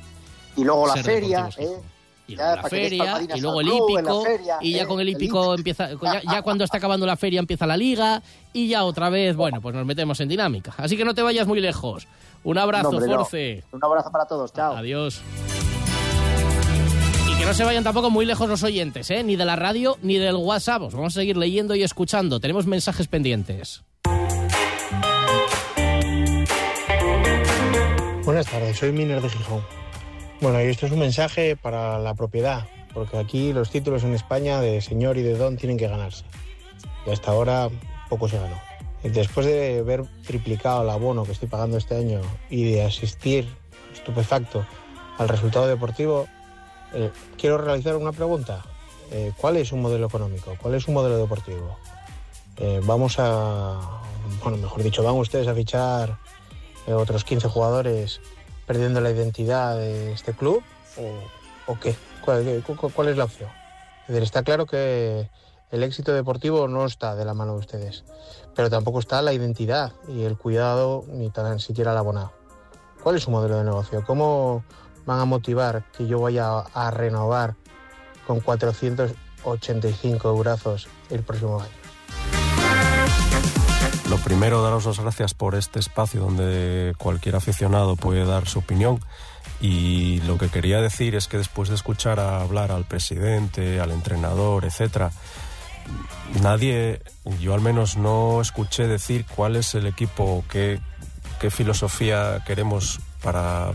Y 0.56 0.64
luego 0.64 0.86
la 0.86 0.96
feria, 1.02 1.48
¿eh? 1.56 1.68
Y 2.32 2.36
luego 2.36 2.56
la 2.56 2.62
feria, 2.68 3.20
y 3.34 3.40
luego 3.40 3.60
el 3.60 3.68
hípico, 3.68 4.24
y 4.60 4.72
ya 4.72 4.82
¿eh? 4.82 4.86
con 4.86 5.00
el 5.00 5.08
hípico 5.08 5.54
empieza, 5.54 5.90
ya, 6.30 6.42
cuando 6.42 6.64
está 6.64 6.78
acabando 6.78 7.06
la 7.06 7.16
feria 7.16 7.40
empieza 7.40 7.66
la 7.66 7.76
liga, 7.76 8.22
y 8.52 8.68
ya 8.68 8.84
otra 8.84 9.10
vez, 9.10 9.36
bueno, 9.36 9.60
pues 9.60 9.74
nos 9.74 9.86
metemos 9.86 10.20
en 10.20 10.28
dinámica. 10.28 10.74
Así 10.76 10.96
que 10.96 11.04
no 11.04 11.14
te 11.14 11.22
vayas 11.22 11.46
muy 11.46 11.60
lejos. 11.60 12.06
Un 12.42 12.58
abrazo, 12.58 12.92
Force. 12.92 13.64
Un 13.72 13.84
abrazo 13.84 14.10
para 14.10 14.24
todos, 14.24 14.52
chao. 14.52 14.74
Adiós. 14.76 15.20
Y 17.28 17.38
que 17.38 17.44
no 17.44 17.54
se 17.54 17.64
vayan 17.64 17.84
tampoco 17.84 18.10
muy 18.10 18.24
lejos 18.24 18.48
los 18.48 18.62
oyentes, 18.62 19.10
¿eh? 19.10 19.22
ni 19.22 19.36
de 19.36 19.44
la 19.44 19.56
radio 19.56 19.98
ni 20.02 20.18
del 20.18 20.36
WhatsApp. 20.36 20.82
Os 20.82 20.94
vamos 20.94 21.16
a 21.16 21.20
seguir 21.20 21.36
leyendo 21.36 21.74
y 21.74 21.82
escuchando. 21.82 22.40
Tenemos 22.40 22.66
mensajes 22.66 23.08
pendientes. 23.08 23.82
Buenas 28.24 28.46
tardes, 28.46 28.78
soy 28.78 28.92
Miner 28.92 29.20
de 29.20 29.28
Gijón. 29.28 29.79
Bueno, 30.40 30.62
y 30.62 30.68
esto 30.68 30.86
es 30.86 30.92
un 30.92 31.00
mensaje 31.00 31.54
para 31.54 31.98
la 31.98 32.14
propiedad, 32.14 32.66
porque 32.94 33.18
aquí 33.18 33.52
los 33.52 33.70
títulos 33.70 34.04
en 34.04 34.14
España 34.14 34.58
de 34.62 34.80
señor 34.80 35.18
y 35.18 35.22
de 35.22 35.36
don 35.36 35.58
tienen 35.58 35.76
que 35.76 35.86
ganarse. 35.86 36.24
Y 37.06 37.10
hasta 37.10 37.30
ahora 37.30 37.68
poco 38.08 38.26
se 38.26 38.38
ganó. 38.38 38.58
Después 39.02 39.44
de 39.44 39.82
ver 39.82 40.04
triplicado 40.26 40.82
el 40.82 40.88
abono 40.88 41.24
que 41.24 41.32
estoy 41.32 41.48
pagando 41.48 41.76
este 41.76 41.94
año 41.94 42.22
y 42.48 42.72
de 42.72 42.84
asistir 42.84 43.54
estupefacto 43.92 44.64
al 45.18 45.28
resultado 45.28 45.66
deportivo, 45.66 46.26
eh, 46.94 47.10
quiero 47.36 47.58
realizar 47.58 47.96
una 47.96 48.12
pregunta. 48.12 48.64
Eh, 49.10 49.32
¿Cuál 49.36 49.58
es 49.58 49.72
un 49.72 49.82
modelo 49.82 50.06
económico? 50.06 50.56
¿Cuál 50.58 50.74
es 50.74 50.88
un 50.88 50.94
modelo 50.94 51.18
deportivo? 51.18 51.76
Eh, 52.56 52.80
vamos 52.84 53.16
a, 53.18 53.78
bueno, 54.42 54.56
mejor 54.56 54.82
dicho, 54.82 55.02
van 55.02 55.16
ustedes 55.16 55.48
a 55.48 55.54
fichar 55.54 56.16
otros 56.86 57.24
15 57.24 57.46
jugadores 57.48 58.22
perdiendo 58.70 59.00
la 59.00 59.10
identidad 59.10 59.76
de 59.76 60.12
este 60.12 60.32
club 60.32 60.62
o, 61.66 61.76
qué? 61.80 61.96
¿Cuál, 62.24 62.46
es 63.08 63.16
la 63.16 63.24
opción? 63.24 63.50
está 64.06 64.44
claro 64.44 64.64
que 64.64 65.28
el 65.72 65.82
éxito 65.82 66.12
deportivo 66.12 66.68
no 66.68 66.86
está 66.86 67.16
de 67.16 67.24
la 67.24 67.34
mano 67.34 67.54
de 67.54 67.58
ustedes, 67.58 68.04
pero 68.54 68.70
tampoco 68.70 69.00
está 69.00 69.22
la 69.22 69.32
identidad 69.32 69.90
y 70.06 70.22
el 70.22 70.38
cuidado 70.38 71.04
ni 71.08 71.30
tan 71.30 71.58
siquiera 71.58 71.90
el 71.90 71.98
abonado. 71.98 72.30
¿Cuál 73.02 73.16
es 73.16 73.24
su 73.24 73.32
modelo 73.32 73.58
de 73.58 73.64
negocio? 73.64 74.04
¿Cómo 74.06 74.62
van 75.04 75.18
a 75.18 75.24
motivar 75.24 75.82
que 75.90 76.06
yo 76.06 76.20
vaya 76.20 76.60
a 76.60 76.92
renovar 76.92 77.56
con 78.24 78.38
485 78.38 80.28
euros 80.28 80.86
el 81.10 81.24
próximo 81.24 81.60
año? 81.60 81.72
Lo 84.10 84.16
primero, 84.16 84.60
daros 84.60 84.86
las 84.86 84.98
gracias 84.98 85.34
por 85.34 85.54
este 85.54 85.78
espacio 85.78 86.20
donde 86.20 86.94
cualquier 86.98 87.36
aficionado 87.36 87.94
puede 87.94 88.24
dar 88.24 88.48
su 88.48 88.58
opinión. 88.58 88.98
Y 89.60 90.20
lo 90.22 90.36
que 90.36 90.48
quería 90.48 90.80
decir 90.80 91.14
es 91.14 91.28
que 91.28 91.38
después 91.38 91.68
de 91.68 91.76
escuchar 91.76 92.18
a 92.18 92.40
hablar 92.40 92.72
al 92.72 92.84
presidente, 92.86 93.78
al 93.78 93.92
entrenador, 93.92 94.64
etcétera, 94.64 95.12
nadie, 96.42 97.02
yo 97.38 97.54
al 97.54 97.60
menos 97.60 97.96
no 97.96 98.40
escuché 98.40 98.88
decir 98.88 99.26
cuál 99.36 99.54
es 99.54 99.76
el 99.76 99.86
equipo, 99.86 100.44
qué, 100.50 100.80
qué 101.40 101.52
filosofía 101.52 102.42
queremos 102.44 102.98
para, 103.22 103.70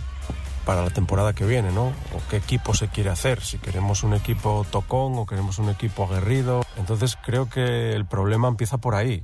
para 0.66 0.84
la 0.84 0.90
temporada 0.90 1.32
que 1.32 1.46
viene, 1.46 1.72
¿no? 1.72 1.86
O 1.86 2.22
qué 2.30 2.36
equipo 2.36 2.74
se 2.74 2.90
quiere 2.90 3.10
hacer, 3.10 3.42
si 3.42 3.58
queremos 3.58 4.04
un 4.04 4.14
equipo 4.14 4.66
tocón 4.70 5.18
o 5.18 5.26
queremos 5.26 5.60
un 5.60 5.70
equipo 5.70 6.04
aguerrido. 6.04 6.66
Entonces 6.76 7.18
creo 7.26 7.50
que 7.50 7.94
el 7.94 8.04
problema 8.04 8.50
empieza 8.50 8.78
por 8.80 8.96
ahí 8.96 9.24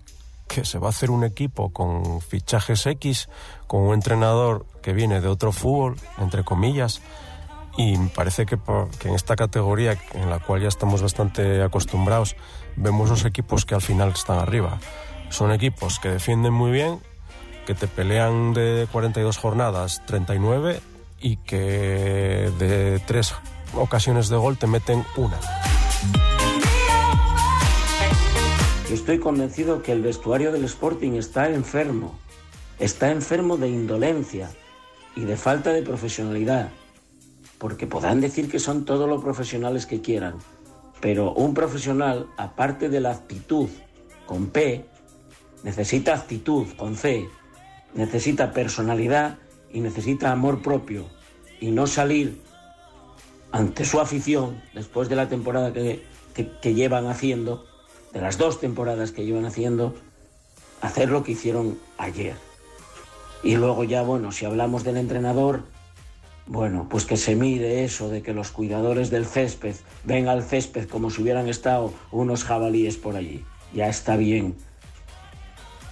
que 0.53 0.65
se 0.65 0.79
va 0.79 0.87
a 0.87 0.89
hacer 0.89 1.11
un 1.11 1.23
equipo 1.23 1.71
con 1.71 2.19
fichajes 2.19 2.85
X, 2.85 3.29
con 3.67 3.83
un 3.83 3.93
entrenador 3.93 4.65
que 4.81 4.91
viene 4.91 5.21
de 5.21 5.29
otro 5.29 5.53
fútbol, 5.53 5.95
entre 6.17 6.43
comillas, 6.43 7.01
y 7.77 7.97
parece 8.09 8.45
que, 8.45 8.59
en 9.05 9.15
esta 9.15 9.37
categoría 9.37 9.97
en 10.13 10.29
la 10.29 10.39
cual 10.39 10.61
ya 10.61 10.67
estamos 10.67 11.01
bastante 11.01 11.63
acostumbrados, 11.63 12.35
vemos 12.75 13.09
los 13.09 13.23
equipos 13.23 13.65
que 13.65 13.75
al 13.75 13.81
final 13.81 14.09
están 14.09 14.39
arriba. 14.39 14.77
Son 15.29 15.53
equipos 15.53 15.99
que 15.99 16.09
defienden 16.09 16.51
muy 16.51 16.71
bien, 16.71 16.99
que 17.65 17.73
te 17.73 17.87
pelean 17.87 18.53
de 18.53 18.89
42 18.91 19.37
jornadas 19.37 20.01
39 20.05 20.81
y 21.21 21.37
que 21.37 22.51
de 22.59 23.01
tres 23.07 23.33
ocasiones 23.73 24.27
de 24.27 24.35
gol 24.35 24.57
te 24.57 24.67
meten 24.67 25.05
una. 25.15 25.39
Estoy 28.93 29.19
convencido 29.19 29.81
que 29.81 29.91
el 29.91 30.01
vestuario 30.01 30.51
del 30.51 30.65
Sporting 30.65 31.11
está 31.13 31.49
enfermo. 31.49 32.19
Está 32.79 33.11
enfermo 33.11 33.57
de 33.57 33.69
indolencia 33.69 34.49
y 35.15 35.21
de 35.21 35.37
falta 35.37 35.71
de 35.71 35.83
profesionalidad. 35.83 36.71
Porque 37.57 37.87
podrán 37.87 38.21
decir 38.21 38.49
que 38.49 38.59
son 38.59 38.85
todos 38.85 39.07
los 39.07 39.21
profesionales 39.21 39.85
que 39.85 40.01
quieran. 40.01 40.35
Pero 40.99 41.33
un 41.33 41.53
profesional, 41.53 42.27
aparte 42.37 42.89
de 42.89 42.99
la 42.99 43.11
actitud 43.11 43.69
con 44.25 44.47
P, 44.47 44.85
necesita 45.63 46.15
actitud 46.15 46.67
con 46.75 46.95
C, 46.95 47.27
necesita 47.93 48.51
personalidad 48.51 49.37
y 49.71 49.79
necesita 49.79 50.31
amor 50.31 50.61
propio. 50.61 51.05
Y 51.59 51.71
no 51.71 51.87
salir 51.87 52.41
ante 53.51 53.85
su 53.85 53.99
afición, 53.99 54.61
después 54.73 55.07
de 55.07 55.15
la 55.15 55.29
temporada 55.29 55.71
que, 55.71 56.03
que 56.33 56.73
llevan 56.73 57.07
haciendo, 57.07 57.70
de 58.13 58.21
las 58.21 58.37
dos 58.37 58.59
temporadas 58.59 59.11
que 59.11 59.25
llevan 59.25 59.45
haciendo, 59.45 59.95
hacer 60.81 61.09
lo 61.09 61.23
que 61.23 61.33
hicieron 61.33 61.79
ayer. 61.97 62.35
Y 63.43 63.55
luego 63.55 63.83
ya, 63.83 64.01
bueno, 64.03 64.31
si 64.31 64.45
hablamos 64.45 64.83
del 64.83 64.97
entrenador, 64.97 65.63
bueno, 66.45 66.87
pues 66.89 67.05
que 67.05 67.17
se 67.17 67.35
mire 67.35 67.83
eso 67.83 68.09
de 68.09 68.21
que 68.21 68.33
los 68.33 68.51
cuidadores 68.51 69.09
del 69.09 69.25
césped 69.25 69.75
ven 70.03 70.27
al 70.27 70.43
césped 70.43 70.87
como 70.87 71.09
si 71.09 71.21
hubieran 71.21 71.47
estado 71.47 71.93
unos 72.11 72.43
jabalíes 72.43 72.97
por 72.97 73.15
allí. 73.15 73.45
Ya 73.73 73.87
está 73.87 74.17
bien. 74.17 74.55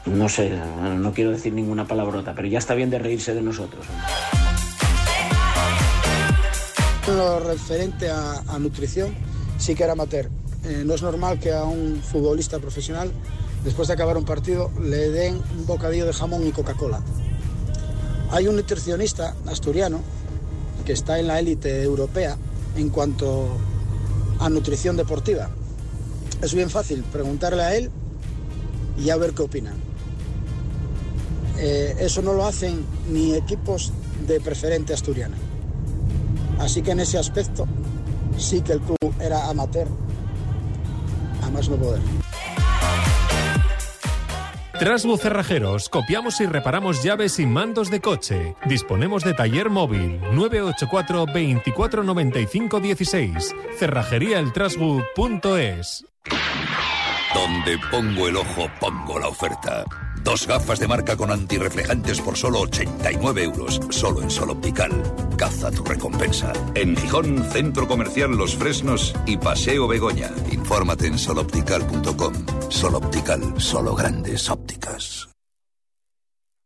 No 0.05 0.28
sé, 0.28 0.51
no 0.97 1.13
quiero 1.13 1.32
decir 1.32 1.53
ninguna 1.53 1.88
palabrota, 1.88 2.34
pero 2.34 2.47
ya 2.47 2.59
está 2.59 2.74
bien 2.74 2.89
de 2.89 2.99
reírse 2.99 3.34
de 3.34 3.41
nosotros. 3.41 3.86
Lo 7.07 7.39
referente 7.39 8.09
a, 8.09 8.43
a 8.47 8.59
nutrición, 8.59 9.15
sí 9.57 9.76
que 9.76 9.84
era 9.84 9.93
amateur. 9.93 10.30
Eh, 10.66 10.84
no 10.86 10.93
es 10.93 11.01
normal 11.01 11.39
que 11.39 11.53
a 11.53 11.64
un 11.64 12.01
futbolista 12.01 12.60
profesional, 12.60 13.12
después 13.64 13.88
de 13.88 13.93
acabar 13.93 14.18
un 14.18 14.26
partido, 14.26 14.72
le 14.82 15.10
den 15.10 15.41
un 15.57 15.66
bocadillo 15.66 16.05
de 16.05 16.14
jamón 16.14 16.45
y 16.45 16.51
Coca-Cola. 16.51 17.01
Hay 18.32 18.47
un 18.47 18.55
nutricionista 18.55 19.36
asturiano 19.47 20.01
que 20.86 20.93
está 20.93 21.20
en 21.20 21.28
la 21.28 21.39
élite 21.39 21.82
europea 21.82 22.38
en 22.76 22.89
cuanto 22.89 23.47
a 24.39 24.49
nutrición 24.49 24.97
deportiva. 24.97 25.49
Es 26.41 26.53
bien 26.53 26.70
fácil 26.70 27.03
preguntarle 27.03 27.64
a 27.64 27.76
él 27.76 27.89
y 28.97 29.10
a 29.10 29.18
ver 29.18 29.34
qué 29.34 29.43
opinan. 29.43 29.76
Eh, 31.57 31.95
eso 31.99 32.22
no 32.22 32.34
lo 32.34 32.45
hacen 32.45 32.86
ni 33.12 33.34
equipos 33.34 33.91
de 34.28 34.39
preferente 34.39 34.93
asturiana. 34.93 35.36
Así 36.60 36.82
que 36.82 36.91
en 36.91 36.99
ese 36.99 37.18
aspecto 37.18 37.66
sí 38.38 38.62
que 38.62 38.74
el 38.74 38.82
club 38.82 39.14
era 39.20 39.49
amateur, 39.49 39.88
a 41.50 41.52
más 41.52 41.70
no 41.70 41.76
poder. 41.76 42.02
Trasbu 44.80 45.18
Cerrajeros, 45.18 45.89
copiamos 45.89 46.39
y 46.39 46.45
reparamos 46.45 47.04
llaves 47.04 47.38
y 47.39 47.45
mandos 47.45 47.91
de 47.91 48.00
coche. 48.00 48.56
Disponemos 48.66 49.26
de 49.26 49.34
taller 49.34 49.70
móvil 49.70 50.22
984 50.32 51.26
24 51.34 52.04
95 52.04 52.80
16. 52.80 53.56
Cerrajeríaeltrasbu.es. 53.78 56.06
Donde 57.34 57.78
pongo 57.91 58.30
el 58.30 58.38
ojo, 58.38 58.70
pongo 58.80 59.20
la 59.20 59.28
oferta. 59.28 59.84
Dos 60.24 60.47
gafas 60.47 60.80
de 60.80 60.88
marca 60.88 61.15
con 61.15 61.32
antirreflejantes 61.32 62.22
por 62.22 62.38
solo 62.38 62.61
89 62.61 63.43
euros. 63.43 63.80
Solo 63.89 64.22
en 64.22 64.30
Sol 64.30 64.51
Optical. 64.51 64.91
Caza 65.38 65.72
tu 65.72 65.84
recompensa. 65.84 66.53
En 66.76 66.95
Gijón, 66.95 67.43
Centro 67.51 67.88
Comercial 67.88 68.32
Los 68.32 68.55
Fresnos 68.55 69.13
y 69.26 69.38
Paseo 69.38 69.88
Begoña. 69.88 70.30
Infórmate 70.51 71.07
en 71.07 71.17
soloptical.com. 71.17 72.34
Sol 72.70 72.95
Optical, 72.95 73.41
solo 73.57 73.95
grandes 73.95 74.49
ópticas. 74.49 75.28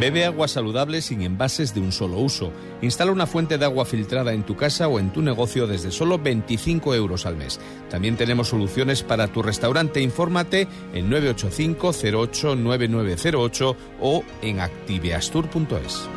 Bebe 0.00 0.24
agua 0.24 0.48
saludable 0.48 1.02
sin 1.02 1.20
envases 1.20 1.74
de 1.74 1.80
un 1.80 1.92
solo 1.92 2.16
uso. 2.16 2.52
Instala 2.80 3.12
una 3.12 3.26
fuente 3.26 3.58
de 3.58 3.66
agua 3.66 3.84
filtrada 3.84 4.32
en 4.32 4.44
tu 4.44 4.56
casa 4.56 4.88
o 4.88 4.98
en 4.98 5.12
tu 5.12 5.20
negocio 5.20 5.66
desde 5.66 5.90
solo 5.90 6.18
25 6.18 6.94
euros 6.94 7.26
al 7.26 7.36
mes. 7.36 7.60
También 7.90 8.16
tenemos 8.16 8.48
soluciones 8.48 9.02
para 9.02 9.28
tu 9.28 9.42
restaurante. 9.42 10.00
Infórmate 10.00 10.68
en 10.94 11.10
985 11.10 11.92
08 12.18 12.56
9908 12.56 13.76
o 14.00 14.24
en 14.40 14.60
activeastur.es. 14.60 16.08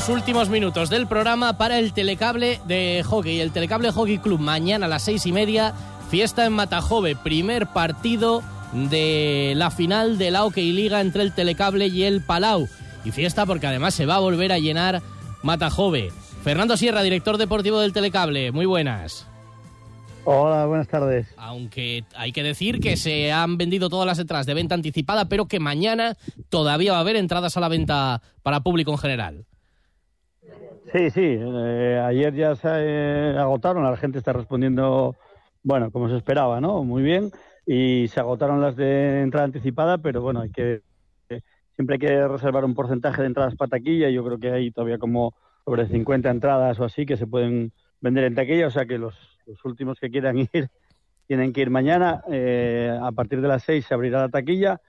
Los 0.00 0.08
últimos 0.08 0.48
minutos 0.48 0.88
del 0.88 1.06
programa 1.06 1.58
para 1.58 1.78
el 1.78 1.92
telecable 1.92 2.58
de 2.64 3.02
hockey. 3.04 3.40
El 3.40 3.50
telecable 3.50 3.90
Hockey 3.90 4.16
Club 4.16 4.40
mañana 4.40 4.86
a 4.86 4.88
las 4.88 5.02
seis 5.02 5.26
y 5.26 5.32
media 5.32 5.74
Fiesta 6.10 6.44
en 6.44 6.54
Matajove, 6.54 7.14
primer 7.14 7.68
partido 7.68 8.42
de 8.72 9.52
la 9.54 9.70
final 9.70 10.18
de 10.18 10.32
la 10.32 10.40
Hockey 10.40 10.72
Liga 10.72 11.00
entre 11.00 11.22
el 11.22 11.32
Telecable 11.32 11.86
y 11.86 12.02
el 12.02 12.20
Palau. 12.20 12.66
Y 13.04 13.12
fiesta 13.12 13.46
porque 13.46 13.68
además 13.68 13.94
se 13.94 14.06
va 14.06 14.16
a 14.16 14.18
volver 14.18 14.50
a 14.50 14.58
llenar 14.58 15.02
Matajove. 15.44 16.10
Fernando 16.42 16.76
Sierra, 16.76 17.02
director 17.02 17.38
deportivo 17.38 17.78
del 17.78 17.92
Telecable, 17.92 18.50
muy 18.50 18.66
buenas. 18.66 19.28
Hola, 20.24 20.66
buenas 20.66 20.88
tardes. 20.88 21.32
Aunque 21.36 22.02
hay 22.16 22.32
que 22.32 22.42
decir 22.42 22.80
que 22.80 22.96
se 22.96 23.30
han 23.30 23.56
vendido 23.56 23.88
todas 23.88 24.06
las 24.06 24.18
entradas 24.18 24.46
de 24.46 24.54
venta 24.54 24.74
anticipada, 24.74 25.26
pero 25.26 25.46
que 25.46 25.60
mañana 25.60 26.16
todavía 26.48 26.90
va 26.90 26.98
a 26.98 27.02
haber 27.02 27.14
entradas 27.14 27.56
a 27.56 27.60
la 27.60 27.68
venta 27.68 28.20
para 28.42 28.60
público 28.60 28.90
en 28.90 28.98
general. 28.98 29.44
Sí, 30.92 31.08
sí. 31.10 31.36
Eh, 31.38 32.02
ayer 32.04 32.34
ya 32.34 32.56
se 32.56 32.68
eh, 32.68 33.36
agotaron, 33.38 33.88
la 33.88 33.96
gente 33.96 34.18
está 34.18 34.32
respondiendo 34.32 35.14
bueno, 35.62 35.90
como 35.90 36.08
se 36.08 36.16
esperaba, 36.16 36.60
¿no? 36.60 36.82
Muy 36.84 37.02
bien. 37.02 37.30
Y 37.66 38.08
se 38.08 38.20
agotaron 38.20 38.60
las 38.60 38.76
de 38.76 39.20
entrada 39.20 39.44
anticipada, 39.44 39.98
pero 39.98 40.22
bueno, 40.22 40.40
hay 40.40 40.50
que 40.50 40.82
siempre 41.74 41.94
hay 41.94 41.98
que 41.98 42.28
reservar 42.28 42.64
un 42.64 42.74
porcentaje 42.74 43.22
de 43.22 43.28
entradas 43.28 43.54
para 43.56 43.70
taquilla. 43.70 44.10
Yo 44.10 44.24
creo 44.24 44.38
que 44.38 44.50
hay 44.50 44.70
todavía 44.70 44.98
como 44.98 45.34
sobre 45.64 45.86
50 45.86 46.30
entradas 46.30 46.78
o 46.80 46.84
así 46.84 47.06
que 47.06 47.16
se 47.16 47.26
pueden 47.26 47.72
vender 48.00 48.24
en 48.24 48.34
taquilla, 48.34 48.66
o 48.66 48.70
sea 48.70 48.86
que 48.86 48.98
los, 48.98 49.16
últimos 49.64 49.98
que 49.98 50.10
quieran 50.10 50.38
ir 50.52 50.68
tienen 51.26 51.52
que 51.52 51.62
ir 51.62 51.70
mañana. 51.70 52.22
Eh, 52.30 52.94
a 53.00 53.12
partir 53.12 53.40
de 53.40 53.48
las 53.48 53.62
6 53.64 53.86
se 53.86 53.94
abrirá 53.94 54.20
la 54.20 54.28
taquilla 54.28 54.80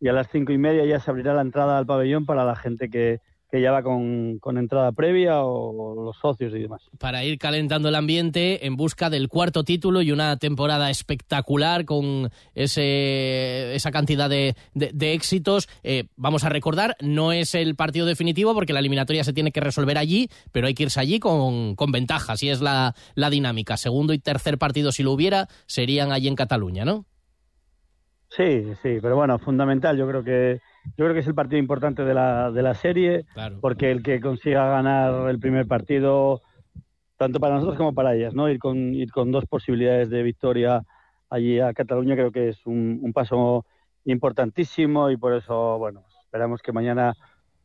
y 0.00 0.08
a 0.08 0.12
las 0.12 0.28
cinco 0.28 0.52
y 0.52 0.58
media 0.58 0.84
ya 0.84 0.98
se 0.98 1.10
abrirá 1.10 1.34
la 1.34 1.42
entrada 1.42 1.78
al 1.78 1.86
pabellón 1.86 2.26
para 2.26 2.44
la 2.44 2.56
gente 2.56 2.88
que, 2.88 3.20
que 3.50 3.60
ya 3.60 3.72
va 3.72 3.82
con, 3.82 4.40
entrada 4.56 4.92
previa 4.92 5.42
o 5.42 6.04
los 6.04 6.16
socios 6.18 6.52
y 6.54 6.60
demás. 6.60 6.82
Para 6.98 7.24
ir 7.24 7.38
calentando 7.38 7.88
el 7.88 7.94
ambiente 7.94 8.66
en 8.66 8.76
busca 8.76 9.10
del 9.10 9.28
cuarto 9.28 9.64
título 9.64 10.02
y 10.02 10.12
una 10.12 10.36
temporada 10.36 10.90
espectacular 10.90 11.84
con 11.84 12.30
ese, 12.54 13.74
esa 13.74 13.90
cantidad 13.90 14.30
de, 14.30 14.54
éxitos. 15.00 15.68
Eh, 15.82 16.04
vamos 16.16 16.44
a 16.44 16.48
recordar, 16.48 16.96
no 17.00 17.32
es 17.32 17.54
el 17.54 17.74
partido 17.74 18.06
definitivo 18.06 18.54
porque 18.54 18.72
la 18.72 18.80
eliminatoria 18.80 19.24
se 19.24 19.32
tiene 19.32 19.50
que 19.50 19.60
resolver 19.60 19.98
allí, 19.98 20.28
pero 20.52 20.66
hay 20.66 20.74
que 20.74 20.84
irse 20.84 21.00
allí 21.00 21.18
con, 21.18 21.74
con 21.74 21.90
ventajas 21.90 22.42
y 22.42 22.50
es 22.50 22.60
la, 22.60 22.94
la 23.14 23.30
dinámica. 23.30 23.76
Segundo 23.76 24.12
y 24.12 24.18
tercer 24.18 24.58
partido, 24.58 24.92
si 24.92 25.02
lo 25.02 25.12
hubiera, 25.12 25.48
serían 25.66 26.12
allí 26.12 26.28
en 26.28 26.36
Cataluña, 26.36 26.84
¿no? 26.84 27.06
Sí, 28.36 28.62
sí, 28.82 28.98
pero 29.02 29.16
bueno, 29.16 29.38
fundamental. 29.38 29.96
Yo 29.96 30.06
creo 30.06 30.22
que 30.22 30.60
yo 30.84 31.04
creo 31.04 31.14
que 31.14 31.20
es 31.20 31.26
el 31.26 31.34
partido 31.34 31.58
importante 31.58 32.04
de 32.04 32.14
la, 32.14 32.50
de 32.50 32.62
la 32.62 32.74
serie, 32.74 33.24
porque 33.60 33.90
el 33.90 34.02
que 34.02 34.20
consiga 34.20 34.68
ganar 34.68 35.28
el 35.28 35.38
primer 35.38 35.66
partido, 35.66 36.40
tanto 37.16 37.40
para 37.40 37.54
nosotros 37.54 37.76
como 37.76 37.94
para 37.94 38.14
ellas, 38.14 38.34
¿no? 38.34 38.48
Ir 38.48 38.58
con, 38.58 38.94
ir 38.94 39.10
con 39.10 39.30
dos 39.30 39.46
posibilidades 39.46 40.10
de 40.10 40.22
victoria 40.22 40.82
allí 41.30 41.60
a 41.60 41.72
Cataluña 41.72 42.16
creo 42.16 42.32
que 42.32 42.48
es 42.48 42.66
un, 42.66 42.98
un 43.02 43.12
paso 43.12 43.64
importantísimo 44.04 45.10
y 45.10 45.16
por 45.16 45.32
eso, 45.34 45.78
bueno, 45.78 46.04
esperamos 46.24 46.60
que 46.60 46.72
mañana 46.72 47.14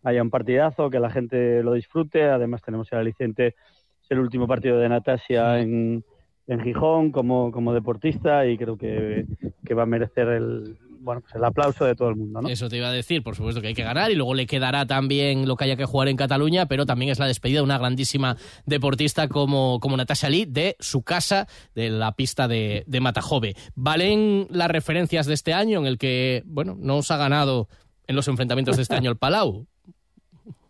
haya 0.03 0.21
un 0.21 0.29
partidazo, 0.29 0.89
que 0.89 0.99
la 0.99 1.09
gente 1.09 1.63
lo 1.63 1.73
disfrute. 1.73 2.23
Además 2.25 2.61
tenemos 2.61 2.91
el 2.91 2.99
aliciente, 2.99 3.47
es 3.47 4.11
el 4.11 4.19
último 4.19 4.47
partido 4.47 4.77
de 4.77 4.87
Natasia 4.87 5.59
en, 5.59 6.05
en 6.47 6.59
Gijón 6.61 7.11
como, 7.11 7.51
como 7.51 7.73
deportista 7.73 8.45
y 8.45 8.57
creo 8.57 8.77
que, 8.77 9.25
que 9.65 9.73
va 9.73 9.83
a 9.83 9.87
merecer 9.87 10.27
el, 10.29 10.77
bueno, 11.05 11.21
pues 11.21 11.35
el 11.35 11.43
aplauso 11.43 11.85
de 11.85 11.95
todo 11.95 12.09
el 12.09 12.15
mundo, 12.15 12.41
¿no? 12.41 12.49
Eso 12.49 12.67
te 12.67 12.77
iba 12.77 12.87
a 12.87 12.91
decir, 12.91 13.23
por 13.23 13.35
supuesto 13.35 13.61
que 13.61 13.67
hay 13.67 13.73
que 13.75 13.83
ganar 13.83 14.11
y 14.11 14.15
luego 14.15 14.33
le 14.33 14.47
quedará 14.47 14.85
también 14.85 15.47
lo 15.47 15.55
que 15.55 15.65
haya 15.65 15.75
que 15.75 15.85
jugar 15.85 16.07
en 16.07 16.17
Cataluña, 16.17 16.65
pero 16.65 16.85
también 16.85 17.11
es 17.11 17.19
la 17.19 17.27
despedida 17.27 17.59
de 17.59 17.63
una 17.63 17.77
grandísima 17.77 18.35
deportista 18.65 19.27
como, 19.27 19.79
como 19.79 19.95
Natasha 19.95 20.29
Lee 20.29 20.45
de 20.45 20.75
su 20.79 21.03
casa, 21.03 21.47
de 21.75 21.91
la 21.91 22.13
pista 22.13 22.47
de, 22.47 22.83
de 22.87 22.99
Matajove. 22.99 23.55
¿Valen 23.75 24.47
las 24.49 24.69
referencias 24.69 25.27
de 25.27 25.35
este 25.35 25.53
año 25.53 25.79
en 25.79 25.85
el 25.85 25.97
que, 25.99 26.41
bueno, 26.45 26.75
no 26.77 26.97
os 26.97 27.11
ha 27.11 27.17
ganado 27.17 27.67
en 28.07 28.15
los 28.15 28.27
enfrentamientos 28.27 28.75
de 28.75 28.81
este 28.81 28.95
año 28.95 29.11
el 29.11 29.17
Palau? 29.17 29.67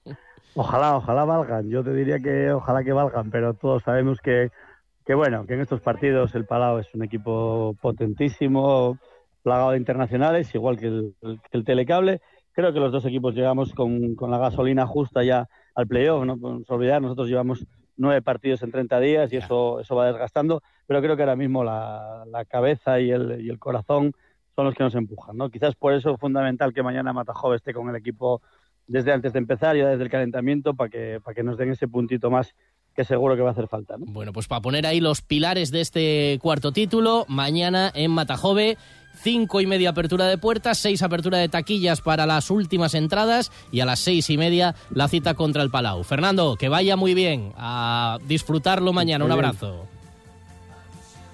Ojalá, 0.56 0.96
ojalá 0.96 1.26
valgan. 1.26 1.70
Yo 1.70 1.84
te 1.84 1.94
diría 1.94 2.20
que 2.20 2.52
ojalá 2.52 2.84
que 2.84 2.94
valgan, 2.94 3.30
pero 3.30 3.54
todos 3.56 3.84
sabemos 3.84 4.20
que, 4.22 4.52
que 5.06 5.14
bueno, 5.14 5.46
que 5.46 5.54
en 5.56 5.62
estos 5.62 5.82
partidos 5.82 6.34
el 6.34 6.46
Palau 6.46 6.80
es 6.80 6.88
un 6.94 7.04
equipo 7.04 7.76
potentísimo, 7.82 8.98
plagado 9.46 9.72
de 9.72 9.78
internacionales, 9.78 10.54
igual 10.56 10.78
que 10.78 10.88
el, 10.88 11.64
telecable. 11.64 12.20
Creo 12.52 12.74
que 12.74 12.80
los 12.80 12.92
dos 12.92 13.06
equipos 13.06 13.36
llegamos 13.36 13.74
con, 13.74 14.16
la 14.20 14.40
gasolina 14.40 14.88
justa 14.88 15.24
ya 15.24 15.48
al 15.76 15.86
playoff, 15.86 16.26
no 16.26 16.36
podemos 16.36 16.68
olvidar, 16.72 17.00
nosotros 17.00 17.30
llevamos 17.30 17.64
nueve 17.96 18.24
partidos 18.24 18.64
en 18.64 18.72
30 18.72 19.00
días 19.00 19.32
y 19.32 19.38
eso, 19.38 19.80
eso 19.80 19.96
va 19.96 20.08
desgastando, 20.08 20.64
pero 20.88 21.00
creo 21.00 21.16
que 21.16 21.22
ahora 21.22 21.36
mismo 21.36 21.64
la, 21.64 22.26
cabeza 22.50 23.00
y 23.00 23.12
el, 23.12 23.40
y 23.40 23.50
el, 23.50 23.60
corazón 23.60 24.14
son 24.56 24.66
los 24.66 24.74
que 24.74 24.84
nos 24.84 24.96
empujan. 24.96 25.38
¿no? 25.38 25.52
Quizás 25.52 25.76
por 25.76 25.94
eso 25.94 26.16
es 26.16 26.20
fundamental 26.20 26.74
que 26.74 26.82
mañana 26.82 27.14
Matajove 27.14 27.58
esté 27.58 27.72
con 27.72 27.88
el 27.90 27.96
equipo 27.96 28.42
desde 28.88 29.14
antes 29.14 29.32
de 29.34 29.40
empezar, 29.40 29.76
ya 29.76 29.90
desde 29.90 30.04
el 30.04 30.10
calentamiento, 30.10 30.74
para 30.74 30.90
que, 30.90 31.20
para 31.24 31.36
que 31.36 31.44
nos 31.44 31.58
den 31.58 31.72
ese 31.72 31.88
puntito 31.88 32.32
más 32.32 32.56
que 32.96 33.04
seguro 33.04 33.36
que 33.36 33.44
va 33.44 33.50
a 33.50 33.52
hacer 33.52 33.68
falta. 33.68 33.96
¿no? 33.98 34.06
Bueno, 34.08 34.34
pues 34.34 34.48
para 34.48 34.62
poner 34.62 34.88
ahí 34.88 35.02
los 35.02 35.22
pilares 35.22 35.70
de 35.70 35.82
este 35.82 36.40
cuarto 36.42 36.72
título, 36.72 37.26
mañana 37.28 37.92
en 37.94 38.10
Matajove 38.10 38.78
cinco 39.22 39.62
y 39.62 39.66
media 39.66 39.90
apertura 39.90 40.26
de 40.26 40.38
puertas, 40.38 40.78
seis 40.78 41.02
apertura 41.02 41.38
de 41.38 41.50
taquillas 41.50 42.02
para 42.02 42.26
las 42.26 42.50
últimas 42.50 42.94
entradas 42.94 43.52
y 43.72 43.80
a 43.80 43.86
las 43.86 44.00
seis 44.00 44.30
y 44.30 44.38
media 44.38 44.76
la 44.92 45.08
cita 45.08 45.34
contra 45.34 45.64
el 45.64 45.70
Palau. 45.70 46.04
Fernando, 46.04 46.56
que 46.56 46.70
vaya 46.70 46.96
muy 46.96 47.14
bien, 47.14 47.54
a 47.58 48.20
disfrutarlo 48.28 48.94
mañana. 48.94 49.26
Un 49.26 49.32
abrazo. 49.32 49.88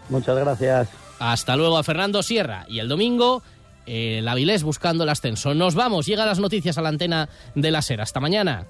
Muchas 0.10 0.38
gracias. 0.38 0.90
Hasta 1.20 1.56
luego 1.56 1.78
a 1.78 1.84
Fernando 1.84 2.24
Sierra. 2.24 2.66
Y 2.68 2.80
el 2.80 2.90
domingo, 2.90 3.44
el 3.86 4.28
Avilés 4.28 4.64
buscando 4.64 5.04
el 5.04 5.10
ascenso. 5.10 5.54
Nos 5.54 5.76
vamos, 5.76 6.06
llega 6.06 6.26
las 6.26 6.40
noticias 6.40 6.78
a 6.78 6.82
la 6.82 6.90
antena 6.90 7.30
de 7.56 7.72
la 7.72 7.82
SER. 7.82 8.02
Hasta 8.02 8.20
mañana. 8.20 8.66